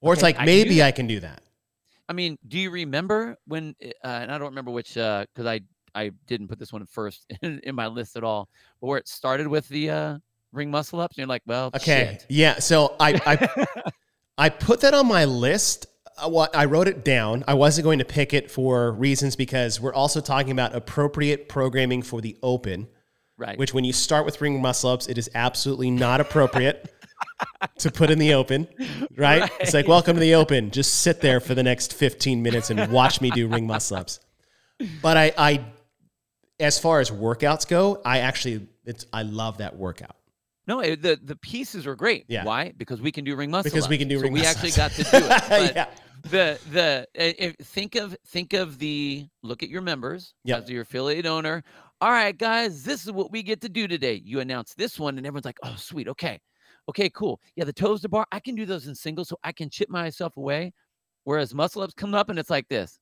or 0.00 0.12
it's 0.14 0.22
like 0.22 0.38
I 0.38 0.44
maybe 0.46 0.78
that. 0.78 0.86
I 0.86 0.92
can 0.92 1.06
do 1.08 1.20
that. 1.20 1.42
I 2.08 2.12
mean, 2.12 2.38
do 2.46 2.58
you 2.58 2.70
remember 2.70 3.36
when? 3.48 3.74
Uh, 3.82 3.88
and 4.04 4.30
I 4.30 4.38
don't 4.38 4.48
remember 4.48 4.70
which 4.70 4.94
because 4.94 5.26
I 5.44 5.60
I 5.96 6.12
didn't 6.28 6.46
put 6.46 6.60
this 6.60 6.72
one 6.72 6.86
first 6.86 7.26
in, 7.42 7.58
in 7.64 7.74
my 7.74 7.88
list 7.88 8.16
at 8.16 8.22
all. 8.22 8.48
But 8.80 8.86
where 8.86 8.98
it 8.98 9.08
started 9.08 9.48
with 9.48 9.68
the 9.68 9.90
uh, 9.90 10.18
ring 10.52 10.70
muscle 10.70 11.00
ups, 11.00 11.16
and 11.16 11.18
you're 11.18 11.26
like, 11.26 11.42
well, 11.46 11.70
Okay. 11.74 12.10
shit. 12.12 12.26
Yeah. 12.28 12.60
So 12.60 12.94
I, 13.00 13.20
I 13.26 13.66
I 14.38 14.48
put 14.50 14.82
that 14.82 14.94
on 14.94 15.08
my 15.08 15.24
list. 15.24 15.86
What 16.24 16.56
I 16.56 16.64
wrote 16.64 16.88
it 16.88 17.04
down. 17.04 17.44
I 17.46 17.54
wasn't 17.54 17.84
going 17.84 17.98
to 17.98 18.04
pick 18.04 18.32
it 18.32 18.50
for 18.50 18.92
reasons 18.92 19.36
because 19.36 19.80
we're 19.80 19.92
also 19.94 20.20
talking 20.20 20.50
about 20.52 20.74
appropriate 20.74 21.48
programming 21.48 22.02
for 22.02 22.20
the 22.22 22.36
open. 22.42 22.88
right? 23.36 23.58
Which, 23.58 23.74
when 23.74 23.84
you 23.84 23.92
start 23.92 24.24
with 24.24 24.40
ring 24.40 24.60
muscle 24.62 24.90
ups, 24.90 25.08
it 25.08 25.18
is 25.18 25.28
absolutely 25.34 25.90
not 25.90 26.20
appropriate 26.22 26.90
to 27.80 27.90
put 27.90 28.10
in 28.10 28.18
the 28.18 28.32
open. 28.34 28.66
Right? 29.16 29.50
It's 29.60 29.74
like 29.74 29.86
welcome 29.88 30.14
to 30.14 30.20
the 30.20 30.34
open. 30.36 30.70
Just 30.70 31.00
sit 31.02 31.20
there 31.20 31.38
for 31.40 31.54
the 31.54 31.62
next 31.62 31.92
fifteen 31.92 32.42
minutes 32.42 32.70
and 32.70 32.90
watch 32.90 33.20
me 33.20 33.30
do 33.30 33.46
ring 33.48 33.66
muscle 33.66 33.98
ups. 33.98 34.20
But 35.02 35.16
I, 35.18 35.32
I, 35.36 35.64
as 36.60 36.78
far 36.78 37.00
as 37.00 37.10
workouts 37.10 37.66
go, 37.68 38.00
I 38.04 38.20
actually, 38.20 38.66
it's 38.84 39.04
I 39.12 39.22
love 39.22 39.58
that 39.58 39.76
workout. 39.76 40.16
no, 40.66 40.80
it, 40.80 41.02
the 41.02 41.18
the 41.22 41.36
pieces 41.36 41.86
are 41.86 41.94
great. 41.94 42.24
Yeah. 42.28 42.44
Why? 42.44 42.72
Because 42.76 43.00
we 43.02 43.12
can 43.12 43.24
do 43.24 43.36
ring 43.36 43.50
muscle. 43.50 43.68
Ups. 43.68 43.74
Because 43.74 43.88
we 43.90 43.98
can 43.98 44.08
do 44.08 44.16
So 44.18 44.22
ring 44.24 44.32
We 44.32 44.40
muscle 44.40 44.50
actually 44.66 44.70
got 44.72 44.98
ups. 44.98 45.10
to 45.10 45.20
do 45.20 45.26
it. 45.54 45.76
Yeah. 45.76 45.86
The 46.30 46.58
the 46.70 47.06
uh, 47.18 47.32
if, 47.38 47.56
think 47.56 47.94
of 47.94 48.16
think 48.26 48.52
of 48.52 48.78
the 48.78 49.26
look 49.42 49.62
at 49.62 49.68
your 49.68 49.82
members 49.82 50.34
Yep. 50.44 50.62
as 50.62 50.70
your 50.70 50.82
affiliate 50.82 51.26
owner. 51.26 51.62
All 52.00 52.10
right, 52.10 52.36
guys, 52.36 52.82
this 52.82 53.04
is 53.04 53.12
what 53.12 53.32
we 53.32 53.42
get 53.42 53.60
to 53.62 53.68
do 53.68 53.88
today. 53.88 54.20
You 54.24 54.40
announce 54.40 54.74
this 54.74 54.98
one, 54.98 55.16
and 55.16 55.26
everyone's 55.26 55.46
like, 55.46 55.58
"Oh, 55.62 55.74
sweet, 55.76 56.08
okay, 56.08 56.38
okay, 56.88 57.08
cool. 57.10 57.40
Yeah, 57.54 57.64
the 57.64 57.72
toes 57.72 58.02
to 58.02 58.08
bar, 58.08 58.26
I 58.32 58.40
can 58.40 58.54
do 58.54 58.66
those 58.66 58.86
in 58.86 58.94
singles, 58.94 59.28
so 59.28 59.38
I 59.44 59.52
can 59.52 59.70
chip 59.70 59.88
myself 59.88 60.36
away." 60.36 60.72
Whereas 61.24 61.54
muscle 61.54 61.82
ups 61.82 61.94
come 61.94 62.14
up, 62.14 62.28
and 62.28 62.38
it's 62.38 62.50
like 62.50 62.68
this: 62.68 62.98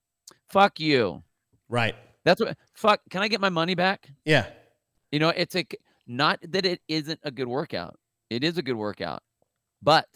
"Fuck 0.49 0.79
you." 0.79 1.23
Right. 1.69 1.95
That's 2.25 2.41
what. 2.41 2.57
Fuck. 2.75 3.01
Can 3.11 3.23
I 3.23 3.29
get 3.29 3.41
my 3.41 3.49
money 3.49 3.75
back? 3.75 4.09
Yeah. 4.25 4.47
You 5.11 5.19
know, 5.19 5.31
it's 5.31 5.55
like 5.55 5.77
not 6.07 6.39
that 6.49 6.65
it 6.65 6.81
isn't 6.89 7.21
a 7.23 7.31
good 7.31 7.49
workout. 7.49 7.97
It 8.31 8.45
is 8.45 8.59
a 8.59 8.63
good 8.63 8.77
workout, 8.77 9.23
but 9.83 10.07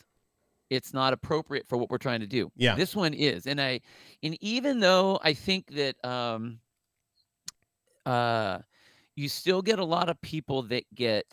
it's 0.70 0.92
not 0.92 1.12
appropriate 1.12 1.66
for 1.68 1.76
what 1.76 1.90
we're 1.90 1.98
trying 1.98 2.20
to 2.20 2.26
do. 2.26 2.50
Yeah. 2.56 2.74
This 2.74 2.94
one 2.94 3.14
is. 3.14 3.46
And 3.46 3.60
I 3.60 3.80
and 4.22 4.36
even 4.42 4.80
though 4.80 5.18
I 5.22 5.34
think 5.34 5.70
that 5.72 6.02
um 6.04 6.60
uh 8.06 8.58
you 9.16 9.28
still 9.28 9.62
get 9.62 9.78
a 9.78 9.84
lot 9.84 10.08
of 10.08 10.20
people 10.20 10.62
that 10.64 10.84
get 10.94 11.26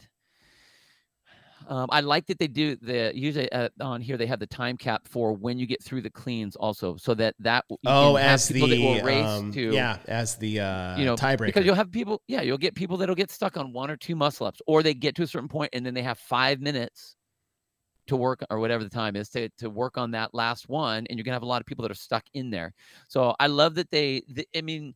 um, 1.67 1.87
I 1.89 2.01
like 2.01 2.27
that 2.27 2.37
they 2.37 2.47
do 2.47 2.75
the 2.75 3.11
usually 3.15 3.51
uh, 3.51 3.69
on 3.81 4.01
here 4.01 4.17
they 4.17 4.27
have 4.27 4.39
the 4.39 4.47
time 4.47 4.77
cap 4.77 5.07
for 5.07 5.33
when 5.33 5.57
you 5.57 5.65
get 5.65 5.83
through 5.83 6.01
the 6.01 6.09
cleans 6.09 6.55
also, 6.55 6.95
so 6.95 7.15
that 7.15 7.33
that 7.39 7.65
you 7.69 7.77
Oh, 7.85 8.17
as 8.17 8.47
the 8.47 8.59
that 8.61 8.79
will 8.79 9.03
race 9.03 9.25
um, 9.25 9.51
to 9.53 9.73
yeah, 9.73 9.97
as 10.07 10.35
the 10.35 10.59
uh, 10.59 10.97
you 10.97 11.05
know, 11.05 11.15
tiebreaker. 11.15 11.47
because 11.47 11.65
you'll 11.65 11.75
have 11.75 11.91
people, 11.91 12.21
yeah, 12.27 12.41
you'll 12.41 12.59
get 12.59 12.75
people 12.75 12.97
that'll 12.97 13.15
get 13.15 13.31
stuck 13.31 13.57
on 13.57 13.73
one 13.73 13.89
or 13.89 13.97
two 13.97 14.15
muscle 14.15 14.45
ups, 14.45 14.61
or 14.67 14.83
they 14.83 14.93
get 14.93 15.15
to 15.15 15.23
a 15.23 15.27
certain 15.27 15.49
point 15.49 15.71
and 15.73 15.85
then 15.85 15.93
they 15.93 16.03
have 16.03 16.19
five 16.19 16.61
minutes 16.61 17.15
to 18.07 18.15
work 18.15 18.43
or 18.49 18.59
whatever 18.59 18.83
the 18.83 18.89
time 18.89 19.15
is 19.15 19.29
to, 19.29 19.49
to 19.57 19.69
work 19.69 19.97
on 19.97 20.11
that 20.11 20.33
last 20.33 20.69
one, 20.69 21.05
and 21.07 21.17
you're 21.17 21.23
gonna 21.23 21.35
have 21.35 21.43
a 21.43 21.47
lot 21.47 21.61
of 21.61 21.65
people 21.65 21.83
that 21.83 21.91
are 21.91 21.95
stuck 21.95 22.23
in 22.33 22.49
there. 22.49 22.73
So 23.07 23.35
I 23.39 23.47
love 23.47 23.75
that 23.75 23.89
they, 23.91 24.23
the, 24.27 24.47
I 24.55 24.61
mean, 24.61 24.95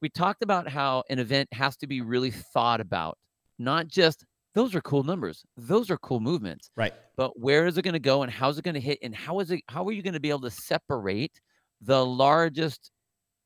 we 0.00 0.08
talked 0.08 0.42
about 0.42 0.68
how 0.68 1.04
an 1.10 1.18
event 1.18 1.48
has 1.52 1.76
to 1.78 1.86
be 1.86 2.00
really 2.00 2.30
thought 2.30 2.80
about, 2.80 3.18
not 3.58 3.88
just 3.88 4.24
those 4.54 4.74
are 4.74 4.80
cool 4.80 5.02
numbers, 5.02 5.44
those 5.56 5.90
are 5.90 5.98
cool 5.98 6.20
movements, 6.20 6.70
right. 6.76 6.94
but 7.16 7.38
where 7.38 7.66
is 7.66 7.78
it 7.78 7.82
going 7.82 7.94
to 7.94 8.00
go 8.00 8.22
and 8.22 8.32
how's 8.32 8.58
it 8.58 8.64
going 8.64 8.74
to 8.74 8.80
hit 8.80 8.98
and 9.02 9.14
how 9.14 9.40
is 9.40 9.50
it 9.50 9.60
how 9.68 9.86
are 9.86 9.92
you 9.92 10.02
going 10.02 10.14
to 10.14 10.20
be 10.20 10.30
able 10.30 10.40
to 10.40 10.50
separate 10.50 11.40
the 11.80 12.04
largest 12.04 12.90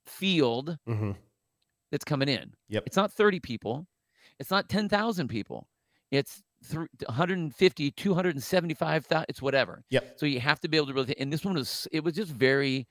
field 0.07 0.77
hmm 0.87 1.13
that's 1.95 2.05
coming 2.05 2.29
in. 2.29 2.53
Yep. 2.71 2.83
It's 2.87 2.97
not 2.97 3.13
30 3.13 3.39
people. 3.39 3.87
It's 4.41 4.51
not 4.51 4.69
10,000 4.69 5.29
people. 5.29 5.69
It's 6.11 6.43
thr 6.65 6.85
150, 7.07 7.91
275,000. 7.91 9.27
It's 9.29 9.43
whatever. 9.43 9.83
Yep. 9.91 10.15
So 10.19 10.27
you 10.27 10.41
have 10.41 10.61
to 10.61 10.69
be 10.69 10.77
able 10.77 10.87
to 10.89 10.93
really, 10.95 11.15
and 11.19 11.33
this 11.33 11.45
one 11.45 11.55
was, 11.55 11.87
it 11.93 12.03
was 12.03 12.15
just 12.15 12.33
very 12.33 12.87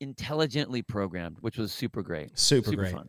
intelligently 0.00 0.82
programmed, 0.82 1.38
which 1.40 1.56
was 1.56 1.72
super 1.72 2.02
great. 2.02 2.38
Super, 2.38 2.70
Super 2.70 2.82
great. 2.82 2.92
fun. 2.92 3.08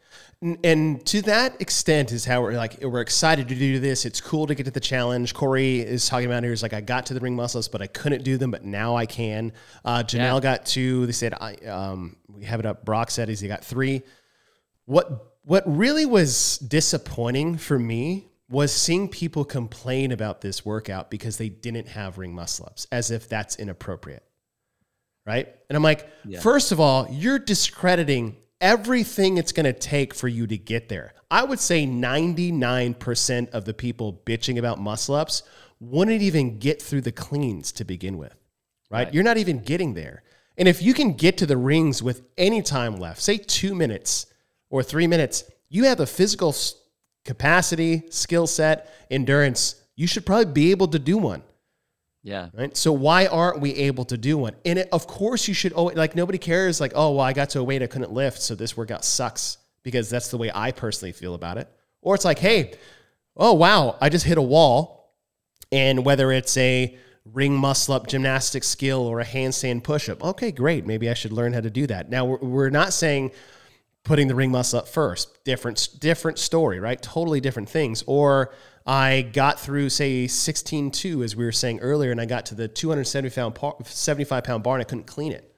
And 0.64 1.06
to 1.08 1.22
that 1.24 1.60
extent 1.62 2.14
is 2.14 2.24
how 2.24 2.42
we're 2.42 2.54
like 2.54 2.78
we're 2.82 3.02
excited 3.02 3.50
to 3.50 3.56
do 3.56 3.80
this. 3.80 4.06
It's 4.06 4.22
cool 4.22 4.48
to 4.48 4.56
get 4.56 4.64
to 4.68 4.72
the 4.72 4.80
challenge. 4.80 5.34
Corey 5.34 5.80
is 5.82 6.08
talking 6.08 6.28
about 6.28 6.44
here 6.44 6.54
is 6.54 6.64
like 6.64 6.72
I 6.74 6.80
got 6.80 7.06
to 7.08 7.14
the 7.14 7.20
ring 7.20 7.36
muscles, 7.36 7.68
but 7.68 7.82
I 7.82 7.88
couldn't 7.88 8.24
do 8.24 8.38
them, 8.38 8.52
but 8.52 8.64
now 8.64 8.96
I 8.96 9.06
can. 9.06 9.52
Uh, 9.84 10.02
Janelle 10.04 10.36
Yeah. 10.36 10.40
got 10.40 10.66
two. 10.66 11.06
They 11.06 11.12
said 11.12 11.34
I 11.34 11.56
um, 11.68 12.16
we 12.30 12.46
have 12.46 12.62
it 12.62 12.66
up. 12.66 12.86
Brock 12.86 13.12
said 13.12 13.28
he's 13.28 13.42
he 13.42 13.50
got 13.50 13.66
three. 13.66 14.02
What 14.86 15.34
what 15.44 15.64
really 15.66 16.06
was 16.06 16.58
disappointing 16.60 17.58
for 17.58 17.78
me 17.78 18.30
was 18.50 18.74
seeing 18.74 19.10
people 19.10 19.44
complain 19.44 20.12
about 20.12 20.42
this 20.42 20.66
workout 20.66 21.10
because 21.12 21.38
they 21.38 21.50
didn't 21.50 21.88
have 21.90 22.18
ring 22.18 22.34
muscle 22.34 22.66
ups, 22.66 22.88
as 22.92 23.12
if 23.12 23.28
that's 23.28 23.58
inappropriate. 23.58 24.24
Right. 25.26 25.54
And 25.70 25.76
I'm 25.76 25.84
like, 25.84 26.08
Yeah. 26.26 26.40
first 26.40 26.72
of 26.72 26.80
all, 26.80 27.08
you're 27.12 27.40
discrediting 27.40 28.38
everything 28.62 29.38
it's 29.38 29.52
going 29.52 29.66
to 29.66 29.74
take 29.74 30.14
for 30.14 30.30
you 30.30 30.48
to 30.48 30.58
get 30.58 30.88
there. 30.88 31.14
I 31.30 31.44
would 31.44 31.60
say 31.60 31.86
99% 31.86 33.50
of 33.50 33.66
the 33.66 33.74
people 33.74 34.22
bitching 34.26 34.58
about 34.58 34.80
muscle 34.80 35.16
ups 35.16 35.44
wouldn't 35.80 36.22
even 36.22 36.58
get 36.60 36.82
through 36.82 37.02
the 37.02 37.12
cleans 37.12 37.72
to 37.74 37.84
begin 37.86 38.18
with. 38.18 38.34
Right? 38.90 39.06
Right. 39.06 39.14
You're 39.14 39.24
not 39.24 39.38
even 39.38 39.60
getting 39.60 39.94
there. 39.94 40.24
And 40.58 40.68
if 40.68 40.82
you 40.82 40.94
can 40.94 41.14
get 41.14 41.38
to 41.40 41.46
the 41.46 41.58
rings 41.58 42.02
with 42.02 42.24
any 42.38 42.62
time 42.62 42.96
left, 42.96 43.22
say 43.22 43.38
two 43.38 43.76
minutes 43.76 44.28
or 44.70 44.82
three 44.82 45.06
minutes, 45.06 45.44
you 45.70 45.84
have 45.84 45.98
the 45.98 46.08
physical 46.08 46.56
capacity, 47.28 48.04
skill 48.10 48.48
set, 48.48 48.92
endurance. 49.12 49.76
You 49.96 50.08
should 50.08 50.26
probably 50.26 50.52
be 50.52 50.72
able 50.72 50.88
to 50.90 51.00
do 51.00 51.18
one 51.18 51.44
Yeah. 52.24 52.50
right? 52.54 52.76
So 52.76 52.92
why 52.92 53.28
aren't 53.28 53.60
we 53.62 53.74
able 53.76 54.06
to 54.06 54.18
do 54.18 54.38
one? 54.38 54.56
And 54.66 54.80
it, 54.80 54.90
of 54.92 55.06
course, 55.08 55.48
you 55.48 55.54
should. 55.54 55.74
Oh, 55.76 55.86
like 55.86 56.16
nobody 56.16 56.38
cares. 56.40 56.82
Like, 56.82 56.94
oh, 56.96 57.12
well, 57.12 57.22
I 57.22 57.34
got 57.34 57.50
to 57.52 57.60
a 57.60 57.64
weight 57.64 57.84
I 57.84 57.88
couldn't 57.88 58.12
lift, 58.12 58.42
so 58.42 58.56
this 58.56 58.76
workout 58.76 59.06
sucks 59.06 59.58
because 59.84 60.10
that's 60.10 60.30
the 60.30 60.38
way 60.38 60.52
I 60.54 60.72
personally 60.72 61.12
feel 61.14 61.34
about 61.36 61.58
it. 61.58 61.68
Or 62.02 62.16
it's 62.16 62.26
like, 62.26 62.40
hey, 62.40 62.74
oh 63.36 63.54
wow, 63.54 63.96
I 64.02 64.10
just 64.10 64.26
hit 64.26 64.38
a 64.38 64.42
wall, 64.42 65.14
and 65.72 66.06
whether 66.06 66.32
it's 66.32 66.56
a 66.58 66.98
ring 67.34 67.54
muscle 67.56 67.94
up 67.94 68.08
gymnastic 68.08 68.64
skill 68.64 69.02
or 69.06 69.20
a 69.20 69.26
handstand 69.26 69.84
push 69.84 70.08
up, 70.10 70.24
okay, 70.24 70.52
great. 70.52 70.86
Maybe 70.86 71.10
I 71.10 71.14
should 71.14 71.34
learn 71.34 71.54
how 71.54 71.62
to 71.62 71.70
do 71.70 71.86
that. 71.88 72.10
Now 72.10 72.24
we're, 72.26 72.38
we're 72.38 72.70
not 72.70 72.94
saying 72.94 73.32
putting 74.08 74.28
the 74.28 74.36
ring 74.36 74.52
muscle 74.52 74.80
up 74.80 74.88
first. 74.88 75.44
Different, 75.44 75.90
different 76.00 76.40
story, 76.40 76.80
right? 76.80 77.00
Totally 77.02 77.40
different 77.42 77.70
things. 77.70 78.04
Or 78.08 78.54
I 78.86 79.22
got 79.34 79.60
through, 79.60 79.90
say, 79.90 80.26
16.2, 80.26 81.24
as 81.24 81.36
we 81.36 81.46
were 81.46 81.52
saying 81.52 81.80
earlier, 81.82 82.12
and 82.12 82.22
I 82.22 82.26
got 82.26 82.46
to 82.48 82.56
the 82.56 82.68
275 82.68 83.36
pound, 83.36 83.56
par- 83.56 83.76
75 83.86 84.44
pound 84.44 84.64
bar 84.64 84.76
and 84.76 84.82
I 84.82 84.86
couldn't 84.86 85.08
clean 85.08 85.34
it. 85.34 85.54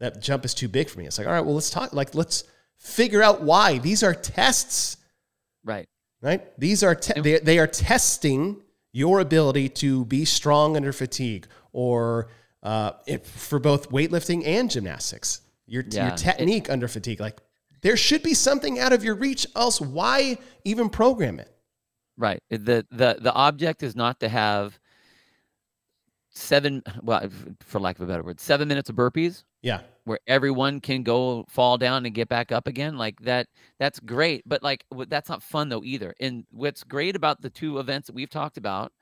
That 0.00 0.20
jump 0.20 0.44
is 0.44 0.54
too 0.54 0.68
big 0.68 0.88
for 0.88 0.98
me. 0.98 1.06
It's 1.06 1.18
like, 1.18 1.26
all 1.26 1.32
right, 1.32 1.44
well, 1.44 1.54
let's 1.54 1.70
talk, 1.70 1.92
like, 1.92 2.14
let's 2.14 2.44
figure 2.78 3.22
out 3.22 3.42
why. 3.42 3.78
These 3.78 4.02
are 4.02 4.14
tests, 4.14 4.96
Right. 5.64 5.86
right? 6.20 6.42
These 6.58 6.82
are, 6.82 6.94
te- 6.96 7.20
they, 7.20 7.38
they 7.38 7.58
are 7.58 7.68
testing 7.68 8.62
your 8.92 9.20
ability 9.20 9.68
to 9.68 10.04
be 10.06 10.24
strong 10.24 10.76
under 10.76 10.92
fatigue 10.92 11.46
or 11.72 12.28
uh, 12.62 12.92
it, 13.06 13.26
for 13.26 13.58
both 13.58 13.90
weightlifting 13.90 14.44
and 14.46 14.70
gymnastics. 14.70 15.40
Your, 15.66 15.84
Yeah. 15.88 16.08
your 16.08 16.16
technique 16.16 16.68
under 16.70 16.88
fatigue. 16.88 17.20
Like, 17.20 17.38
there 17.82 17.96
should 17.96 18.22
be 18.22 18.34
something 18.34 18.78
out 18.78 18.92
of 18.92 19.02
your 19.04 19.14
reach, 19.14 19.46
else 19.56 19.80
why 19.80 20.38
even 20.64 20.88
program 20.88 21.38
it? 21.40 21.54
Right. 22.16 22.42
The 22.50 22.86
the 22.90 23.16
the 23.20 23.32
object 23.32 23.82
is 23.82 23.96
not 23.96 24.20
to 24.20 24.28
have 24.28 24.78
seven 26.30 26.82
well 27.02 27.28
for 27.60 27.78
lack 27.80 27.96
of 27.96 28.02
a 28.02 28.06
better 28.06 28.22
word, 28.22 28.40
seven 28.40 28.68
minutes 28.68 28.88
of 28.88 28.96
burpees 28.96 29.44
Yeah. 29.62 29.80
where 30.04 30.18
everyone 30.26 30.80
can 30.80 31.02
go 31.02 31.44
fall 31.48 31.76
down 31.76 32.06
and 32.06 32.14
get 32.14 32.28
back 32.28 32.52
up 32.52 32.66
again. 32.66 32.96
Like 32.96 33.20
that 33.20 33.48
that's 33.78 34.00
great. 34.00 34.42
But 34.46 34.62
like 34.62 34.84
that's 35.08 35.28
not 35.28 35.42
fun 35.42 35.68
though 35.68 35.82
either. 35.84 36.14
And 36.20 36.44
what's 36.50 36.84
great 36.84 37.16
about 37.16 37.40
the 37.42 37.50
two 37.50 37.78
events 37.78 38.06
that 38.06 38.14
we've 38.14 38.30
talked 38.30 38.56
about 38.56 38.92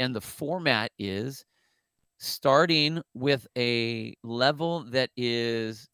and 0.00 0.14
the 0.14 0.20
format 0.20 0.90
is 0.98 1.44
starting 2.18 3.00
with 3.14 3.46
a 3.56 4.14
level 4.24 4.84
that 4.90 5.10
is 5.16 5.88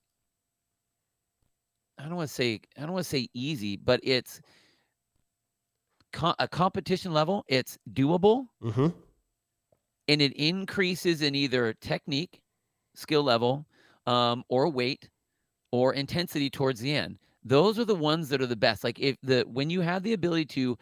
I 1.99 2.05
don't 2.05 2.17
want 2.17 2.29
to 2.29 2.35
say 2.35 2.61
I 2.77 2.83
don't 2.83 2.93
want 2.93 3.05
to 3.05 3.09
say 3.11 3.29
easy, 3.35 3.77
but 3.77 4.01
it's 4.03 4.41
co- 6.13 6.35
a 6.39 6.49
competition 6.49 7.13
level. 7.13 7.45
It's 7.49 7.79
doable 7.93 8.47
Mm-hmm. 8.63 8.89
and 10.09 10.23
it 10.23 10.33
increases 10.35 11.23
in 11.23 11.35
either 11.35 11.75
technique, 11.75 12.41
skill 12.95 13.23
level, 13.23 13.67
um, 14.07 14.45
or 14.49 14.69
weight, 14.69 15.09
or 15.73 15.95
intensity 15.95 16.49
towards 16.51 16.81
the 16.81 16.95
end. 16.95 17.19
Those 17.45 17.79
are 17.79 17.85
the 17.85 17.95
ones 17.95 18.29
that 18.31 18.41
are 18.43 18.47
the 18.47 18.57
best. 18.57 18.85
Like 18.85 18.99
if 18.99 19.17
the 19.23 19.45
when 19.49 19.71
you 19.71 19.81
have 19.81 20.03
the 20.03 20.13
ability 20.15 20.47
to 20.47 20.77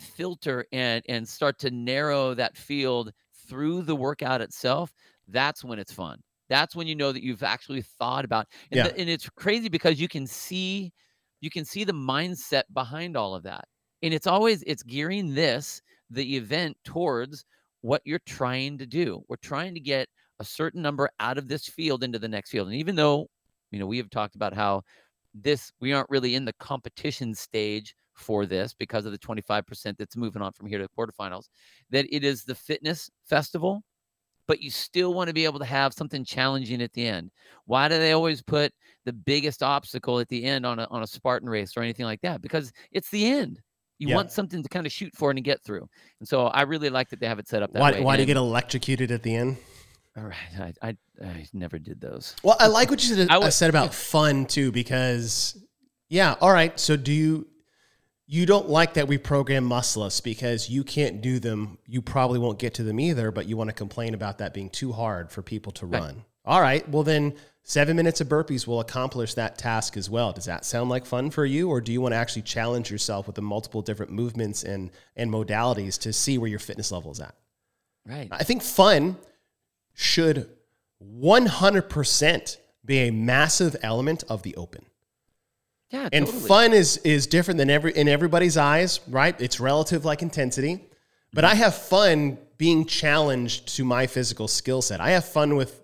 filter 0.00 0.66
and 0.72 1.02
and 1.08 1.28
start 1.28 1.58
to 1.60 1.70
narrow 1.70 2.34
that 2.34 2.56
field 2.56 3.12
through 3.48 3.82
the 3.82 3.96
workout 3.96 4.40
itself, 4.40 4.92
that's 5.28 5.64
when 5.64 5.78
it's 5.78 5.92
fun. 5.92 6.20
That's 6.48 6.76
when 6.76 6.86
you 6.86 6.94
know 6.94 7.12
that 7.12 7.22
you've 7.22 7.42
actually 7.42 7.82
thought 7.82 8.24
about 8.24 8.46
and, 8.70 8.82
Yeah. 8.82 8.84
the- 8.84 8.96
and 8.98 9.08
it's 9.10 9.28
crazy 9.30 9.68
because 9.68 10.00
you 10.00 10.08
can 10.08 10.26
see 10.26 10.92
you 11.40 11.50
can 11.50 11.64
see 11.64 11.84
the 11.84 11.92
mindset 11.92 12.62
behind 12.72 13.16
all 13.16 13.34
of 13.34 13.42
that. 13.44 13.66
And 14.02 14.14
it's 14.14 14.26
always 14.26 14.62
it's 14.66 14.82
gearing 14.82 15.34
this 15.34 15.82
the 16.10 16.36
event 16.36 16.76
towards 16.84 17.44
what 17.82 18.02
you're 18.04 18.20
trying 18.26 18.78
to 18.78 18.86
do. 18.86 19.22
We're 19.28 19.36
trying 19.36 19.74
to 19.74 19.80
get 19.80 20.08
a 20.38 20.44
certain 20.44 20.82
number 20.82 21.10
out 21.20 21.38
of 21.38 21.48
this 21.48 21.68
field 21.68 22.02
into 22.04 22.18
the 22.18 22.28
next 22.28 22.50
field. 22.50 22.68
And 22.68 22.76
even 22.76 22.96
though, 22.96 23.28
you 23.70 23.78
know, 23.78 23.86
we 23.86 23.98
have 23.98 24.10
talked 24.10 24.34
about 24.34 24.54
how 24.54 24.82
this 25.34 25.72
we 25.80 25.92
aren't 25.92 26.10
really 26.10 26.34
in 26.34 26.44
the 26.44 26.52
competition 26.54 27.34
stage 27.34 27.94
for 28.14 28.46
this 28.46 28.72
because 28.74 29.04
of 29.04 29.12
the 29.12 29.18
25% 29.18 29.98
that's 29.98 30.16
moving 30.16 30.40
on 30.42 30.52
from 30.52 30.66
here 30.66 30.78
to 30.78 30.84
the 30.84 30.90
quarterfinals, 31.02 31.48
that 31.90 32.06
it 32.10 32.24
is 32.24 32.44
the 32.44 32.54
fitness 32.54 33.10
festival, 33.24 33.82
but 34.48 34.60
you 34.62 34.70
still 34.70 35.14
want 35.14 35.28
to 35.28 35.34
be 35.34 35.44
able 35.44 35.58
to 35.58 35.64
have 35.64 35.92
something 35.92 36.24
challenging 36.24 36.80
at 36.82 36.92
the 36.92 37.06
end. 37.06 37.30
Why 37.64 37.88
do 37.88 37.98
they 37.98 38.12
always 38.12 38.42
put 38.42 38.72
the 39.04 39.12
biggest 39.12 39.62
obstacle 39.62 40.18
at 40.20 40.28
the 40.28 40.44
end 40.44 40.64
on 40.66 40.78
a 40.78 40.86
on 40.90 41.02
a 41.02 41.06
Spartan 41.06 41.48
race 41.48 41.76
or 41.76 41.82
anything 41.82 42.06
like 42.06 42.20
that? 42.22 42.40
Because 42.42 42.72
it's 42.92 43.10
the 43.10 43.26
end. 43.26 43.60
You 43.98 44.08
Yeah. 44.08 44.16
want 44.16 44.30
something 44.30 44.62
to 44.62 44.68
kind 44.68 44.84
of 44.86 44.92
shoot 44.92 45.12
for 45.16 45.30
and 45.30 45.36
to 45.38 45.42
get 45.42 45.62
through. 45.64 45.88
And 46.20 46.28
so 46.28 46.46
I 46.48 46.62
really 46.62 46.90
like 46.90 47.08
that 47.10 47.18
they 47.20 47.26
have 47.26 47.38
it 47.38 47.48
set 47.48 47.62
up 47.62 47.72
that 47.72 47.80
Why, 47.80 47.92
way. 47.92 48.00
why 48.02 48.16
do 48.16 48.22
you 48.22 48.26
get 48.26 48.36
electrocuted 48.36 49.10
at 49.10 49.22
the 49.22 49.34
end? 49.34 49.56
all 50.18 50.24
right. 50.24 50.74
I, 50.82 50.88
I 50.88 50.96
I 51.24 51.46
never 51.52 51.78
did 51.78 52.00
those. 52.00 52.34
Well, 52.42 52.56
I 52.60 52.66
like 52.68 52.90
what 52.90 53.02
you 53.06 53.14
said, 53.14 53.28
I 53.30 53.36
uh, 53.36 53.40
would- 53.40 53.52
said 53.52 53.70
about 53.70 53.94
fun 54.12 54.46
too, 54.46 54.70
because 54.72 55.56
yeah, 56.08 56.34
all 56.40 56.52
right. 56.52 56.78
So 56.78 56.96
do 56.96 57.12
you 57.12 57.46
you 58.26 58.44
don't 58.46 58.68
like 58.68 58.94
that 58.94 59.06
we 59.06 59.18
program 59.18 59.64
muscle 59.64 60.02
ups 60.02 60.20
because 60.20 60.68
you 60.68 60.82
can't 60.82 61.20
do 61.20 61.38
them. 61.38 61.78
You 61.86 62.02
probably 62.02 62.38
won't 62.38 62.58
get 62.58 62.74
to 62.74 62.82
them 62.82 62.98
either, 62.98 63.30
but 63.30 63.46
you 63.46 63.56
want 63.56 63.70
to 63.70 63.74
complain 63.74 64.14
about 64.14 64.38
that 64.38 64.52
being 64.52 64.68
too 64.70 64.92
hard 64.92 65.30
for 65.30 65.42
people 65.42 65.70
to 65.72 65.86
Right. 65.86 66.00
run. 66.02 66.24
All 66.44 66.60
right. 66.60 66.88
Well, 66.88 67.02
then 67.04 67.34
seven 67.62 67.96
minutes 67.96 68.20
of 68.20 68.28
burpees 68.28 68.66
will 68.66 68.80
accomplish 68.80 69.34
that 69.34 69.58
task 69.58 69.96
as 69.96 70.08
well. 70.10 70.32
Does 70.32 70.44
that 70.46 70.64
sound 70.64 70.90
like 70.90 71.06
fun 71.06 71.30
for 71.30 71.44
you, 71.44 71.68
or 71.68 71.80
do 71.80 71.92
you 71.92 72.00
want 72.00 72.12
to 72.12 72.16
actually 72.16 72.42
challenge 72.42 72.90
yourself 72.90 73.26
with 73.26 73.36
the 73.36 73.42
multiple 73.42 73.82
different 73.82 74.12
movements 74.12 74.62
and 74.64 74.90
and 75.16 75.30
modalities 75.30 75.98
to 76.00 76.12
see 76.12 76.36
where 76.38 76.50
your 76.50 76.58
fitness 76.60 76.90
level 76.92 77.10
is 77.12 77.20
at? 77.20 77.34
Right. 78.04 78.28
I 78.30 78.44
think 78.44 78.62
fun 78.62 79.16
should 79.94 80.48
100% 81.02 82.56
be 82.84 82.98
a 82.98 83.10
massive 83.10 83.76
element 83.82 84.22
of 84.28 84.42
the 84.42 84.54
open. 84.56 84.86
Yeah. 85.90 86.08
And 86.12 86.26
totally. 86.26 86.48
fun 86.48 86.72
is 86.72 86.96
is 86.98 87.26
different 87.26 87.58
than 87.58 87.70
every 87.70 87.96
in 87.96 88.08
everybody's 88.08 88.56
eyes, 88.56 89.00
right? 89.08 89.40
It's 89.40 89.60
relative 89.60 90.04
like 90.04 90.22
intensity. 90.22 90.84
But 91.32 91.44
I 91.44 91.54
have 91.54 91.74
fun 91.74 92.38
being 92.56 92.86
challenged 92.86 93.76
to 93.76 93.84
my 93.84 94.06
physical 94.06 94.48
skill 94.48 94.82
set. 94.82 95.00
I 95.00 95.10
have 95.10 95.24
fun 95.24 95.56
with 95.56 95.82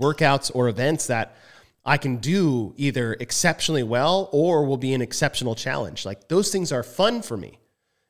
workouts 0.00 0.50
or 0.54 0.68
events 0.68 1.06
that 1.06 1.36
I 1.84 1.96
can 1.96 2.16
do 2.16 2.74
either 2.76 3.14
exceptionally 3.14 3.82
well 3.82 4.28
or 4.32 4.64
will 4.64 4.76
be 4.76 4.92
an 4.94 5.00
exceptional 5.00 5.54
challenge. 5.54 6.04
Like 6.04 6.28
those 6.28 6.50
things 6.50 6.72
are 6.72 6.82
fun 6.82 7.22
for 7.22 7.36
me. 7.36 7.58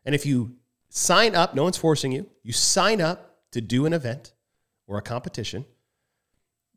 And 0.05 0.15
if 0.15 0.27
you 0.27 0.57
sign 0.89 1.35
up, 1.35 1.55
no 1.55 1.65
one's 1.65 1.77
forcing 1.77 2.13
you, 2.13 2.27
you 2.43 2.53
sign 2.53 3.01
up 3.01 3.37
to 3.53 3.61
do 3.61 3.87
an 3.87 3.93
event 3.93 4.33
or 4.87 4.99
a 4.99 5.03
competition, 5.03 5.65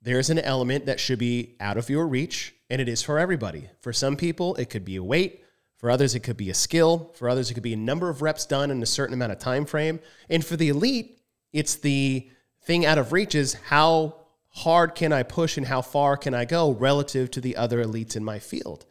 there's 0.02 0.30
an 0.30 0.40
element 0.40 0.86
that 0.86 1.00
should 1.00 1.20
be 1.20 1.56
out 1.60 1.78
of 1.78 1.90
your 1.90 2.08
reach, 2.08 2.54
and 2.72 2.80
it 2.80 2.88
is 2.88 3.04
for 3.04 3.20
everybody. 3.20 3.70
For 3.82 3.92
some 3.92 4.16
people, 4.16 4.56
it 4.56 4.70
could 4.70 4.86
be 4.86 4.96
a 4.96 5.04
weight. 5.04 5.44
For 5.76 5.92
others, 5.92 6.16
it 6.16 6.22
could 6.22 6.38
be 6.38 6.50
a 6.50 6.54
skill. 6.54 7.12
For 7.16 7.28
others, 7.28 7.52
it 7.52 7.54
could 7.54 7.64
be 7.64 7.74
a 7.74 7.78
number 7.78 8.08
of 8.08 8.22
reps 8.22 8.46
done 8.46 8.72
in 8.72 8.82
a 8.82 8.86
certain 8.86 9.14
amount 9.14 9.34
of 9.34 9.40
time 9.40 9.66
frame. 9.66 10.00
And 10.30 10.44
for 10.44 10.56
the 10.56 10.70
elite, 10.70 11.20
it's 11.52 11.76
the 11.76 12.30
thing 12.64 12.86
out 12.86 12.98
of 12.98 13.12
reach 13.12 13.36
is 13.36 13.56
how 13.56 14.16
hard 14.48 14.96
can 14.96 15.12
I 15.12 15.24
push 15.24 15.58
and 15.58 15.68
how 15.68 15.82
far 15.82 16.16
can 16.16 16.34
I 16.34 16.46
go 16.46 16.72
relative 16.72 17.30
to 17.32 17.42
the 17.42 17.58
other 17.58 17.84
elites 17.84 18.16
in 18.16 18.24
my 18.24 18.40
field. 18.40 18.86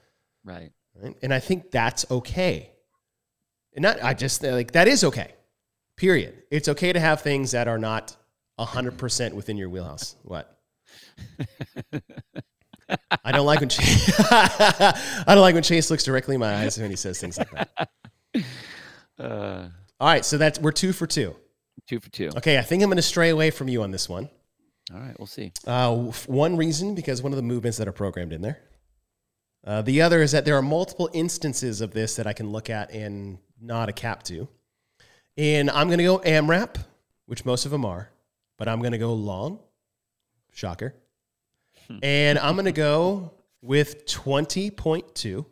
Right. 0.44 0.72
Right? 0.94 1.16
And 1.22 1.32
I 1.32 1.40
think 1.40 1.70
that's 1.70 2.04
okay. 2.10 2.72
And 3.74 3.84
not 3.84 4.02
I 4.02 4.12
just 4.12 4.42
like 4.42 4.72
that 4.72 4.88
is 4.88 5.04
okay. 5.04 5.32
Period. 5.96 6.42
It's 6.50 6.68
okay 6.68 6.92
to 6.92 7.00
have 7.00 7.22
things 7.22 7.52
that 7.52 7.66
are 7.66 7.78
not 7.78 8.14
100% 8.58 9.32
within 9.32 9.56
your 9.56 9.70
wheelhouse. 9.70 10.16
What? 10.22 10.58
I 13.24 13.32
don't 13.32 13.46
like 13.46 13.60
when 13.60 13.68
Chase, 13.68 14.12
I 14.30 15.24
don't 15.28 15.40
like 15.40 15.54
when 15.54 15.62
Chase 15.62 15.90
looks 15.90 16.04
directly 16.04 16.34
in 16.34 16.40
my 16.40 16.54
eyes 16.56 16.78
when 16.78 16.90
he 16.90 16.96
says 16.96 17.20
things 17.20 17.38
like 17.38 17.50
that. 17.50 17.88
Uh, 19.18 19.68
All 19.98 20.08
right, 20.08 20.24
so 20.24 20.38
that's 20.38 20.58
we're 20.60 20.72
2 20.72 20.92
for 20.94 21.06
2. 21.06 21.36
two 21.86 22.00
for 22.00 22.08
two. 22.10 22.30
Okay, 22.38 22.56
I 22.58 22.62
think 22.62 22.82
I'm 22.82 22.88
going 22.88 22.96
to 22.96 23.02
stray 23.02 23.28
away 23.28 23.50
from 23.50 23.68
you 23.68 23.82
on 23.82 23.90
this 23.90 24.08
one. 24.08 24.30
All 24.94 24.98
right. 24.98 25.14
We'll 25.18 25.26
see. 25.26 25.52
Uh, 25.66 25.94
one 26.26 26.56
reason 26.56 26.94
because 26.94 27.22
one 27.22 27.30
of 27.32 27.36
the 27.36 27.42
movements 27.42 27.76
that 27.78 27.86
are 27.86 27.92
programmed 27.92 28.32
in 28.32 28.40
there 28.40 28.58
Uh, 29.66 29.82
the 29.82 30.00
other 30.00 30.22
is 30.22 30.32
that 30.32 30.44
there 30.46 30.56
are 30.56 30.62
multiple 30.62 31.10
instances 31.12 31.82
of 31.82 31.92
this 31.92 32.16
that 32.16 32.26
I 32.26 32.32
can 32.32 32.50
look 32.50 32.70
at 32.70 32.90
and 32.92 33.38
not 33.60 33.88
a 33.90 33.92
cap 33.92 34.22
to. 34.24 34.48
And 35.36 35.68
I'm 35.70 35.88
going 35.88 35.98
to 35.98 36.04
go 36.04 36.18
AMRAP, 36.20 36.76
which 37.26 37.44
most 37.44 37.66
of 37.66 37.70
them 37.72 37.84
are, 37.84 38.10
but 38.56 38.68
I'm 38.68 38.78
going 38.80 38.92
to 38.92 38.98
go 38.98 39.12
long. 39.12 39.58
Shocker. 40.52 40.94
And 42.02 42.38
I'm 42.38 42.54
going 42.54 42.64
to 42.66 42.72
go 42.72 43.32
with 43.62 44.06
20.2. 44.06 45.44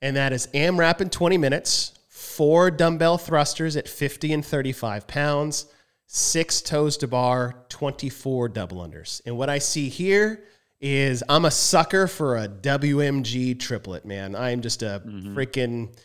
And 0.00 0.16
that 0.16 0.32
is 0.32 0.48
AMRAP 0.48 1.00
in 1.00 1.10
20 1.10 1.38
minutes, 1.38 1.92
four 2.08 2.70
dumbbell 2.70 3.18
thrusters 3.18 3.76
at 3.76 3.88
50 3.88 4.32
and 4.32 4.44
35 4.44 5.06
pounds, 5.06 5.66
six 6.06 6.60
toes 6.60 6.96
to 6.98 7.08
bar, 7.08 7.54
24 7.68 8.48
double 8.48 8.78
unders. 8.78 9.20
And 9.26 9.36
what 9.36 9.48
I 9.48 9.58
see 9.58 9.88
here 9.88 10.44
is 10.80 11.22
I'm 11.28 11.44
a 11.44 11.50
sucker 11.50 12.08
for 12.08 12.38
a 12.38 12.48
WMG 12.48 13.58
triplet, 13.60 14.04
man. 14.04 14.34
I 14.34 14.50
am 14.50 14.60
just 14.60 14.82
a 14.82 15.02
mm-hmm. 15.06 15.36
freaking, 15.36 15.96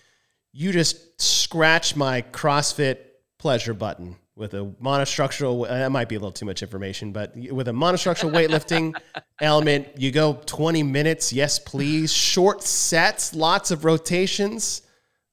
you 0.54 0.72
just 0.72 1.20
scratch 1.20 1.96
my 1.96 2.22
CrossFit 2.22 3.00
pleasure 3.40 3.74
button 3.74 4.16
with 4.38 4.54
a 4.54 4.72
monostructural, 4.82 5.68
that 5.68 5.92
might 5.92 6.08
be 6.08 6.16
a 6.16 6.20
little 6.20 6.32
too 6.32 6.46
much 6.46 6.62
information, 6.62 7.12
but 7.12 7.36
with 7.36 7.68
a 7.68 7.72
monostructural 7.72 8.32
weightlifting 8.32 8.96
element, 9.42 9.88
you 9.98 10.12
go 10.12 10.40
20 10.46 10.84
minutes. 10.84 11.34
Yes, 11.34 11.58
please. 11.58 12.14
Short 12.14 12.62
sets, 12.62 13.34
lots 13.34 13.72
of 13.72 13.84
rotations. 13.84 14.84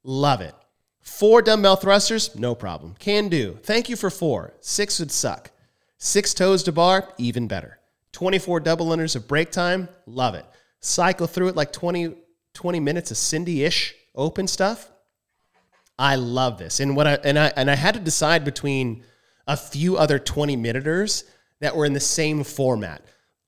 Love 0.02 0.40
it. 0.40 0.54
Four 1.02 1.42
dumbbell 1.42 1.76
thrusters, 1.76 2.34
no 2.34 2.54
problem. 2.54 2.94
Can 2.98 3.28
do. 3.28 3.58
Thank 3.62 3.90
you 3.90 3.96
for 3.96 4.08
four. 4.08 4.54
Six 4.60 4.98
would 4.98 5.12
suck. 5.12 5.50
Six 5.98 6.32
toes 6.32 6.62
to 6.62 6.72
bar, 6.72 7.12
even 7.18 7.46
better. 7.46 7.78
24 8.12 8.60
double 8.60 8.86
unders 8.86 9.16
of 9.16 9.28
break 9.28 9.50
time, 9.50 9.88
love 10.06 10.34
it. 10.34 10.46
Cycle 10.80 11.26
through 11.26 11.48
it 11.48 11.56
like 11.56 11.72
20, 11.72 12.14
20 12.54 12.80
minutes 12.80 13.10
of 13.10 13.18
Cindy 13.18 13.64
ish 13.64 13.94
open 14.14 14.46
stuff. 14.46 14.90
I 15.98 16.16
love 16.16 16.58
this. 16.58 16.80
And 16.80 16.96
what 16.96 17.06
I 17.06 17.14
and 17.24 17.38
I 17.38 17.52
and 17.56 17.70
I 17.70 17.74
had 17.74 17.94
to 17.94 18.00
decide 18.00 18.44
between 18.44 19.04
a 19.46 19.56
few 19.56 19.96
other 19.96 20.18
20 20.18 20.56
minuters 20.56 21.24
that 21.60 21.76
were 21.76 21.84
in 21.84 21.92
the 21.92 22.00
same 22.00 22.44
format. 22.44 23.02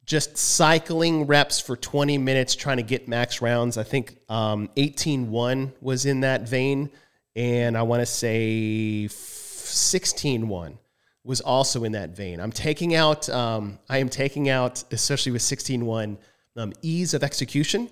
Just 0.04 0.36
cycling 0.36 1.26
reps 1.26 1.58
for 1.58 1.76
20 1.76 2.18
minutes, 2.18 2.54
trying 2.54 2.76
to 2.76 2.82
get 2.82 3.08
max 3.08 3.42
rounds. 3.42 3.76
I 3.76 3.82
think 3.82 4.18
um, 4.28 4.68
18-1 4.76 5.72
was 5.80 6.06
in 6.06 6.20
that 6.20 6.48
vein. 6.48 6.90
And 7.34 7.76
I 7.76 7.82
want 7.82 8.00
to 8.00 8.06
say 8.06 9.08
16-1 9.10 10.78
was 11.24 11.40
also 11.40 11.84
in 11.84 11.92
that 11.92 12.10
vein. 12.10 12.40
I'm 12.40 12.52
taking 12.52 12.94
out, 12.94 13.28
um, 13.28 13.78
I 13.88 13.98
am 13.98 14.08
taking 14.08 14.48
out, 14.48 14.84
especially 14.92 15.32
with 15.32 15.42
16-1, 15.42 16.16
um, 16.56 16.72
ease 16.82 17.12
of 17.12 17.24
execution. 17.24 17.90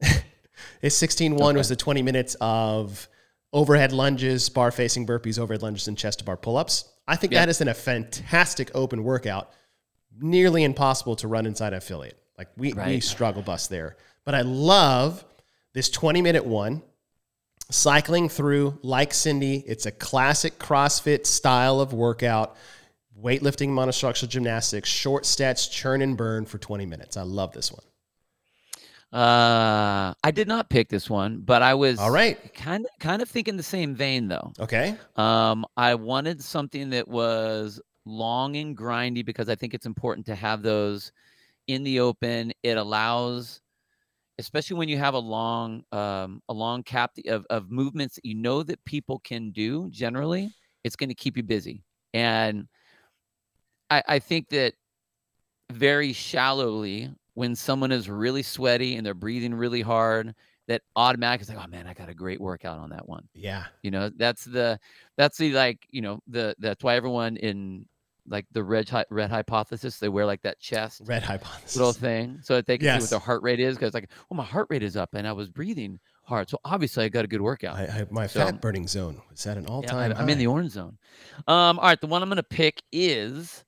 Is 0.80 0.94
16-1 0.94 1.40
okay. 1.40 1.56
was 1.56 1.68
the 1.68 1.76
20 1.76 2.00
minutes 2.02 2.36
of 2.40 3.08
overhead 3.56 3.90
lunges, 3.90 4.50
bar 4.50 4.70
facing 4.70 5.06
burpees, 5.06 5.38
overhead 5.38 5.62
lunges, 5.62 5.88
and 5.88 5.96
chest 5.96 6.18
to 6.18 6.24
bar 6.24 6.36
pull 6.36 6.58
ups. 6.58 6.84
I 7.08 7.16
think 7.16 7.32
that 7.32 7.48
is 7.48 7.62
in 7.62 7.68
a 7.68 7.74
fantastic 7.74 8.70
open 8.74 9.02
workout, 9.02 9.50
nearly 10.20 10.62
impossible 10.62 11.16
to 11.16 11.26
run 11.26 11.46
inside 11.46 11.72
affiliate. 11.72 12.18
Like 12.36 12.48
we, 12.58 12.74
right. 12.74 12.88
we 12.88 13.00
struggle 13.00 13.40
bust 13.40 13.70
there. 13.70 13.96
But 14.26 14.34
I 14.34 14.42
love 14.42 15.24
this 15.72 15.88
20 15.88 16.20
minute 16.20 16.44
one 16.44 16.82
cycling 17.70 18.28
through 18.28 18.78
like 18.82 19.14
Cindy. 19.14 19.64
It's 19.66 19.86
a 19.86 19.90
classic 19.90 20.58
CrossFit 20.58 21.24
style 21.24 21.80
of 21.80 21.94
workout 21.94 22.56
weightlifting, 23.18 23.70
monostructural 23.70 24.28
gymnastics, 24.28 24.90
short 24.90 25.24
stats, 25.24 25.70
churn 25.70 26.02
and 26.02 26.18
burn 26.18 26.44
for 26.44 26.58
20 26.58 26.84
minutes. 26.84 27.16
I 27.16 27.22
love 27.22 27.52
this 27.52 27.72
one. 27.72 27.84
Uh, 29.16 30.14
I 30.22 30.30
did 30.30 30.48
not 30.48 30.68
pick 30.68 30.88
this 30.88 31.08
one, 31.08 31.38
but 31.38 31.62
I 31.62 31.74
was 31.74 31.98
all 31.98 32.10
right. 32.10 32.52
Kind 32.54 32.84
of, 32.84 32.90
kind 33.00 33.22
of 33.22 33.28
thinking 33.28 33.56
the 33.56 33.62
same 33.62 33.94
vein 33.94 34.28
though. 34.28 34.52
Okay. 34.60 34.96
Um, 35.16 35.64
I 35.76 35.94
wanted 35.94 36.42
something 36.42 36.90
that 36.90 37.08
was 37.08 37.80
long 38.04 38.56
and 38.56 38.76
grindy 38.76 39.24
because 39.24 39.48
I 39.48 39.54
think 39.54 39.74
it's 39.74 39.86
important 39.86 40.26
to 40.26 40.34
have 40.34 40.62
those 40.62 41.12
in 41.66 41.82
the 41.82 42.00
open. 42.00 42.52
It 42.62 42.76
allows, 42.76 43.60
especially 44.38 44.76
when 44.76 44.88
you 44.88 44.98
have 44.98 45.14
a 45.14 45.18
long, 45.18 45.82
um, 45.92 46.42
a 46.48 46.52
long 46.52 46.82
cap 46.82 47.12
of 47.26 47.46
of 47.48 47.70
movements 47.70 48.16
that 48.16 48.24
you 48.24 48.34
know 48.34 48.62
that 48.62 48.84
people 48.84 49.20
can 49.20 49.50
do. 49.50 49.88
Generally, 49.90 50.54
it's 50.84 50.96
going 50.96 51.08
to 51.08 51.14
keep 51.14 51.36
you 51.36 51.42
busy 51.42 51.82
and 52.16 52.66
I, 53.90 54.02
I 54.08 54.18
think 54.18 54.48
that 54.48 54.72
very 55.70 56.12
shallowly, 56.12 57.10
when 57.36 57.54
someone 57.54 57.92
is 57.92 58.08
really 58.08 58.42
sweaty 58.42 58.96
and 58.96 59.04
they're 59.04 59.12
breathing 59.12 59.54
really 59.54 59.82
hard, 59.82 60.34
that 60.68 60.80
automatically 60.96 61.42
is 61.42 61.50
like, 61.50 61.62
oh 61.62 61.68
man, 61.68 61.86
I 61.86 61.92
got 61.92 62.08
a 62.08 62.14
great 62.14 62.40
workout 62.40 62.78
on 62.78 62.88
that 62.90 63.06
one. 63.06 63.28
Yeah. 63.34 63.64
You 63.82 63.90
know, 63.90 64.10
that's 64.16 64.44
the 64.44 64.80
that's 65.18 65.36
the 65.36 65.52
like, 65.52 65.86
you 65.90 66.00
know, 66.00 66.20
the 66.26 66.56
that's 66.58 66.82
why 66.82 66.96
everyone 66.96 67.36
in 67.36 67.84
like 68.26 68.46
the 68.52 68.64
red 68.64 68.90
red 69.10 69.28
hypothesis, 69.28 69.98
they 69.98 70.08
wear 70.08 70.24
like 70.24 70.40
that 70.42 70.58
chest 70.60 71.02
red 71.04 71.22
hypothesis 71.22 71.76
little 71.76 71.92
thing 71.92 72.38
so 72.42 72.54
that 72.54 72.64
they 72.64 72.78
can 72.78 72.86
yes. 72.86 73.00
see 73.00 73.04
what 73.04 73.10
their 73.10 73.26
heart 73.26 73.42
rate 73.42 73.60
is. 73.60 73.76
Because 73.76 73.92
like, 73.92 74.08
well, 74.30 74.38
my 74.38 74.44
heart 74.44 74.68
rate 74.70 74.82
is 74.82 74.96
up 74.96 75.10
and 75.12 75.28
I 75.28 75.32
was 75.32 75.50
breathing 75.50 76.00
hard, 76.24 76.48
so 76.48 76.58
obviously 76.64 77.04
I 77.04 77.10
got 77.10 77.26
a 77.26 77.28
good 77.28 77.42
workout. 77.42 77.76
I, 77.76 77.82
I, 77.82 78.06
my 78.10 78.26
so, 78.26 78.40
fat 78.40 78.62
burning 78.62 78.88
zone 78.88 79.20
is 79.30 79.46
at 79.46 79.58
an 79.58 79.66
all 79.66 79.82
time. 79.82 80.12
Yeah, 80.12 80.18
I'm 80.18 80.28
in 80.30 80.38
the 80.38 80.46
orange 80.46 80.72
zone. 80.72 80.96
Um, 81.46 81.78
all 81.78 81.84
right, 81.84 82.00
the 82.00 82.06
one 82.06 82.22
I'm 82.22 82.30
gonna 82.30 82.42
pick 82.42 82.82
is 82.90 83.62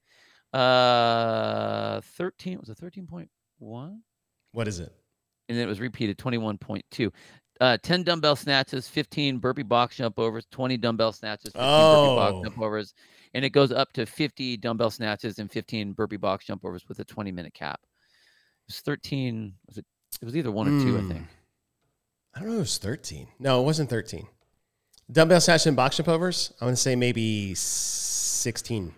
uh, 0.54 2.00
13 2.00 2.60
was 2.60 2.70
it 2.70 2.78
13.1? 3.62 3.98
What 4.52 4.68
is 4.68 4.80
it? 4.80 4.92
And 5.48 5.56
then 5.56 5.64
it 5.64 5.68
was 5.68 5.80
repeated 5.80 6.18
21.2. 6.18 7.10
Uh, 7.60 7.76
10 7.82 8.04
dumbbell 8.04 8.36
snatches, 8.36 8.88
15 8.88 9.38
burpee 9.38 9.62
box 9.62 9.96
jump 9.96 10.18
overs, 10.18 10.46
20 10.52 10.76
dumbbell 10.76 11.12
snatches, 11.12 11.52
15 11.52 11.62
oh. 11.64 12.04
burpee 12.04 12.16
box 12.16 12.44
jump 12.44 12.58
oh. 12.60 12.64
overs, 12.64 12.94
and 13.34 13.44
it 13.44 13.50
goes 13.50 13.72
up 13.72 13.92
to 13.92 14.06
50 14.06 14.56
dumbbell 14.58 14.90
snatches 14.90 15.38
and 15.38 15.50
15 15.50 15.92
burpee 15.92 16.16
box 16.16 16.44
jump 16.44 16.64
overs 16.64 16.88
with 16.88 17.00
a 17.00 17.04
20 17.04 17.32
minute 17.32 17.54
cap. 17.54 17.80
It 17.82 18.68
was 18.68 18.80
13. 18.80 19.54
Was 19.66 19.78
it? 19.78 19.84
It 20.22 20.24
was 20.24 20.36
either 20.36 20.52
one 20.52 20.68
or 20.68 20.70
mm. 20.70 20.82
two, 20.82 20.96
I 20.96 21.00
think. 21.00 21.20
Hmm. 21.20 21.24
I 22.34 22.40
don't 22.40 22.48
know. 22.50 22.56
It 22.56 22.60
was 22.60 22.78
13. 22.78 23.26
No, 23.40 23.60
it 23.60 23.64
wasn't 23.64 23.90
13. 23.90 24.26
Dumbbell 25.10 25.40
snatches 25.40 25.66
and 25.66 25.76
box 25.76 25.96
jump 25.96 26.08
overs. 26.08 26.52
I'm 26.60 26.68
gonna 26.68 26.76
say 26.76 26.94
maybe 26.94 27.54
16. 27.54 28.94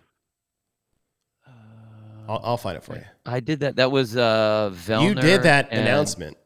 I'll, 2.31 2.41
I'll 2.45 2.57
find 2.57 2.77
it 2.77 2.85
for 2.85 2.95
you. 2.95 3.03
I 3.27 3.41
did 3.41 3.61
that. 3.61 3.77
That 3.77 3.91
was 3.91 4.17
uh 4.17 4.71
Vellner. 4.73 5.09
You 5.09 5.15
did 5.17 5.43
that 5.43 5.69
and, 5.73 5.81
announcement. 5.81 6.37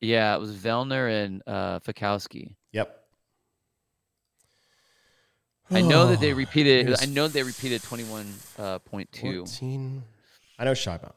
Yeah, 0.00 0.34
it 0.34 0.40
was 0.40 0.56
Vellner 0.56 1.24
and 1.24 1.42
uh 1.46 1.78
Fikowski. 1.78 2.56
Yep. 2.72 2.98
I 5.70 5.82
know 5.82 6.08
that 6.08 6.18
they 6.18 6.32
repeated. 6.44 6.96
I 7.00 7.06
know 7.06 7.28
they 7.28 7.44
repeated 7.44 7.84
twenty 7.84 8.02
one 8.02 8.26
uh, 8.58 8.80
point 8.80 9.12
two. 9.12 9.44
I 10.58 10.64
know 10.64 10.74
shy 10.74 10.96
about. 10.96 11.16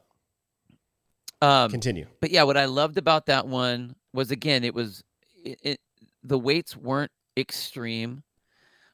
Um, 1.41 1.71
Continue. 1.71 2.05
But 2.19 2.29
yeah, 2.29 2.43
what 2.43 2.57
I 2.57 2.65
loved 2.65 2.99
about 2.99 3.25
that 3.25 3.47
one 3.47 3.95
was 4.13 4.29
again, 4.29 4.63
it 4.63 4.75
was 4.75 5.03
it, 5.43 5.59
it 5.63 5.79
the 6.23 6.37
weights 6.37 6.77
weren't 6.77 7.11
extreme, 7.35 8.21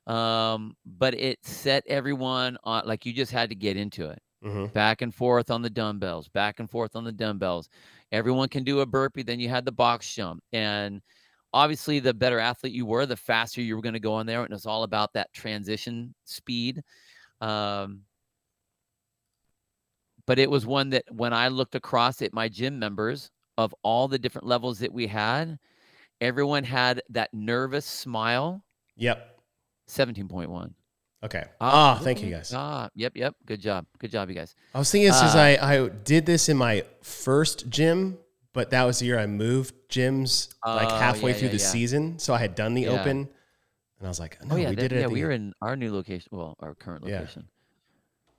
um, 0.05 0.77
but 0.85 1.13
it 1.15 1.45
set 1.45 1.83
everyone 1.85 2.57
on 2.63 2.83
like 2.85 3.05
you 3.05 3.11
just 3.11 3.33
had 3.33 3.49
to 3.49 3.55
get 3.55 3.75
into 3.75 4.09
it. 4.09 4.21
Mm-hmm. 4.43 4.67
Back 4.67 5.01
and 5.01 5.13
forth 5.13 5.49
on 5.49 5.61
the 5.61 5.69
dumbbells, 5.69 6.27
back 6.27 6.59
and 6.59 6.69
forth 6.69 6.95
on 6.95 7.03
the 7.03 7.11
dumbbells. 7.11 7.69
Everyone 8.11 8.49
can 8.49 8.63
do 8.63 8.81
a 8.81 8.85
burpee. 8.85 9.23
Then 9.23 9.39
you 9.39 9.49
had 9.49 9.65
the 9.65 9.71
box 9.71 10.13
jump. 10.13 10.43
And 10.53 11.01
obviously, 11.53 11.99
the 11.99 12.13
better 12.13 12.39
athlete 12.39 12.73
you 12.73 12.85
were, 12.85 13.05
the 13.05 13.17
faster 13.17 13.61
you 13.61 13.75
were 13.75 13.81
going 13.81 13.93
to 13.93 13.99
go 13.99 14.13
on 14.13 14.25
there. 14.27 14.43
And 14.43 14.53
it's 14.53 14.67
all 14.67 14.83
about 14.83 15.13
that 15.13 15.33
transition 15.33 16.13
speed. 16.23 16.83
Um, 17.41 18.01
but 20.27 20.37
it 20.37 20.51
was 20.51 20.65
one 20.65 20.91
that 20.91 21.05
when 21.09 21.33
I 21.33 21.47
looked 21.47 21.75
across 21.75 22.21
at 22.21 22.33
my 22.33 22.47
gym 22.47 22.77
members 22.77 23.31
of 23.57 23.73
all 23.81 24.07
the 24.07 24.19
different 24.19 24.45
levels 24.45 24.79
that 24.79 24.93
we 24.93 25.07
had, 25.07 25.57
everyone 26.21 26.63
had 26.63 27.01
that 27.09 27.33
nervous 27.33 27.85
smile. 27.85 28.63
Yep. 28.97 29.39
17.1. 29.89 30.73
Okay. 31.23 31.43
Ah, 31.59 31.99
thank 32.03 32.21
you 32.21 32.29
guys. 32.29 32.53
Ah, 32.55 32.89
yep, 32.93 33.13
yep. 33.15 33.35
Good 33.45 33.59
job. 33.59 33.85
Good 33.97 34.11
job, 34.11 34.29
you 34.29 34.35
guys. 34.35 34.55
I 34.73 34.79
was 34.79 34.91
thinking 34.91 35.09
because 35.09 35.35
uh, 35.35 35.39
I, 35.39 35.75
I 35.75 35.89
did 35.89 36.25
this 36.25 36.47
in 36.47 36.57
my 36.57 36.83
first 37.01 37.69
gym, 37.69 38.17
but 38.53 38.69
that 38.69 38.83
was 38.83 38.99
the 38.99 39.05
year 39.05 39.19
I 39.19 39.25
moved 39.25 39.73
gyms 39.89 40.53
like 40.65 40.87
oh, 40.91 40.95
halfway 40.95 41.31
yeah, 41.31 41.37
through 41.37 41.47
yeah, 41.47 41.53
the 41.53 41.59
yeah. 41.59 41.67
season. 41.67 42.19
So 42.19 42.33
I 42.33 42.37
had 42.37 42.53
done 42.53 42.75
the 42.75 42.87
open, 42.87 43.17
and 43.97 44.05
I 44.05 44.07
was 44.07 44.19
like, 44.19 44.37
no, 44.45 44.55
oh, 44.55 44.57
yeah, 44.57 44.69
we 44.69 44.75
that, 44.75 44.81
did 44.81 44.91
it. 44.93 45.01
Yeah, 45.01 45.07
we 45.07 45.23
were 45.23 45.31
in 45.31 45.53
our 45.61 45.75
new 45.75 45.91
location. 45.91 46.29
Well, 46.31 46.55
our 46.59 46.75
current 46.75 47.03
location. 47.03 47.47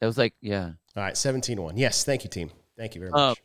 That 0.00 0.06
was 0.06 0.16
like, 0.16 0.34
yeah. 0.40 0.70
All 0.96 1.02
right, 1.02 1.16
17 1.16 1.60
1. 1.60 1.76
Yes, 1.76 2.04
thank 2.04 2.22
you, 2.22 2.30
team. 2.30 2.50
Thank 2.76 2.94
you 2.94 3.00
very 3.00 3.12
uh, 3.12 3.30
much. 3.30 3.42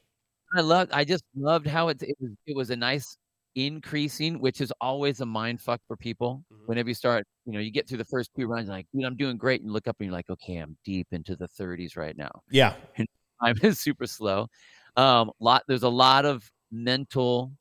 I 0.56 0.62
loved. 0.62 0.92
I 0.92 1.04
just 1.04 1.24
loved 1.36 1.66
how 1.66 1.88
it 1.88 2.04
it 2.04 2.16
was. 2.20 2.32
It 2.46 2.56
was 2.56 2.70
a 2.70 2.76
nice 2.76 3.18
increasing, 3.56 4.40
which 4.40 4.62
is 4.62 4.74
always 4.82 5.22
a 5.22 5.26
mind 5.26 5.62
fuck 5.62 5.82
for 5.88 5.96
people. 5.96 6.44
Mm-hmm. 6.52 6.66
Whenever 6.66 6.90
you 6.90 6.96
start, 6.96 7.26
you 7.46 7.54
know, 7.54 7.60
you 7.60 7.72
get 7.72 7.88
through 7.88 8.00
the 8.00 8.06
first 8.06 8.32
two 8.36 8.48
runs, 8.48 8.70
like, 8.70 8.88
dude, 8.94 9.06
I'm 9.06 9.16
doing 9.16 9.38
great. 9.38 9.62
And 9.62 9.70
you 9.70 9.74
look 9.74 9.88
up 9.88 9.98
and 10.00 10.08
you're 10.08 10.14
like, 10.14 10.30
okay, 10.30 10.58
I'm 10.58 10.78
deep 10.84 11.08
into 11.12 11.36
the 11.36 11.48
30s 11.48 11.98
right 11.98 12.18
now. 12.18 12.32
Yeah. 12.50 12.74
And 12.98 13.08
time 13.44 13.58
is 13.64 13.80
super 13.80 14.06
slow. 14.06 14.48
Um, 14.96 15.32
lot 15.40 15.64
there's 15.68 15.84
a 15.84 15.90
lot 15.90 16.24
of 16.26 16.50
mental 16.72 17.52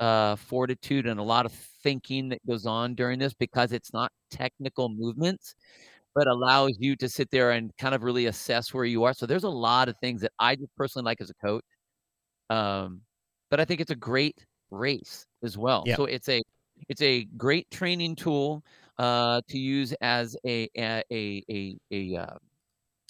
uh, 0.00 0.36
fortitude 0.36 1.06
and 1.06 1.18
a 1.18 1.22
lot 1.22 1.46
of 1.46 1.52
thinking 1.52 2.28
that 2.28 2.46
goes 2.46 2.66
on 2.66 2.94
during 2.94 3.18
this 3.18 3.34
because 3.34 3.72
it's 3.72 3.92
not 3.92 4.12
technical 4.30 4.88
movements, 4.88 5.54
but 6.14 6.26
allows 6.26 6.76
you 6.78 6.96
to 6.96 7.08
sit 7.08 7.30
there 7.30 7.52
and 7.52 7.72
kind 7.78 7.94
of 7.94 8.02
really 8.02 8.26
assess 8.26 8.72
where 8.72 8.84
you 8.84 9.04
are. 9.04 9.12
So 9.12 9.26
there's 9.26 9.44
a 9.44 9.48
lot 9.48 9.88
of 9.88 9.96
things 9.98 10.20
that 10.22 10.32
I 10.38 10.56
just 10.56 10.74
personally 10.76 11.04
like 11.04 11.20
as 11.20 11.30
a 11.30 11.46
coach. 11.46 11.64
Um, 12.50 13.02
but 13.50 13.60
I 13.60 13.64
think 13.64 13.80
it's 13.80 13.90
a 13.90 13.96
great 13.96 14.36
race 14.70 15.26
as 15.42 15.56
well. 15.58 15.88
So 15.88 16.04
it's 16.04 16.28
a 16.28 16.42
it's 16.88 17.02
a 17.02 17.24
great 17.36 17.70
training 17.70 18.16
tool 18.16 18.64
uh, 18.98 19.40
to 19.48 19.58
use 19.58 19.92
as 20.00 20.36
a 20.46 20.68
a 20.76 21.02
a 21.10 21.42
a, 21.50 21.78
a 21.90 22.16
uh, 22.16 22.36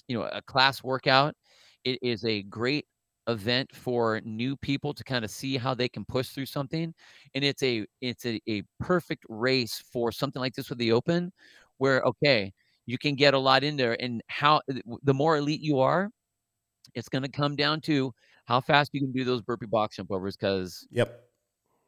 you 0.07 0.17
know 0.17 0.25
a 0.31 0.41
class 0.41 0.83
workout. 0.83 1.35
It 1.83 1.99
is 2.01 2.25
a 2.25 2.43
great 2.43 2.85
event 3.27 3.73
for 3.75 4.21
new 4.23 4.55
people 4.57 4.93
to 4.93 5.03
kind 5.03 5.25
of 5.25 5.31
see 5.31 5.57
how 5.57 5.73
they 5.73 5.89
can 5.89 6.05
push 6.05 6.29
through 6.29 6.45
something 6.45 6.93
and 7.35 7.43
it's 7.43 7.61
a 7.61 7.85
it's 7.99 8.25
a, 8.25 8.39
a 8.47 8.63
perfect 8.79 9.25
race 9.27 9.83
for 9.91 10.13
something 10.13 10.39
like 10.39 10.53
this 10.53 10.69
with 10.69 10.77
the 10.79 10.93
open 10.93 11.29
where 11.77 12.01
okay 12.03 12.53
you 12.85 12.97
can 12.97 13.15
get 13.15 13.33
a 13.33 13.37
lot 13.37 13.65
in 13.65 13.75
there 13.75 14.01
and 14.01 14.21
how 14.29 14.61
the 15.03 15.13
more 15.13 15.35
elite 15.35 15.59
you 15.59 15.77
are 15.77 16.09
it's 16.95 17.09
going 17.09 17.23
to 17.23 17.29
come 17.29 17.55
down 17.55 17.81
to 17.81 18.13
how 18.45 18.61
fast 18.61 18.91
you 18.93 19.01
can 19.01 19.11
do 19.11 19.23
those 19.23 19.41
burpee 19.41 19.65
box 19.65 19.97
jump 19.97 20.11
overs 20.11 20.37
because 20.37 20.87
Yep. 20.91 21.26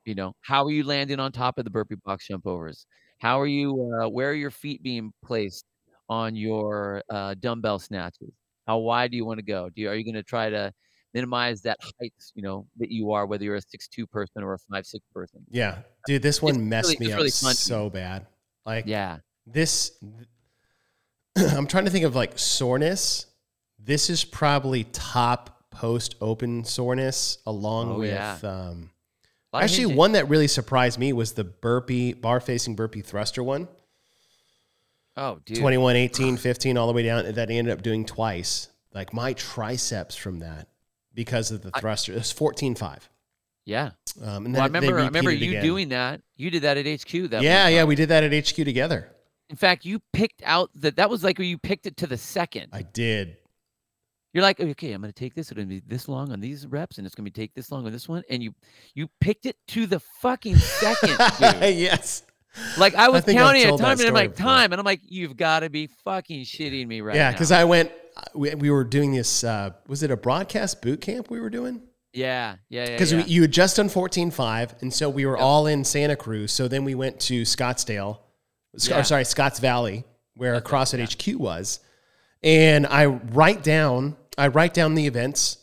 You 0.06 0.16
know 0.16 0.34
how 0.42 0.64
are 0.66 0.72
you 0.72 0.84
landing 0.84 1.20
on 1.20 1.32
top 1.32 1.58
of 1.58 1.64
the 1.66 1.70
burpee 1.70 1.96
box 2.06 2.28
jump 2.28 2.46
overs 2.48 2.86
how 3.20 3.40
are 3.40 3.48
you 3.48 3.72
uh, 4.02 4.08
where 4.10 4.30
are 4.32 4.34
your 4.34 4.52
feet 4.52 4.82
being 4.84 5.12
placed 5.24 5.66
on 6.10 6.36
your 6.36 7.04
uh, 7.10 7.36
dumbbell 7.40 7.78
snatches 7.80 8.32
how 8.68 8.78
wide 8.78 9.12
do 9.12 9.18
you 9.18 9.26
want 9.26 9.38
to 9.40 9.46
go 9.46 9.70
do 9.70 9.82
you, 9.82 9.90
are 9.90 9.96
you 9.96 10.04
going 10.04 10.14
to 10.16 10.24
try 10.24 10.50
to 10.50 10.72
minimize 11.14 11.62
that 11.62 11.78
height 12.00 12.14
you 12.36 12.42
know 12.44 12.66
that 12.78 12.90
you 12.92 13.12
are 13.12 13.26
whether 13.26 13.44
you're 13.44 13.56
a 13.56 13.62
six 13.62 13.88
two 13.88 14.06
person 14.08 14.44
or 14.44 14.54
a 14.54 14.58
five 14.72 14.86
six 14.86 15.04
person 15.14 15.42
Yeah. 15.50 15.80
Dude, 16.08 16.22
this 16.22 16.42
one 16.42 16.56
It's 16.56 16.64
messed 16.64 16.88
really- 17.00 17.08
me 17.08 17.14
up 17.14 17.18
really 17.18 17.30
so 17.32 17.90
bad. 17.90 18.26
Like 18.66 18.86
yeah 18.88 19.18
this 19.48 19.98
I'm 21.38 21.68
trying 21.68 21.86
to 21.86 21.92
think 21.92 22.06
of 22.06 22.16
like 22.16 22.38
soreness. 22.38 23.26
This 23.80 24.10
is 24.10 24.24
probably 24.24 24.84
top 24.86 25.64
post 25.72 26.16
open 26.22 26.64
soreness 26.66 27.38
along 27.46 27.92
Oh, 27.94 28.00
with 28.00 28.10
yeah. 28.12 28.38
um 28.44 28.44
A 28.44 28.46
lot 28.46 28.72
of 28.72 28.90
actually 29.54 29.88
one 29.96 30.12
that 30.14 30.30
really 30.30 30.48
surprised 30.48 31.00
me 31.00 31.14
was 31.14 31.34
the 31.34 31.44
burpee 31.44 32.14
bar 32.14 32.40
facing 32.40 32.76
burpee 32.76 33.02
thruster 33.02 33.42
one. 33.44 33.68
oh 35.18 35.40
dude 35.46 35.58
21, 35.58 35.96
18, 35.96 36.38
15, 36.38 36.78
all 36.78 36.88
the 36.88 36.94
way 36.94 37.04
down 37.04 37.32
that 37.34 37.50
I 37.50 37.54
ended 37.54 37.74
up 37.74 37.82
doing 37.82 38.06
twice. 38.06 38.70
Like 38.94 39.14
my 39.14 39.34
triceps 39.34 40.16
from 40.16 40.40
that 40.40 40.68
because 41.14 41.52
of 41.52 41.62
the 41.62 41.72
I- 41.74 41.80
thruster. 41.80 42.14
It 42.14 42.18
was 42.18 42.32
14 42.32 42.76
5. 42.76 43.10
yeah 43.66 43.92
Um, 44.24 44.46
and 44.46 44.54
well, 44.54 44.64
I 44.64 44.66
remember 44.68 45.00
I 45.00 45.06
remember 45.06 45.32
you 45.32 45.50
again. 45.52 45.64
doing 45.64 45.90
that 45.90 46.22
you 46.36 46.50
did 46.50 46.64
that 46.64 46.78
at 46.78 46.86
HQ 46.86 47.30
that 47.32 47.42
Yeah, 47.44 47.68
yeah, 47.68 47.84
we 47.84 47.96
did 47.96 48.10
that 48.10 48.24
at 48.24 48.34
HQ 48.34 48.56
together. 48.56 49.12
in 49.50 49.56
fact 49.56 49.86
you 49.86 50.00
picked 50.14 50.42
out 50.46 50.70
that 50.76 50.96
that 50.98 51.10
was 51.10 51.24
like 51.24 51.38
where 51.38 51.48
you 51.48 51.58
picked 51.58 51.86
it 51.86 51.98
to 51.98 52.08
the 52.08 52.18
second 52.18 52.68
I 52.74 52.82
did. 52.84 53.38
You're 54.34 54.44
like, 54.44 54.60
okay, 54.60 54.92
I'm 54.94 55.02
gonna 55.02 55.12
take 55.12 55.34
this. 55.34 55.50
It's 55.50 55.56
gonna 55.56 55.66
be 55.68 55.82
this 55.88 56.08
long 56.08 56.32
on 56.32 56.40
these 56.40 56.68
reps, 56.68 56.98
and 56.98 57.06
it's 57.08 57.16
gonna 57.16 57.26
be 57.26 57.32
take 57.32 57.54
this 57.56 57.72
long 57.72 57.86
on 57.86 57.92
this 57.92 58.08
one. 58.08 58.24
And 58.30 58.44
you 58.44 58.54
you 58.94 59.10
picked 59.20 59.46
it 59.46 59.56
to 59.70 59.86
the 59.88 60.00
fucking 60.22 60.56
second, 60.58 61.18
yes. 61.40 62.24
Like 62.78 62.96
I 62.96 63.10
was 63.10 63.28
I've 63.28 63.34
counting 63.36 63.64
at 63.64 63.78
time, 63.78 64.00
and 64.00 64.08
I'm 64.08 64.14
like 64.14 64.36
before. 64.36 64.46
time, 64.46 64.72
and 64.72 64.80
I'm 64.80 64.86
like, 64.86 65.02
you've 65.04 65.38
got 65.38 65.62
to 65.62 65.70
be 65.70 65.88
fucking 66.04 66.44
shitting 66.44 66.88
me 66.88 67.02
right 67.02 67.16
yeah, 67.16 67.26
now. 67.30 67.32
because 67.32 67.52
I 67.52 67.64
went. 67.64 67.92
We, 68.36 68.54
we 68.56 68.70
were 68.70 68.84
doing 68.84 69.14
this. 69.14 69.44
Uh, 69.44 69.72
was 69.88 70.04
it 70.04 70.12
a 70.12 70.18
broadcast 70.18 70.82
boot 70.82 71.00
camp 71.02 71.30
we 71.30 71.40
were 71.40 71.50
doing? 71.50 71.82
yeah, 72.12 72.56
yeah, 72.70 72.86
yeah, 72.86 72.92
Because 72.92 73.14
yeah. 73.14 73.24
you 73.26 73.42
had 73.44 73.52
just 73.52 73.78
done 73.78 73.88
fourteen 73.88 74.30
five, 74.30 74.76
and 74.82 74.94
so 74.94 75.10
we 75.10 75.26
were 75.26 75.38
all 75.38 75.68
in 75.68 75.84
Santa 75.86 76.16
Cruz. 76.16 76.52
So 76.52 76.68
then 76.68 76.84
we 76.84 76.96
went 76.96 77.20
to 77.22 77.44
Scottsdale, 77.44 78.18
Yeah. 78.78 79.00
or 79.00 79.04
sorry, 79.04 79.26
Scotts 79.26 79.60
Valley, 79.60 80.04
where 80.36 80.54
right, 80.54 80.64
CrossFit 80.64 81.34
HQ 81.34 81.40
was, 81.40 81.80
and 82.44 82.86
I 82.88 83.06
write 83.06 83.64
down. 83.64 84.18
I 84.40 84.48
write 84.48 84.74
down 84.74 84.96
the 84.96 85.06
events 85.06 85.58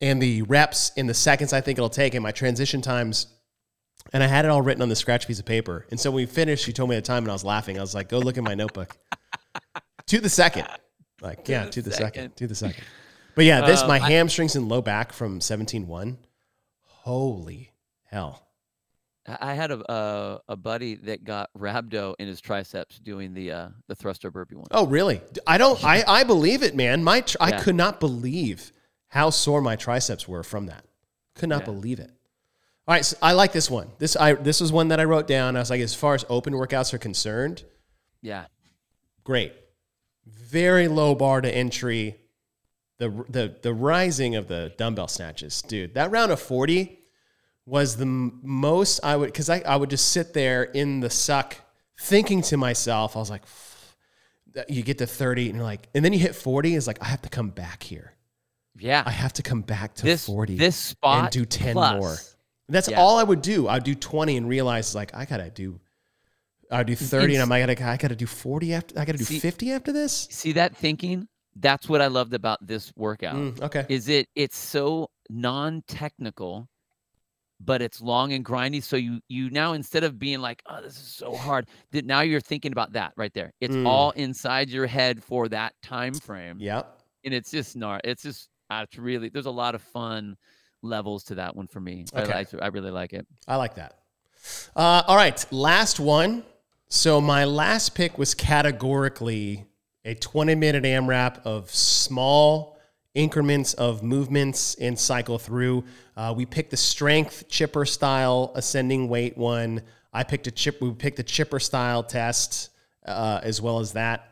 and 0.00 0.22
the 0.22 0.42
reps 0.42 0.92
in 0.96 1.06
the 1.06 1.14
seconds 1.14 1.52
I 1.52 1.60
think 1.60 1.78
it'll 1.78 1.88
take, 1.88 2.14
and 2.14 2.22
my 2.22 2.30
transition 2.30 2.80
times. 2.82 3.26
And 4.12 4.22
I 4.22 4.26
had 4.26 4.44
it 4.44 4.48
all 4.48 4.62
written 4.62 4.80
on 4.82 4.88
the 4.88 4.96
scratch 4.96 5.26
piece 5.26 5.38
of 5.38 5.44
paper. 5.44 5.84
And 5.90 5.98
so 6.00 6.10
when 6.10 6.16
we 6.22 6.26
finished, 6.26 6.64
she 6.64 6.72
told 6.72 6.88
me 6.88 6.96
the 6.96 7.02
time, 7.02 7.24
and 7.24 7.30
I 7.30 7.34
was 7.34 7.44
laughing. 7.44 7.78
I 7.78 7.80
was 7.82 7.94
like, 7.94 8.08
"Go 8.08 8.18
look 8.18 8.38
at 8.38 8.44
my 8.44 8.54
notebook." 8.54 8.96
to 10.06 10.20
the 10.20 10.28
second, 10.30 10.66
like 11.20 11.48
yeah, 11.48 11.64
the 11.64 11.70
to 11.70 11.82
the 11.82 11.90
second, 11.90 12.06
second. 12.14 12.36
to 12.36 12.46
the 12.46 12.54
second. 12.54 12.84
But 13.34 13.44
yeah, 13.44 13.66
this 13.66 13.82
Um, 13.82 13.88
my 13.88 13.96
I- 14.00 14.10
hamstrings 14.10 14.56
and 14.56 14.68
low 14.68 14.80
back 14.80 15.12
from 15.12 15.40
seventeen 15.40 15.86
one. 15.86 16.18
Holy 16.84 17.72
hell! 18.04 18.47
I 19.28 19.52
I 19.52 19.54
had 19.54 19.70
a, 19.70 19.92
a 19.92 20.40
a 20.48 20.56
buddy 20.56 20.94
that 20.96 21.24
got 21.24 21.50
rhabdo 21.56 22.14
in 22.18 22.26
his 22.28 22.40
triceps 22.40 22.98
doing 22.98 23.34
the 23.34 23.52
uh 23.52 23.68
the 23.86 23.94
thruster 23.94 24.30
burpee 24.30 24.56
one. 24.56 24.66
Oh 24.70 24.86
really? 24.86 25.20
I 25.46 25.58
don't. 25.58 25.82
I 25.84 26.04
I 26.08 26.24
believe 26.24 26.62
it, 26.62 26.74
man. 26.74 27.04
My 27.04 27.20
tr- 27.22 27.36
I 27.40 27.50
Yeah. 27.50 27.60
could 27.62 27.74
not 27.76 28.00
believe 28.00 28.72
how 29.08 29.30
sore 29.30 29.60
my 29.60 29.76
triceps 29.76 30.26
were 30.28 30.42
from 30.42 30.66
that. 30.66 30.84
Could 31.34 31.48
not 31.48 31.60
Yeah. 31.60 31.66
believe 31.66 32.00
it. 32.00 32.10
All 32.86 32.94
right, 32.94 33.04
so 33.04 33.16
I 33.20 33.32
like 33.32 33.52
this 33.52 33.70
one. 33.70 33.90
This 33.98 34.16
I 34.16 34.32
this 34.34 34.60
was 34.60 34.72
one 34.72 34.88
that 34.88 34.98
I 35.00 35.04
wrote 35.04 35.26
down. 35.26 35.56
I 35.56 35.60
was 35.60 35.68
like, 35.70 35.80
as 35.82 35.94
far 35.94 36.14
as 36.14 36.24
open 36.30 36.54
workouts 36.54 36.92
are 36.94 36.98
concerned, 36.98 37.64
Yeah, 38.22 38.46
great. 39.24 39.52
Very 40.26 40.88
low 40.88 41.14
bar 41.14 41.40
to 41.42 41.50
entry. 41.54 42.16
The 42.98 43.10
the 43.28 43.54
the 43.62 43.72
rising 43.74 44.34
of 44.36 44.48
the 44.48 44.72
dumbbell 44.76 45.06
snatches, 45.08 45.62
dude. 45.62 45.94
That 45.94 46.10
round 46.10 46.32
of 46.32 46.40
forty 46.40 46.98
was 47.68 47.96
the 47.96 48.04
m- 48.06 48.40
most 48.42 49.00
I 49.04 49.14
would 49.16 49.26
because 49.26 49.50
I 49.50 49.60
I 49.60 49.76
would 49.76 49.90
just 49.90 50.08
sit 50.10 50.32
there 50.32 50.64
in 50.64 51.00
the 51.00 51.10
suck 51.10 51.56
thinking 52.00 52.40
to 52.42 52.56
myself, 52.56 53.14
I 53.16 53.18
was 53.18 53.30
like, 53.30 53.42
you 54.68 54.82
get 54.82 54.98
to 54.98 55.06
thirty 55.06 55.48
and 55.48 55.56
you're 55.56 55.64
like, 55.64 55.88
and 55.94 56.04
then 56.04 56.12
you 56.12 56.18
hit 56.18 56.34
forty. 56.34 56.74
Is 56.74 56.86
like 56.86 57.02
I 57.02 57.06
have 57.06 57.22
to 57.22 57.28
come 57.28 57.50
back 57.50 57.82
here. 57.82 58.14
yeah. 58.78 59.02
I 59.06 59.10
have 59.10 59.32
to 59.34 59.42
come 59.42 59.60
back 59.62 59.94
to 59.96 60.04
this 60.04 60.26
forty 60.26 60.56
this 60.56 60.76
spot 60.76 61.24
and 61.24 61.30
do 61.30 61.44
ten 61.44 61.74
plus. 61.74 62.00
more. 62.00 62.16
And 62.68 62.74
that's 62.74 62.88
Yeah. 62.88 63.00
all 63.00 63.18
I 63.18 63.22
would 63.22 63.42
do. 63.42 63.66
I'd 63.68 63.82
do 63.84 63.94
20 63.94 64.36
and 64.36 64.46
realize 64.48 64.94
like 64.94 65.14
I 65.14 65.24
gotta 65.24 65.50
do 65.50 65.80
I'd 66.70 66.86
do 66.86 66.94
30 66.94 67.34
and 67.34 67.42
I'm 67.42 67.48
like, 67.48 67.62
I 67.62 67.74
gotta, 67.74 67.90
I 67.90 67.96
gotta 67.96 68.14
do 68.16 68.26
40 68.26 68.74
after 68.74 68.98
I 69.00 69.04
gotta 69.06 69.16
do 69.18 69.24
See- 69.24 69.38
50 69.38 69.72
after 69.72 69.90
this. 69.92 70.28
See 70.30 70.52
that 70.52 70.76
thinking? 70.76 71.26
That's 71.56 71.88
what 71.88 72.00
I 72.02 72.06
loved 72.08 72.34
about 72.34 72.58
this 72.66 72.92
workout. 72.94 73.36
Mm, 73.36 73.62
okay. 73.62 73.86
is 73.88 74.08
it 74.08 74.28
it's 74.34 74.56
so 74.58 75.08
non-technical 75.30 76.68
but 77.60 77.82
it's 77.82 78.00
long 78.00 78.32
and 78.32 78.44
grindy 78.44 78.82
so 78.82 78.96
you 78.96 79.20
you 79.28 79.50
now 79.50 79.72
instead 79.72 80.04
of 80.04 80.18
being 80.18 80.40
like 80.40 80.62
oh 80.68 80.80
this 80.82 80.94
is 80.94 81.08
so 81.08 81.34
hard 81.34 81.66
that 81.90 82.04
now 82.04 82.20
you're 82.20 82.40
thinking 82.40 82.70
about 82.72 82.92
that 82.92 83.12
right 83.16 83.34
there 83.34 83.52
it's 83.60 83.74
Mm. 83.74 83.86
all 83.86 84.10
inside 84.12 84.70
your 84.70 84.86
head 84.86 85.22
for 85.24 85.48
that 85.48 85.74
time 85.82 86.14
frame 86.14 86.56
Yep. 86.60 87.00
and 87.24 87.34
it's 87.34 87.50
just 87.50 87.76
not 87.76 88.02
it's 88.04 88.22
just 88.22 88.48
uh, 88.70 88.84
it's 88.88 88.96
really 88.98 89.28
there's 89.28 89.46
a 89.46 89.50
lot 89.50 89.74
of 89.74 89.82
fun 89.82 90.36
levels 90.82 91.24
to 91.24 91.34
that 91.34 91.56
one 91.56 91.66
for 91.66 91.80
me 91.80 92.04
I, 92.14 92.22
Okay. 92.22 92.34
like- 92.34 92.62
I 92.62 92.66
really 92.68 92.90
like 92.92 93.12
it 93.12 93.26
I 93.48 93.56
like 93.56 93.74
that. 93.74 93.98
Uh, 94.76 95.02
all 95.08 95.16
right, 95.16 95.44
last 95.52 95.98
one. 95.98 96.44
So 96.88 97.20
my 97.20 97.44
last 97.44 97.94
pick 97.96 98.16
was 98.16 98.34
categorically 98.34 99.66
a 100.04 100.14
20 100.14 100.54
minute 100.54 100.84
AMRAP 100.84 101.44
of 101.44 101.70
small 101.74 102.77
increments 103.18 103.74
of 103.74 104.02
movements 104.04 104.76
and 104.76 104.96
cycle 104.96 105.38
through. 105.38 105.84
Uh, 106.16 106.32
we 106.36 106.46
picked 106.46 106.70
the 106.70 106.76
strength 106.76 107.48
chipper 107.48 107.84
style 107.84 108.52
ascending 108.54 109.08
weight 109.08 109.36
one. 109.36 109.82
I 110.12 110.22
picked 110.22 110.46
a 110.46 110.52
chip. 110.52 110.80
We 110.80 110.92
picked 110.92 111.16
the 111.16 111.24
chipper 111.24 111.58
style 111.58 112.04
test 112.04 112.70
uh, 113.04 113.40
as 113.42 113.60
well 113.60 113.80
as 113.80 113.92
that. 113.94 114.30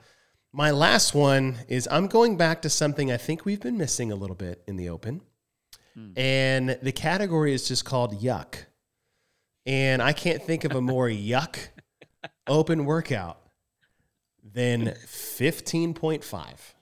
My 0.53 0.71
last 0.71 1.15
one 1.15 1.57
is 1.69 1.89
I'm 1.91 2.07
going 2.07 2.37
back 2.37 2.63
to 2.63 2.71
something 2.71 3.11
I 3.11 3.17
think 3.17 3.45
we've 3.45 3.61
been 3.61 3.77
missing 3.77 4.13
a 4.13 4.15
little 4.15 4.37
bit 4.37 4.63
in 4.69 4.77
the 4.77 4.89
open. 4.89 5.21
And 6.17 6.79
the 6.83 6.93
category 6.93 7.55
is 7.55 7.67
just 7.67 7.85
called 7.85 8.21
yuck. 8.21 8.55
And 9.67 10.01
I 10.01 10.13
can't 10.13 10.43
think 10.43 10.65
of 10.65 10.73
a 10.73 10.81
more 10.81 11.09
yuck 11.33 11.59
open 12.47 12.85
workout 12.85 13.41
than 14.45 14.95
15.5. 15.07 16.75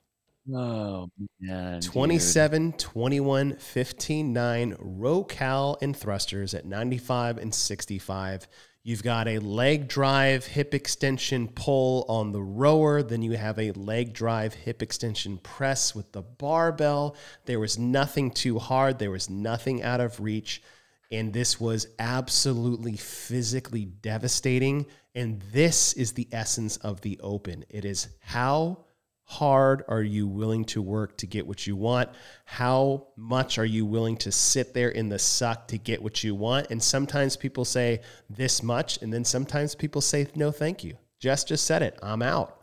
oh 0.53 1.09
man 1.41 1.81
dude. 1.81 1.91
27, 1.91 2.73
21, 2.73 3.57
15, 3.57 4.33
9, 4.33 4.77
row 4.79 5.25
cal 5.25 5.79
and 5.81 5.97
thrusters 5.97 6.55
at 6.55 6.65
95 6.65 7.39
and 7.39 7.55
65. 7.55 8.47
You've 8.87 9.03
got 9.03 9.29
a 9.29 9.39
leg 9.39 9.89
drive 9.89 10.45
hip 10.45 10.75
extension 10.75 11.49
pull 11.49 12.05
on 12.07 12.33
the 12.33 12.43
rower. 12.43 13.03
Then 13.03 13.23
you 13.23 13.33
have 13.33 13.59
a 13.59 13.73
leg 13.73 14.13
drive 14.13 14.53
hip 14.53 14.83
extension 14.83 15.39
press 15.39 15.95
with 15.95 16.13
the 16.13 16.21
barbell. 16.21 17.17
There 17.47 17.59
was 17.59 17.79
nothing 17.79 18.31
too 18.31 18.59
hard, 18.59 18.99
there 18.99 19.11
was 19.11 19.31
nothing 19.31 19.83
out 19.83 20.03
of 20.03 20.21
reach. 20.21 20.63
And 21.11 21.33
this 21.33 21.59
was 21.59 21.87
absolutely 21.99 22.99
physically 22.99 23.87
devastating. 23.87 24.85
And 25.15 25.41
this 25.51 25.95
is 25.95 26.13
the 26.13 26.29
essence 26.31 26.77
of 26.77 27.01
the 27.01 27.19
open 27.23 27.65
it 27.71 27.87
is 27.87 28.09
how 28.21 28.84
hard 29.25 29.85
are 29.89 30.03
you 30.03 30.27
willing 30.27 30.65
to 30.67 30.83
work 30.83 31.17
to 31.19 31.27
get 31.27 31.47
what 31.47 31.67
you 31.67 31.77
want? 31.77 32.11
How 32.45 33.09
much 33.17 33.59
are 33.59 33.65
you 33.65 33.87
willing 33.87 34.17
to 34.19 34.33
sit 34.33 34.75
there 34.75 34.91
in 34.91 35.09
the 35.09 35.19
suck 35.19 35.69
to 35.69 35.79
get 35.79 36.03
what 36.03 36.23
you 36.23 36.35
want? 36.35 36.69
And 36.71 36.83
sometimes 36.83 37.37
people 37.37 37.65
say 37.65 38.01
this 38.29 38.63
much, 38.63 39.01
and 39.03 39.13
then 39.13 39.25
sometimes 39.25 39.75
people 39.75 40.01
say 40.01 40.27
no, 40.35 40.51
thank 40.51 40.85
you. 40.85 40.97
Jess 41.21 41.45
just 41.45 41.65
said 41.65 41.83
it. 41.83 41.99
I'm 42.03 42.23
out. 42.23 42.61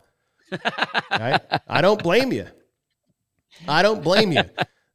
right? 1.10 1.40
I 1.68 1.80
don't 1.80 2.02
blame 2.02 2.32
you. 2.32 2.46
I 3.66 3.82
don't 3.82 4.02
blame 4.02 4.32
you. 4.32 4.42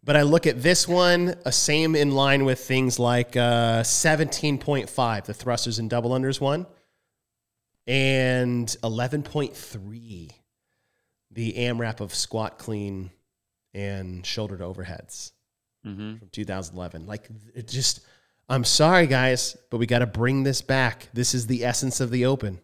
But 0.04 0.16
I 0.16 0.22
look 0.22 0.48
at 0.48 0.64
this 0.64 0.88
one, 0.88 1.36
a 1.44 1.52
same 1.52 1.94
in 1.94 2.12
line 2.12 2.46
with 2.46 2.60
things 2.60 2.98
like 2.98 3.36
uh, 3.36 3.84
17.5, 3.84 5.26
the 5.26 5.34
thrusters 5.34 5.80
and 5.80 5.90
double 5.90 6.12
unders 6.12 6.40
one, 6.40 6.66
and 7.86 8.68
11.3, 8.84 10.32
the 11.38 11.54
AMRAP 11.54 12.00
of 12.00 12.16
squat 12.16 12.58
clean 12.58 13.12
and 13.76 14.26
shoulder 14.26 14.58
to 14.58 14.64
overheads 14.64 15.34
Mm-hmm. 15.86 16.18
from 16.18 16.30
2011. 16.32 17.06
Like, 17.06 17.30
it 17.54 17.68
just, 17.68 18.02
I'm 18.50 18.64
sorry, 18.66 19.06
guys, 19.08 19.56
but 19.70 19.78
we 19.78 19.86
got 19.86 20.00
to 20.00 20.08
bring 20.08 20.42
this 20.44 20.62
back. 20.62 21.08
This 21.14 21.34
is 21.36 21.46
the 21.48 21.64
essence 21.64 22.02
of 22.02 22.10
the 22.10 22.26
open 22.26 22.60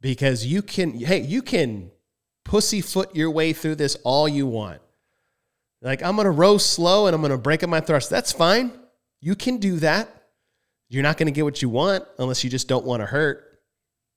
because 0.00 0.46
you 0.46 0.62
can, 0.62 0.94
hey, 0.98 1.20
you 1.20 1.42
can 1.42 1.90
pussyfoot 2.44 3.14
your 3.14 3.30
way 3.32 3.52
through 3.52 3.74
this 3.74 3.96
all 4.04 4.28
you 4.28 4.46
want. 4.46 4.80
Like, 5.82 6.02
I'm 6.02 6.14
going 6.14 6.24
to 6.26 6.30
row 6.30 6.56
slow 6.56 7.06
and 7.06 7.14
I'm 7.14 7.20
going 7.20 7.32
to 7.32 7.36
break 7.36 7.62
up 7.62 7.68
my 7.68 7.80
thrust. 7.80 8.08
That's 8.08 8.32
fine. 8.32 8.72
You 9.20 9.34
can 9.34 9.58
do 9.58 9.76
that. 9.80 10.08
You're 10.88 11.02
not 11.02 11.18
going 11.18 11.26
to 11.26 11.32
get 11.32 11.44
what 11.44 11.60
you 11.60 11.68
want 11.68 12.04
unless 12.18 12.44
you 12.44 12.48
just 12.50 12.68
don't 12.68 12.86
want 12.86 13.02
to 13.02 13.06
hurt. 13.06 13.60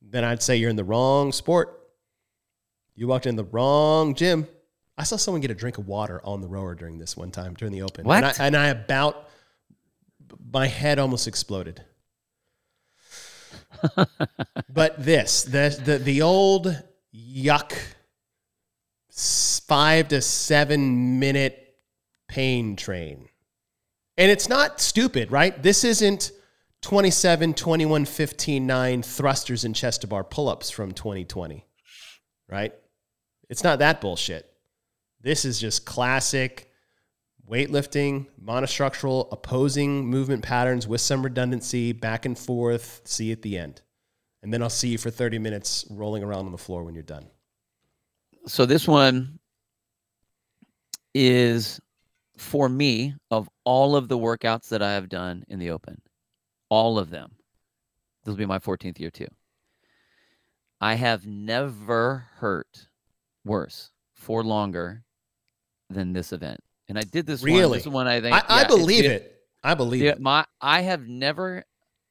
Then 0.01 0.23
I'd 0.23 0.43
say 0.43 0.55
you're 0.55 0.69
in 0.69 0.77
the 0.77 0.85
wrong 0.85 1.33
sport. 1.33 1.80
You 2.95 3.07
walked 3.07 3.25
in 3.25 3.35
the 3.35 3.43
wrong 3.43 4.15
gym. 4.15 4.47
I 4.97 5.03
saw 5.03 5.15
someone 5.15 5.41
get 5.41 5.51
a 5.51 5.55
drink 5.55 5.77
of 5.77 5.87
water 5.87 6.21
on 6.23 6.41
the 6.41 6.47
rower 6.47 6.75
during 6.75 6.97
this 6.97 7.17
one 7.17 7.31
time 7.31 7.53
during 7.55 7.71
the 7.71 7.81
open. 7.81 8.05
What? 8.05 8.23
And 8.23 8.25
I, 8.25 8.45
and 8.45 8.57
I 8.57 8.67
about, 8.67 9.29
my 10.51 10.67
head 10.67 10.99
almost 10.99 11.27
exploded. 11.27 11.83
but 14.69 15.03
this, 15.03 15.43
the, 15.43 15.79
the, 15.83 15.97
the 15.97 16.21
old 16.21 16.75
yuck 17.15 17.73
five 19.11 20.09
to 20.09 20.21
seven 20.21 21.19
minute 21.19 21.75
pain 22.27 22.75
train. 22.75 23.29
And 24.17 24.29
it's 24.29 24.49
not 24.49 24.81
stupid, 24.81 25.31
right? 25.31 25.61
This 25.63 25.83
isn't 25.83 26.31
27, 26.81 27.53
21, 27.53 28.05
15, 28.05 28.67
9 28.67 29.01
thrusters 29.03 29.63
and 29.63 29.75
chest 29.75 30.01
to 30.01 30.07
bar 30.07 30.23
pull 30.23 30.49
ups 30.49 30.69
from 30.69 30.91
2020, 30.91 31.65
right? 32.49 32.73
It's 33.51 33.65
not 33.65 33.79
that 33.79 33.99
bullshit. 33.99 34.49
This 35.19 35.43
is 35.43 35.59
just 35.59 35.85
classic 35.85 36.71
weightlifting, 37.49 38.27
monostructural, 38.41 39.27
opposing 39.29 40.05
movement 40.05 40.41
patterns 40.41 40.87
with 40.87 41.01
some 41.01 41.21
redundancy, 41.21 41.91
back 41.91 42.25
and 42.25 42.39
forth, 42.39 43.01
see 43.03 43.25
you 43.25 43.33
at 43.33 43.41
the 43.41 43.57
end. 43.57 43.81
And 44.41 44.53
then 44.53 44.63
I'll 44.63 44.69
see 44.69 44.87
you 44.87 44.97
for 44.97 45.09
30 45.09 45.37
minutes 45.37 45.85
rolling 45.89 46.23
around 46.23 46.45
on 46.45 46.53
the 46.53 46.57
floor 46.57 46.85
when 46.85 46.93
you're 46.93 47.03
done. 47.03 47.27
So 48.47 48.65
this 48.65 48.87
one 48.87 49.37
is 51.13 51.81
for 52.37 52.69
me 52.69 53.15
of 53.31 53.49
all 53.65 53.97
of 53.97 54.07
the 54.07 54.17
workouts 54.17 54.69
that 54.69 54.81
I 54.81 54.93
have 54.93 55.09
done 55.09 55.43
in 55.49 55.59
the 55.59 55.71
open, 55.71 56.01
all 56.69 56.97
of 56.97 57.09
them. 57.09 57.33
This 58.23 58.31
will 58.31 58.37
be 58.37 58.45
my 58.45 58.59
14th 58.59 58.97
year 58.97 59.11
too. 59.11 59.27
I 60.79 60.93
have 60.95 61.27
never 61.27 62.27
hurt 62.37 62.87
worse 63.45 63.91
for 64.13 64.43
longer 64.43 65.03
than 65.89 66.13
this 66.13 66.31
event. 66.33 66.59
And 66.87 66.97
I 66.97 67.03
did 67.03 67.25
this 67.25 67.41
one. 67.41 67.51
Really? 67.53 67.77
This 67.79 67.87
one 67.87 68.07
I 68.07 68.21
think 68.21 68.35
I, 68.35 68.39
I 68.39 68.55
yeah, 68.57 68.61
it's- 68.65 68.77
believe 68.77 69.05
it- 69.05 69.11
it. 69.11 69.37
I 69.63 69.75
believe 69.75 70.03
it. 70.03 70.19
my 70.19 70.43
I 70.59 70.81
have 70.81 71.07
never 71.07 71.63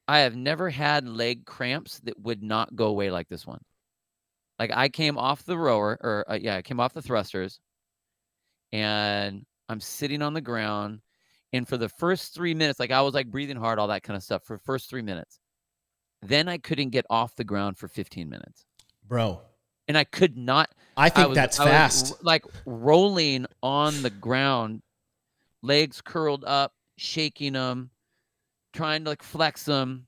I 0.07 0.19
have 0.19 0.35
never 0.35 0.69
had 0.69 1.07
leg 1.07 1.45
cramps 1.45 1.99
that 2.01 2.17
would 2.19 2.41
not 2.41 2.75
go 2.75 2.85
away 2.87 3.11
like 3.11 3.27
this 3.29 3.45
one. 3.45 3.61
Like 4.57 4.71
I 4.73 4.89
came 4.89 5.17
off 5.17 5.43
the 5.43 5.57
rower 5.57 5.97
or 6.01 6.25
uh, 6.29 6.39
yeah, 6.41 6.55
I 6.55 6.61
came 6.61 6.79
off 6.79 6.93
the 6.93 7.01
thrusters 7.01 7.59
and 8.71 9.45
I'm 9.69 9.79
sitting 9.79 10.21
on 10.21 10.33
the 10.33 10.41
ground 10.41 11.01
and 11.53 11.67
for 11.67 11.77
the 11.77 11.89
first 11.89 12.33
3 12.33 12.53
minutes 12.53 12.79
like 12.79 12.91
I 12.91 13.01
was 13.01 13.13
like 13.13 13.29
breathing 13.29 13.57
hard 13.57 13.79
all 13.79 13.87
that 13.87 14.03
kind 14.03 14.15
of 14.17 14.23
stuff 14.23 14.43
for 14.43 14.57
the 14.57 14.63
first 14.63 14.89
3 14.89 15.01
minutes. 15.01 15.39
Then 16.21 16.47
I 16.47 16.57
couldn't 16.57 16.89
get 16.91 17.05
off 17.09 17.35
the 17.35 17.43
ground 17.43 17.77
for 17.77 17.87
15 17.87 18.29
minutes. 18.29 18.65
Bro, 19.07 19.41
And 19.91 19.97
I 19.97 20.05
could 20.05 20.37
not 20.37 20.69
I 20.95 21.09
think 21.09 21.27
was- 21.27 21.35
that's 21.35 21.59
I 21.59 21.65
fast. 21.65 22.13
r- 22.13 22.17
like 22.21 22.45
rolling 22.65 23.45
on 23.61 24.01
the 24.03 24.09
ground, 24.09 24.83
legs 25.61 25.99
curled 25.99 26.45
up, 26.45 26.73
shaking 26.95 27.51
them, 27.53 27.89
trying 28.71 29.03
to 29.03 29.09
like 29.09 29.21
flex 29.21 29.65
them, 29.65 30.07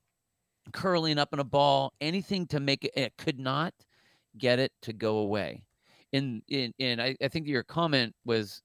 curling 0.72 1.18
up 1.18 1.34
in 1.34 1.38
a 1.38 1.44
ball, 1.44 1.92
anything 2.00 2.46
to 2.46 2.60
make 2.60 2.82
it. 2.86 2.92
It 2.96 3.12
could 3.18 3.38
not 3.38 3.74
get 4.38 4.58
it 4.58 4.72
to 4.80 4.94
go 4.94 5.18
away. 5.18 5.64
And 6.14 6.40
in 6.48 6.72
and 6.80 7.02
I, 7.02 7.14
I 7.22 7.28
think 7.28 7.46
your 7.46 7.62
comment 7.62 8.14
was 8.24 8.62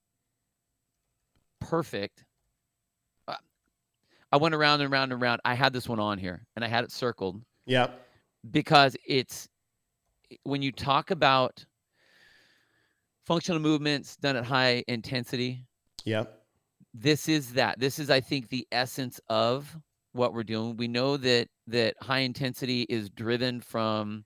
perfect. 1.60 2.24
Uh, 3.28 3.36
I 4.32 4.38
went 4.38 4.56
around 4.56 4.80
and 4.80 4.90
around 4.94 5.12
and 5.12 5.22
around. 5.22 5.42
I 5.44 5.54
had 5.54 5.74
this 5.74 5.90
one 5.90 6.00
on 6.00 6.18
here 6.18 6.46
and 6.56 6.64
I 6.64 6.70
had 6.70 6.86
it 6.86 6.94
circled 6.94 7.42
Yep. 7.66 8.08
because 8.52 8.96
it's 9.06 9.50
when 10.44 10.62
you 10.62 10.72
talk 10.72 11.12
about 11.12 11.66
functional 13.26 13.60
movements 13.60 14.16
done 14.18 14.36
at 14.36 14.46
high 14.46 14.84
intensity 14.88 15.66
Yep. 16.06 16.42
this 16.94 17.28
is 17.30 17.54
that 17.54 17.80
this 17.80 18.00
is 18.00 18.10
i 18.10 18.20
think 18.20 18.50
the 18.50 18.68
essence 18.72 19.20
of 19.30 19.78
what 20.14 20.34
we're 20.34 20.44
doing 20.44 20.76
we 20.78 20.88
know 20.88 21.18
that 21.18 21.48
that 21.68 21.96
high 22.02 22.20
intensity 22.20 22.84
is 22.84 23.10
driven 23.10 23.62
from 23.62 24.26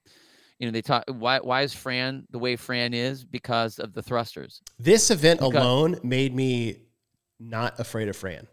you 0.60 0.68
know 0.68 0.72
they 0.72 0.82
talk 0.82 1.04
why 1.08 1.40
why 1.40 1.62
is 1.64 1.74
fran 1.74 2.26
the 2.30 2.40
way 2.40 2.56
fran 2.56 2.94
is 2.94 3.26
because 3.26 3.80
of 3.80 3.94
the 3.94 4.02
thrusters 4.02 4.62
This 4.80 5.12
event 5.12 5.42
Okay. 5.42 5.58
alone 5.58 6.00
made 6.04 6.34
me 6.34 6.84
not 7.40 7.78
afraid 7.80 8.08
of 8.08 8.16
Fran. 8.16 8.48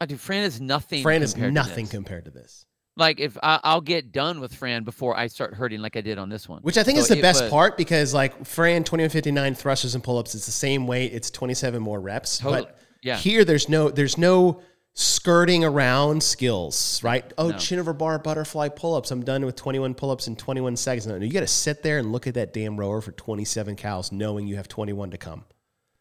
I 0.00 0.06
do. 0.06 0.16
Fran 0.16 0.42
is 0.42 0.60
nothing. 0.60 1.02
Fran 1.04 1.22
is 1.22 1.32
compared 1.34 1.50
to 1.50 1.54
nothing 1.54 1.86
compared 1.86 2.24
to 2.24 2.32
this, 2.32 2.66
like 2.96 3.20
if 3.20 3.36
I, 3.42 3.58
I'll 3.64 3.80
get 3.80 4.12
done 4.12 4.40
with 4.40 4.54
Fran 4.54 4.84
before 4.84 5.16
I 5.16 5.26
start 5.28 5.54
hurting, 5.54 5.80
like 5.80 5.96
I 5.96 6.00
did 6.02 6.18
on 6.18 6.28
this 6.28 6.48
one. 6.48 6.60
which 6.62 6.76
I 6.78 6.82
think 6.82 6.98
So 6.98 7.02
is 7.02 7.08
the 7.08 7.20
best 7.22 7.42
was- 7.42 7.50
part 7.50 7.76
because 7.76 8.12
like 8.14 8.44
Fran 8.44 8.84
2159 8.84 9.54
thrusters 9.54 9.94
and 9.94 10.04
pull-ups, 10.04 10.34
it's 10.34 10.46
the 10.46 10.52
same 10.52 10.86
weight, 10.86 11.12
it's 11.12 11.30
27 11.30 11.82
more 11.82 12.00
reps. 12.00 12.38
Totally. 12.38 12.62
But 12.64 12.78
Yeah. 13.02 13.16
here 13.16 13.44
there's 13.44 13.68
no 13.68 13.88
there's 13.88 14.18
no 14.18 14.60
skirting 14.94 15.64
around 15.64 16.22
skills, 16.22 17.02
right? 17.02 17.24
Oh, 17.38 17.48
No. 17.48 17.56
chin 17.56 17.78
over 17.78 17.94
bar 17.94 18.18
butterfly 18.18 18.68
pull-ups. 18.68 19.10
I'm 19.10 19.24
done 19.24 19.44
with 19.46 19.56
21 19.56 19.94
pull-ups 19.94 20.26
in 20.28 20.36
21 20.36 20.76
seconds. 20.76 21.06
No, 21.06 21.16
you 21.16 21.32
got 21.32 21.40
to 21.40 21.46
sit 21.46 21.82
there 21.82 21.96
and 21.98 22.12
look 22.12 22.26
at 22.26 22.34
that 22.34 22.52
damn 22.52 22.78
rower 22.78 23.00
for 23.00 23.12
27 23.12 23.74
cows, 23.76 24.12
knowing 24.12 24.46
you 24.46 24.56
have 24.56 24.68
21 24.68 25.10
to 25.12 25.16
come. 25.18 25.44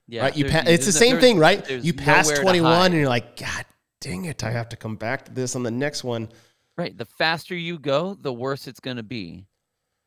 Yeah, 0.09 0.23
right? 0.23 0.35
You 0.35 0.43
pa- 0.43 0.63
it's 0.67 0.85
the 0.85 0.91
same 0.91 1.19
thing, 1.21 1.39
right? 1.39 1.69
You 1.69 1.93
pass 1.93 2.29
21 2.37 2.87
and 2.87 2.95
you're 2.95 3.07
like, 3.07 3.37
God 3.37 3.63
dang 4.01 4.25
it, 4.25 4.43
I 4.43 4.51
have 4.51 4.67
to 4.69 4.75
come 4.75 4.97
back 4.97 5.23
to 5.25 5.31
this 5.31 5.55
on 5.55 5.63
the 5.63 5.71
next 5.71 6.03
one. 6.03 6.27
Right. 6.81 6.97
The 6.97 7.05
faster 7.05 7.55
you 7.55 7.79
go, 7.79 8.15
the 8.19 8.33
worse 8.33 8.67
it's 8.67 8.79
going 8.79 8.97
to 8.97 9.03
be 9.03 9.45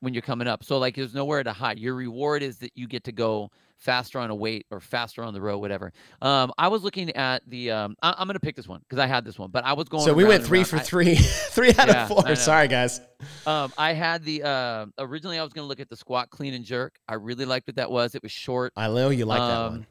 when 0.00 0.12
you're 0.12 0.22
coming 0.22 0.46
up. 0.48 0.64
So, 0.64 0.78
like, 0.78 0.96
there's 0.96 1.14
nowhere 1.14 1.42
to 1.42 1.52
hide. 1.52 1.78
Your 1.78 1.94
reward 1.94 2.42
is 2.42 2.58
that 2.58 2.72
you 2.74 2.86
get 2.86 3.04
to 3.04 3.12
go 3.12 3.50
faster 3.78 4.18
on 4.18 4.30
a 4.30 4.34
weight 4.34 4.66
or 4.70 4.80
faster 4.80 5.22
on 5.22 5.32
the 5.34 5.40
row, 5.40 5.58
whatever. 5.58 5.92
Um, 6.22 6.52
I 6.58 6.68
was 6.68 6.82
looking 6.82 7.10
at 7.16 7.42
the. 7.48 7.70
Um, 7.70 7.96
I, 8.02 8.14
am 8.18 8.26
going 8.26 8.34
to 8.34 8.40
pick 8.40 8.56
this 8.56 8.68
one 8.68 8.80
because 8.80 8.98
I 8.98 9.06
had 9.06 9.24
this 9.24 9.38
one, 9.38 9.50
but 9.50 9.64
I 9.64 9.72
was 9.72 9.88
going. 9.88 10.04
So 10.04 10.12
we 10.12 10.24
went 10.24 10.44
three 10.44 10.64
for 10.64 10.76
I- 10.76 10.80
three, 10.80 11.14
three 11.16 11.70
out 11.78 11.88
Yeah, 11.88 12.02
of 12.02 12.08
four. 12.08 12.36
Sorry, 12.36 12.68
guys. 12.68 13.00
Um, 13.46 13.72
I 13.78 13.92
had 13.92 14.24
the. 14.24 14.42
Uh, 14.42 14.86
originally, 14.98 15.38
I 15.38 15.42
was 15.42 15.52
going 15.52 15.64
to 15.64 15.68
look 15.68 15.80
at 15.80 15.88
the 15.88 15.96
squat, 15.96 16.30
clean, 16.30 16.54
and 16.54 16.64
jerk. 16.64 16.96
I 17.08 17.14
really 17.14 17.44
liked 17.44 17.66
what 17.66 17.76
that 17.76 17.90
was. 17.90 18.14
It 18.14 18.22
was 18.22 18.32
short. 18.32 18.72
I 18.76 18.88
know 18.88 19.10
you 19.10 19.24
like 19.26 19.38
that 19.40 19.56
Um, 19.56 19.72
one. 19.72 19.86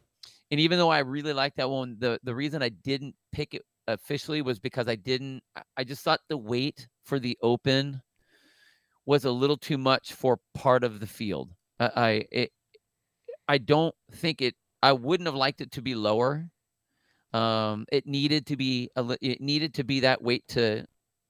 and 0.52 0.60
even 0.60 0.78
though 0.78 0.90
I 0.90 1.00
really 1.00 1.34
liked 1.34 1.58
that 1.58 1.70
one, 1.70 1.96
the 2.00 2.20
the 2.24 2.36
reason 2.36 2.62
I 2.62 2.70
didn't 2.70 3.16
pick 3.32 3.54
it 3.54 3.64
officially 3.88 4.42
was 4.42 4.60
because 4.60 4.88
I 4.88 4.96
didn't. 4.96 5.42
I- 5.78 5.84
just 5.84 6.04
thought 6.04 6.22
the 6.30 6.38
weight 6.38 6.88
for 7.04 7.20
the 7.20 7.38
open 7.42 8.02
was 9.06 9.26
a 9.26 9.32
little 9.32 9.58
too 9.58 9.78
much 9.78 10.14
for 10.14 10.40
part 10.54 10.84
of 10.84 11.00
the 11.00 11.08
field. 11.08 11.54
I 11.80 11.92
I, 11.96 12.26
it, 12.32 12.52
I 13.48 13.58
don't 13.58 13.96
think 14.14 14.42
it. 14.42 14.56
I 14.82 14.94
wouldn't 14.94 15.28
have 15.28 15.36
liked 15.36 15.62
it 15.62 15.72
to 15.74 15.82
be 15.82 15.96
lower. 15.96 16.50
Um, 17.34 17.86
it 17.92 18.06
needed 18.06 18.46
to 18.48 18.58
be 18.58 18.90
a. 18.96 19.18
It 19.22 19.42
needed 19.42 19.74
to 19.76 19.84
be 19.84 20.02
that 20.02 20.22
weight 20.22 20.48
to 20.50 20.86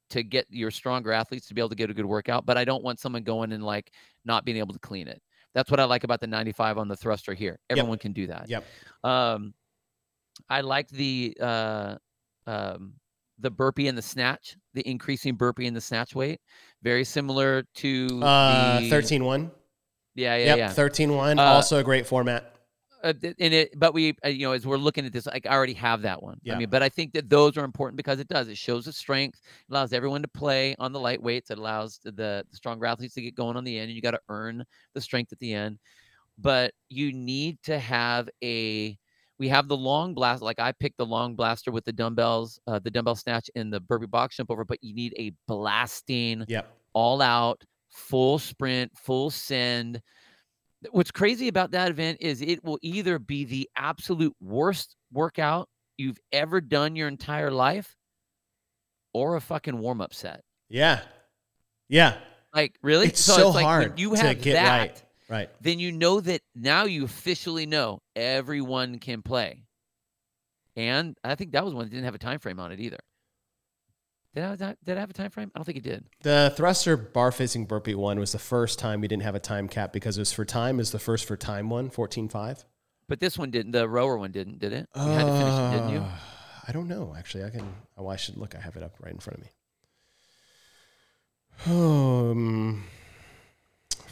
to 0.10 0.24
get 0.24 0.46
your 0.50 0.70
stronger 0.70 1.12
athletes 1.12 1.48
to 1.48 1.56
be 1.56 1.62
able 1.62 1.70
to 1.70 1.76
get 1.76 1.90
a 1.90 1.94
good 1.94 2.06
workout. 2.06 2.46
But 2.46 2.58
I 2.58 2.66
don't 2.66 2.84
want 2.84 3.00
someone 3.00 3.24
going 3.24 3.52
and 3.52 3.64
like 3.64 3.92
not 4.26 4.46
being 4.46 4.58
able 4.58 4.74
to 4.74 4.80
clean 4.80 5.08
it. 5.08 5.22
That's 5.56 5.72
what 5.72 5.80
I 5.80 5.86
like 5.86 6.04
about 6.04 6.20
the 6.20 6.28
95 6.28 6.78
on 6.78 6.88
the 6.88 6.96
thruster 6.96 7.34
here. 7.34 7.60
Everyone 7.70 7.98
can 7.98 8.14
do 8.14 8.28
that. 8.28 8.50
Yep. 8.50 8.64
Um, 9.04 9.54
I 10.50 10.62
like 10.62 10.88
the 10.90 11.38
uh, 11.40 11.96
um, 12.48 12.94
the 13.40 13.50
burpee 13.50 13.88
and 13.88 13.98
the 13.98 14.02
snatch, 14.02 14.56
the 14.74 14.88
increasing 14.88 15.36
burpee 15.36 15.68
and 15.68 15.76
the 15.76 15.82
snatch 15.82 16.16
weight, 16.16 16.40
very 16.82 17.04
similar 17.04 17.64
to 17.76 18.20
Uh, 18.22 18.80
the, 18.80 18.90
13 18.90 19.24
1. 19.24 19.52
Yeah, 20.16 20.36
yeah, 20.36 20.46
yep, 20.46 20.58
yeah. 20.58 20.70
13 20.70 21.14
1. 21.16 21.40
Uh, 21.40 21.44
also 21.44 21.80
a 21.80 21.84
great 21.84 22.06
format. 22.06 22.50
Uh, 23.04 23.12
and 23.22 23.54
it, 23.54 23.78
but 23.78 23.94
we, 23.94 24.16
uh, 24.24 24.30
you 24.30 24.48
know, 24.48 24.54
as 24.54 24.66
we're 24.66 24.78
looking 24.78 25.06
at 25.06 25.12
this, 25.12 25.26
like 25.26 25.46
I 25.46 25.54
already 25.54 25.74
have 25.74 26.04
that 26.04 26.24
one. 26.24 26.40
Yeah. 26.42 26.56
I 26.56 26.58
mean, 26.58 26.70
but 26.70 26.82
I 26.82 26.88
think 26.88 27.12
that 27.14 27.30
those 27.30 27.58
are 27.58 27.66
important 27.66 27.98
because 27.98 28.20
it 28.20 28.30
does. 28.30 28.48
It 28.48 28.58
shows 28.58 28.86
the 28.86 28.94
strength, 28.94 29.42
allows 29.70 29.92
everyone 29.92 30.22
to 30.22 30.30
play 30.30 30.74
on 30.80 30.94
the 30.94 31.00
lightweights. 31.00 31.52
It 31.52 31.58
allows 31.58 32.00
the, 32.02 32.14
the, 32.14 32.46
the 32.50 32.56
stronger 32.56 32.86
athletes 32.86 33.16
to 33.16 33.22
get 33.22 33.36
going 33.36 33.58
on 33.58 33.66
the 33.66 33.78
end, 33.78 33.90
and 33.90 33.96
you 33.96 34.02
got 34.02 34.12
to 34.12 34.22
earn 34.30 34.64
the 34.94 35.02
strength 35.02 35.34
at 35.34 35.40
the 35.40 35.54
end. 35.54 35.80
But 36.38 36.74
you 36.88 37.12
need 37.12 37.62
to 37.64 37.78
have 37.78 38.30
a. 38.42 38.98
We 39.44 39.50
have 39.50 39.68
the 39.68 39.76
long 39.76 40.14
blast. 40.14 40.42
Like 40.42 40.58
I 40.58 40.72
picked 40.72 40.96
the 40.98 41.06
long 41.06 41.36
blaster 41.36 41.70
with 41.70 41.84
the 41.84 41.92
dumbbells, 41.92 42.62
uh, 42.66 42.80
the 42.80 42.90
dumbbell 42.90 43.18
snatch, 43.18 43.50
and 43.58 43.74
the 43.74 43.82
burpee 43.82 44.06
box 44.06 44.38
jump 44.38 44.50
over. 44.50 44.64
But 44.64 44.82
you 44.82 44.96
need 44.96 45.14
a 45.18 45.34
blasting 45.50 46.46
Yep. 46.48 46.74
all 46.94 47.22
out, 47.22 47.62
full 47.90 48.40
sprint, 48.40 48.98
full 48.98 49.30
send. 49.30 50.02
What's 50.92 51.12
crazy 51.12 51.50
about 51.50 51.72
that 51.72 51.92
event 51.92 52.20
is 52.22 52.42
it 52.42 52.64
will 52.64 52.80
either 52.82 53.20
be 53.20 53.44
the 53.44 53.70
absolute 53.76 54.34
worst 54.40 54.96
workout 55.12 55.68
you've 55.98 56.20
ever 56.32 56.62
done 56.62 56.96
your 56.96 57.10
entire 57.10 57.52
life 57.52 57.98
or 59.14 59.36
a 59.36 59.42
fucking 59.42 59.78
warm 59.78 60.00
up 60.00 60.14
set. 60.14 60.40
Yeah. 60.70 61.02
Yeah. 61.90 62.16
Like, 62.56 62.78
really? 62.82 63.08
It's 63.08 63.20
so 63.20 63.50
like 63.50 63.56
when 63.56 63.64
hard 63.66 64.00
you 64.00 64.14
have 64.14 64.26
to 64.26 64.36
get 64.36 64.54
that, 64.54 64.80
right. 64.80 65.03
Right. 65.30 65.50
then 65.62 65.80
you 65.80 65.92
know 65.92 66.20
that 66.20 66.42
now 66.54 66.84
you 66.84 67.06
officially 67.06 67.66
know 67.66 68.02
everyone 68.16 69.00
can 69.00 69.22
play. 69.22 69.64
And 70.76 71.16
I 71.24 71.36
think 71.36 71.52
that 71.52 71.64
was 71.64 71.74
one 71.74 71.86
that 71.86 71.92
didn't 71.92 72.06
have 72.06 72.16
a 72.16 72.20
time 72.20 72.40
frame 72.40 72.60
on 72.60 72.72
it 72.72 72.80
either. 72.80 72.98
Did 74.36 74.44
I, 74.44 74.48
have 74.50 74.78
did 74.84 74.98
I 74.98 75.00
have 75.00 75.12
a 75.12 75.14
time 75.14 75.30
frame? 75.30 75.52
I 75.54 75.60
don't 75.60 75.66
think 75.66 75.78
it 75.78 75.84
did. 75.84 76.06
The 76.24 76.52
thruster 76.58 76.98
bar 76.98 77.32
facing 77.32 77.66
burpee 77.66 77.94
one 77.94 78.20
was 78.20 78.32
the 78.32 78.40
first 78.40 78.80
time 78.80 79.00
we 79.00 79.08
didn't 79.08 79.22
have 79.22 79.36
a 79.36 79.40
time 79.40 79.68
cap 79.68 79.94
because 79.94 80.18
it 80.18 80.22
was 80.22 80.34
for 80.34 80.44
time. 80.44 80.80
Is 80.80 80.92
the 80.92 80.98
first 80.98 81.26
for 81.26 81.38
time 81.38 81.70
one, 81.70 81.92
14 81.92 82.30
5. 82.30 82.66
But 83.08 83.20
this 83.20 83.38
one 83.38 83.52
didn't. 83.52 83.74
The 83.74 83.88
rower 83.88 84.18
one 84.18 84.32
didn't, 84.32 84.58
did 84.58 84.74
it? 84.74 84.88
You 84.96 85.02
had 85.04 85.26
to 85.26 85.32
finish 85.32 85.54
it, 85.54 85.72
didn't 85.78 85.90
you? 85.90 86.00
Uh, 86.00 86.18
I 86.68 86.72
don't 86.72 86.88
know. 86.88 87.14
Actually, 87.16 87.44
I 87.44 87.50
can. 87.52 87.76
Oh, 87.96 88.08
I 88.08 88.16
should 88.16 88.38
look. 88.38 88.56
I 88.56 88.60
have 88.60 88.76
it 88.76 88.82
up 88.82 88.96
right 89.00 89.14
in 89.14 89.20
front 89.20 89.40
of 89.40 89.44
me. 89.44 89.52
Um, 91.68 92.84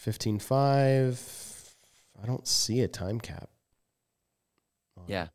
15 0.02 0.40
5. 0.40 1.76
I 2.24 2.26
don't 2.26 2.48
see 2.48 2.82
a 2.82 2.88
time 2.88 3.20
cap. 3.20 3.50
Yeah. 5.06 5.26
That- 5.26 5.32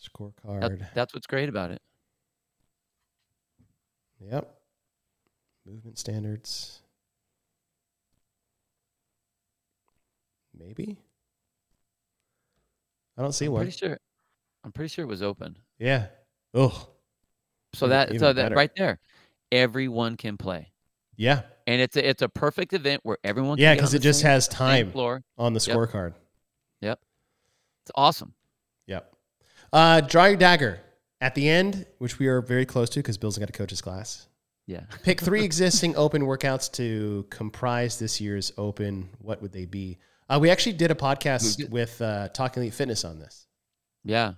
Scorecard. 0.00 0.86
that's 0.94 1.12
what's 1.12 1.26
great 1.26 1.50
about 1.50 1.70
it. 1.70 1.82
Yep. 4.20 4.58
Movement 5.66 5.98
standards. 5.98 6.80
Maybe. 10.58 10.96
I 13.18 13.22
don't 13.22 13.32
see 13.32 13.46
I'm 13.46 13.52
one. 13.52 13.62
pretty 13.64 13.76
sure. 13.76 13.98
I'm 14.64 14.72
pretty 14.72 14.88
sure 14.88 15.04
it 15.04 15.08
was 15.08 15.22
open. 15.22 15.58
Yeah. 15.78 16.06
Oh. 16.54 16.88
So 17.74 17.88
that 17.88 18.08
even 18.08 18.20
so 18.20 18.32
that 18.32 18.42
better. 18.44 18.54
right 18.54 18.70
there, 18.76 18.98
everyone 19.52 20.16
can 20.16 20.38
play, 20.38 20.72
Yeah. 21.16 21.42
and 21.66 21.80
it's 21.80 21.96
a 21.96 22.08
it's 22.08 22.22
a 22.22 22.28
perfect 22.28 22.72
event 22.72 23.00
where 23.04 23.18
everyone. 23.24 23.58
Yeah, 23.58 23.74
because 23.74 23.94
it 23.94 24.00
just 24.00 24.20
same- 24.20 24.30
has 24.30 24.48
time 24.48 24.92
floor. 24.92 25.22
on 25.38 25.52
the 25.52 25.64
Yep. 25.66 25.76
scorecard. 25.76 26.14
Yep. 26.80 27.00
It's 27.82 27.90
awesome. 27.94 28.34
Yep. 28.86 29.12
Uh, 29.72 30.00
draw 30.00 30.26
your 30.26 30.36
dagger 30.36 30.80
at 31.20 31.34
the 31.34 31.48
end, 31.48 31.86
which 31.98 32.18
we 32.18 32.26
are 32.26 32.40
very 32.40 32.66
close 32.66 32.88
to 32.90 33.00
because 33.00 33.16
Bill's 33.18 33.38
got 33.38 33.48
a 33.48 33.52
coach's 33.52 33.80
class. 33.80 34.28
Yeah. 34.66 34.82
Pick 35.02 35.20
three 35.20 35.44
existing 35.50 35.96
open 35.96 36.22
workouts 36.22 36.70
to 36.72 37.26
comprise 37.30 37.98
this 37.98 38.20
year's 38.20 38.52
open. 38.58 39.08
What 39.20 39.40
would 39.42 39.52
they 39.52 39.64
be? 39.64 39.98
Uh, 40.28 40.38
we 40.40 40.50
actually 40.50 40.72
did 40.72 40.90
a 40.90 40.94
podcast 40.94 41.68
with 41.70 42.02
uh, 42.02 42.28
Talking 42.30 42.62
Elite 42.64 42.74
Fitness 42.74 43.04
on 43.04 43.18
this. 43.20 43.46
Yeah. 44.04 44.34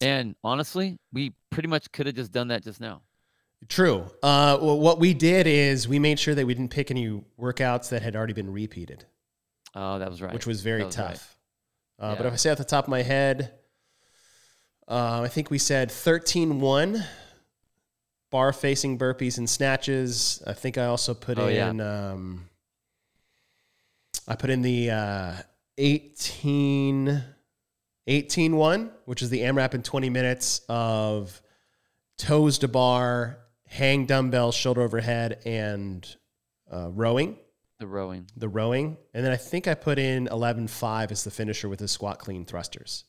And 0.00 0.36
honestly, 0.44 0.98
we 1.12 1.32
pretty 1.50 1.68
much 1.68 1.90
could 1.90 2.06
have 2.06 2.14
just 2.14 2.30
done 2.30 2.48
that 2.48 2.62
just 2.62 2.80
now. 2.80 3.02
True. 3.68 4.04
Uh, 4.22 4.58
well, 4.60 4.78
what 4.78 4.98
we 4.98 5.12
did 5.14 5.46
is 5.46 5.88
we 5.88 5.98
made 5.98 6.18
sure 6.18 6.34
that 6.34 6.46
we 6.46 6.54
didn't 6.54 6.70
pick 6.70 6.90
any 6.90 7.22
workouts 7.40 7.88
that 7.88 8.02
had 8.02 8.14
already 8.14 8.32
been 8.34 8.52
repeated, 8.52 9.04
Oh, 9.74 9.98
that 9.98 10.10
was 10.10 10.22
right. 10.22 10.32
which 10.32 10.46
was 10.46 10.60
very 10.62 10.84
was 10.84 10.96
right. 10.96 11.08
tough. 11.08 11.36
Uh, 11.98 12.14
But 12.14 12.26
if 12.26 12.32
I 12.32 12.36
say 12.36 12.50
off 12.50 12.58
the 12.58 12.64
top 12.64 12.84
of 12.84 12.88
my 12.90 13.02
head, 13.02 13.52
uh, 14.88 15.22
I 15.24 15.28
think 15.28 15.50
we 15.50 15.58
said 15.58 15.90
13 15.90 16.60
1 16.60 17.04
bar 18.30 18.52
facing 18.52 18.98
burpees 18.98 19.38
and 19.38 19.48
snatches. 19.48 20.42
I 20.46 20.52
think 20.52 20.78
I 20.78 20.84
also 20.86 21.14
put 21.14 21.38
Oh, 21.38 21.48
yeah. 21.48 21.70
in, 21.70 21.80
um, 21.80 22.48
I 24.28 24.36
put 24.36 24.50
in 24.50 24.62
the 24.62 24.90
uh, 24.90 25.32
18, 25.78 27.22
18 28.06 28.56
1, 28.56 28.90
which 29.06 29.22
is 29.22 29.30
the 29.30 29.40
AMRAP 29.40 29.74
in 29.74 29.82
20 29.82 30.10
minutes 30.10 30.60
of 30.68 31.40
toes 32.18 32.58
to 32.58 32.68
bar, 32.68 33.38
hang 33.76 34.06
dumbbell, 34.06 34.52
shoulder 34.52 34.82
overhead, 34.82 35.40
and 35.44 36.06
uh, 36.72 36.90
rowing 36.90 37.36
the 37.78 37.86
rowing. 37.86 38.26
the 38.36 38.48
rowing, 38.48 38.96
and 39.14 39.24
then 39.24 39.32
I 39.32 39.36
think 39.36 39.68
I 39.68 39.74
put 39.74 39.98
in 39.98 40.26
eleven 40.28 40.66
five 40.66 41.12
as 41.12 41.24
the 41.24 41.30
finisher 41.30 41.68
with 41.68 41.78
the 41.80 41.88
squat 41.88 42.18
clean 42.18 42.44
thrusters. 42.44 43.04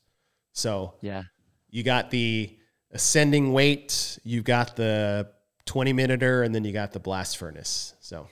So 0.53 0.95
Yeah. 1.01 1.23
you 1.69 1.83
got 1.83 2.11
the 2.11 2.57
ascending 2.91 3.53
weight, 3.53 4.19
you've 4.23 4.43
got 4.43 4.75
the 4.75 5.29
twenty 5.65 5.93
minuter, 5.93 6.43
and 6.43 6.53
then 6.53 6.63
you 6.65 6.73
got 6.73 6.91
the 6.91 6.99
blast 6.99 7.37
furnace. 7.37 7.93
So 7.99 8.27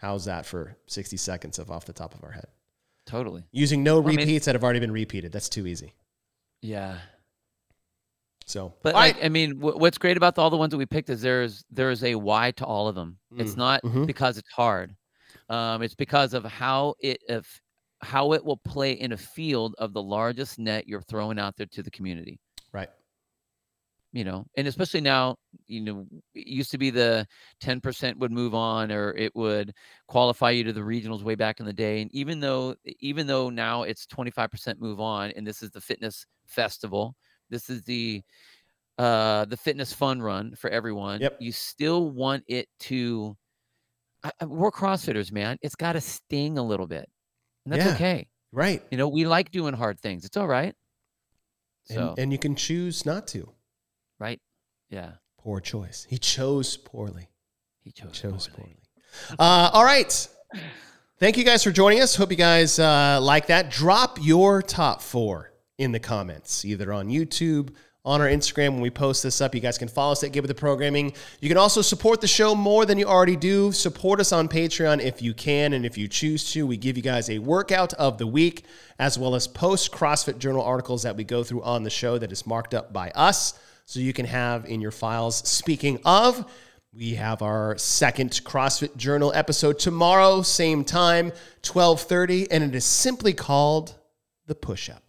how's 0.00 0.26
that 0.26 0.44
for 0.46 0.76
sixty 0.86 1.16
seconds 1.16 1.58
of 1.58 1.70
off 1.70 1.84
the 1.86 1.92
top 1.92 2.14
of 2.14 2.22
our 2.22 2.32
head? 2.32 2.46
Totally. 3.06 3.42
Using 3.52 3.82
no 3.82 4.02
I 4.02 4.06
mean- 4.06 4.16
repeats 4.18 4.44
that 4.46 4.54
have 4.54 4.62
already 4.64 4.80
been 4.80 4.92
repeated. 4.92 5.32
That's 5.32 5.48
too 5.48 5.66
easy. 5.66 5.94
Yeah. 6.60 6.98
So, 8.48 8.74
But 8.82 8.94
all 8.94 9.00
like. 9.02 9.24
I 9.24 9.28
mean, 9.28 9.56
wh- 9.56 9.76
what's 9.78 9.98
great 9.98 10.16
about 10.16 10.38
all 10.38 10.50
the 10.50 10.56
ones 10.56 10.70
that 10.70 10.78
we 10.78 10.86
picked 10.86 11.10
is 11.10 11.20
there's 11.20 11.64
there's 11.70 12.02
a 12.02 12.14
why 12.14 12.50
to 12.52 12.64
all 12.64 12.88
of 12.88 12.94
them. 12.94 13.18
It's 13.36 13.54
Mm, 13.54 13.58
not 13.58 13.82
mhm. 13.84 14.06
because 14.06 14.38
it's 14.38 14.50
hard. 14.50 14.96
Um, 15.50 15.82
it's 15.82 15.94
because 15.94 16.34
of 16.34 16.44
how 16.44 16.94
it 17.00 17.22
if 17.28 17.60
how 18.00 18.32
it 18.32 18.44
will 18.44 18.56
play 18.56 18.92
in 18.92 19.12
a 19.12 19.16
field 19.16 19.74
of 19.78 19.92
the 19.92 20.02
largest 20.02 20.58
net 20.58 20.88
you're 20.88 21.02
throwing 21.02 21.38
out 21.38 21.56
there 21.56 21.66
to 21.66 21.82
the 21.82 21.90
community. 21.90 22.40
right, 22.72 22.90
You 24.12 24.24
know, 24.24 24.46
and 24.56 24.66
especially 24.66 25.02
now, 25.02 25.36
you 25.66 25.82
know, 25.82 26.06
it 26.34 26.46
used 26.46 26.70
to 26.70 26.78
be 26.78 26.88
the 26.88 27.26
10% 27.60 28.16
would 28.18 28.32
move 28.32 28.54
on 28.54 28.90
or 28.90 29.12
it 29.12 29.36
would 29.36 29.74
qualify 30.06 30.50
you 30.50 30.64
to 30.64 30.72
the 30.72 30.80
regionals 30.80 31.22
way 31.22 31.34
back 31.34 31.60
in 31.60 31.66
the 31.66 31.74
day. 31.74 32.00
And 32.00 32.10
even 32.14 32.40
though 32.40 32.74
even 33.00 33.26
though 33.26 33.50
now 33.50 33.82
it's 33.82 34.06
25% 34.06 34.80
move 34.80 34.98
on 35.00 35.32
and 35.32 35.46
this 35.46 35.62
is 35.62 35.70
the 35.70 35.80
fitness 35.82 36.24
festival, 36.46 37.16
this 37.50 37.68
is 37.70 37.82
the 37.82 38.22
uh 38.98 39.44
the 39.46 39.56
fitness 39.56 39.92
fun 39.92 40.20
run 40.20 40.54
for 40.56 40.70
everyone. 40.70 41.20
Yep. 41.20 41.36
You 41.40 41.52
still 41.52 42.10
want 42.10 42.44
it 42.48 42.68
to 42.80 43.36
I, 44.24 44.30
I- 44.40 44.44
we're 44.46 44.70
CrossFitters, 44.72 45.30
man. 45.32 45.58
It's 45.62 45.76
got 45.76 45.92
to 45.92 46.00
sting 46.00 46.58
a 46.58 46.62
little 46.62 46.86
bit. 46.86 47.08
And 47.64 47.72
that's 47.74 47.84
Yeah. 47.86 47.94
okay. 47.94 48.26
right, 48.52 48.82
You 48.90 48.98
know, 48.98 49.08
we 49.08 49.24
like 49.26 49.50
doing 49.52 49.74
hard 49.74 50.00
things. 50.00 50.24
It's 50.24 50.36
all 50.36 50.48
right. 50.48 50.74
So, 51.84 52.10
and, 52.10 52.18
and 52.18 52.32
you 52.32 52.38
can 52.38 52.54
choose 52.56 53.06
not 53.06 53.26
to. 53.28 53.48
right? 54.18 54.40
Yeah. 54.90 55.12
Poor 55.38 55.60
choice. 55.60 56.06
He 56.08 56.18
chose 56.18 56.76
poorly. 56.76 57.28
He 57.80 57.92
chose, 57.92 58.12
chose 58.12 58.48
poorly. 58.48 58.74
poorly. 58.74 58.74
Uh, 59.38 59.70
all 59.72 59.84
right. 59.84 60.28
Thank 61.18 61.36
you 61.38 61.44
guys 61.44 61.64
for 61.64 61.70
joining 61.70 62.00
us. 62.00 62.14
Hope 62.14 62.30
you 62.30 62.36
guys 62.36 62.78
uh, 62.78 63.18
like 63.22 63.46
that. 63.46 63.70
Drop 63.70 64.18
your 64.20 64.60
top 64.62 65.00
four 65.00 65.52
in 65.78 65.92
the 65.92 66.00
comments, 66.00 66.64
either 66.64 66.92
on 66.92 67.08
YouTube, 67.08 67.70
on 68.04 68.20
our 68.20 68.26
Instagram. 68.26 68.72
When 68.72 68.80
we 68.80 68.90
post 68.90 69.22
this 69.22 69.40
up, 69.40 69.54
you 69.54 69.60
guys 69.60 69.78
can 69.78 69.88
follow 69.88 70.12
us 70.12 70.24
at 70.24 70.32
Give 70.32 70.44
It 70.44 70.48
the 70.48 70.54
Programming. 70.54 71.12
You 71.40 71.48
can 71.48 71.56
also 71.56 71.82
support 71.82 72.20
the 72.20 72.26
show 72.26 72.54
more 72.54 72.84
than 72.84 72.98
you 72.98 73.06
already 73.06 73.36
do. 73.36 73.70
Support 73.70 74.20
us 74.20 74.32
on 74.32 74.48
Patreon 74.48 75.00
if 75.00 75.22
you 75.22 75.34
can 75.34 75.72
and 75.72 75.86
if 75.86 75.96
you 75.96 76.08
choose 76.08 76.50
to. 76.52 76.66
We 76.66 76.76
give 76.76 76.96
you 76.96 77.02
guys 77.02 77.30
a 77.30 77.38
workout 77.38 77.94
of 77.94 78.18
the 78.18 78.26
week 78.26 78.64
as 78.98 79.18
well 79.18 79.34
as 79.34 79.46
post 79.46 79.92
CrossFit 79.92 80.38
Journal 80.38 80.62
articles 80.62 81.02
that 81.04 81.16
we 81.16 81.24
go 81.24 81.44
through 81.44 81.62
on 81.62 81.84
the 81.84 81.90
show 81.90 82.18
that 82.18 82.32
is 82.32 82.46
marked 82.46 82.74
up 82.74 82.92
by 82.92 83.10
us 83.10 83.58
so 83.84 84.00
you 84.00 84.12
can 84.12 84.26
have 84.26 84.66
in 84.66 84.80
your 84.80 84.90
files. 84.90 85.36
Speaking 85.48 86.00
of, 86.04 86.50
we 86.92 87.14
have 87.14 87.42
our 87.42 87.76
second 87.78 88.30
CrossFit 88.44 88.96
Journal 88.96 89.32
episode 89.34 89.78
tomorrow, 89.78 90.42
same 90.42 90.84
time, 90.84 91.32
12:30, 91.62 92.48
and 92.50 92.64
it 92.64 92.74
is 92.74 92.84
simply 92.84 93.32
called 93.32 93.94
the 94.46 94.54
push-up, 94.54 95.07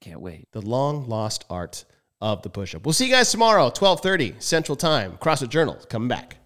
Can't 0.00 0.20
wait. 0.20 0.46
the 0.52 0.62
long 0.62 1.08
lost 1.08 1.44
art 1.50 1.84
of 2.22 2.42
the 2.42 2.50
push-up. 2.50 2.84
We'll 2.84 2.92
see 2.92 3.06
you 3.06 3.12
guys 3.12 3.30
tomorrow, 3.30 3.70
12:30 3.70 4.40
Central 4.42 4.76
Time. 4.76 5.18
CrossFit 5.20 5.50
Journal 5.50 5.78
coming 5.88 6.08
back. 6.08 6.39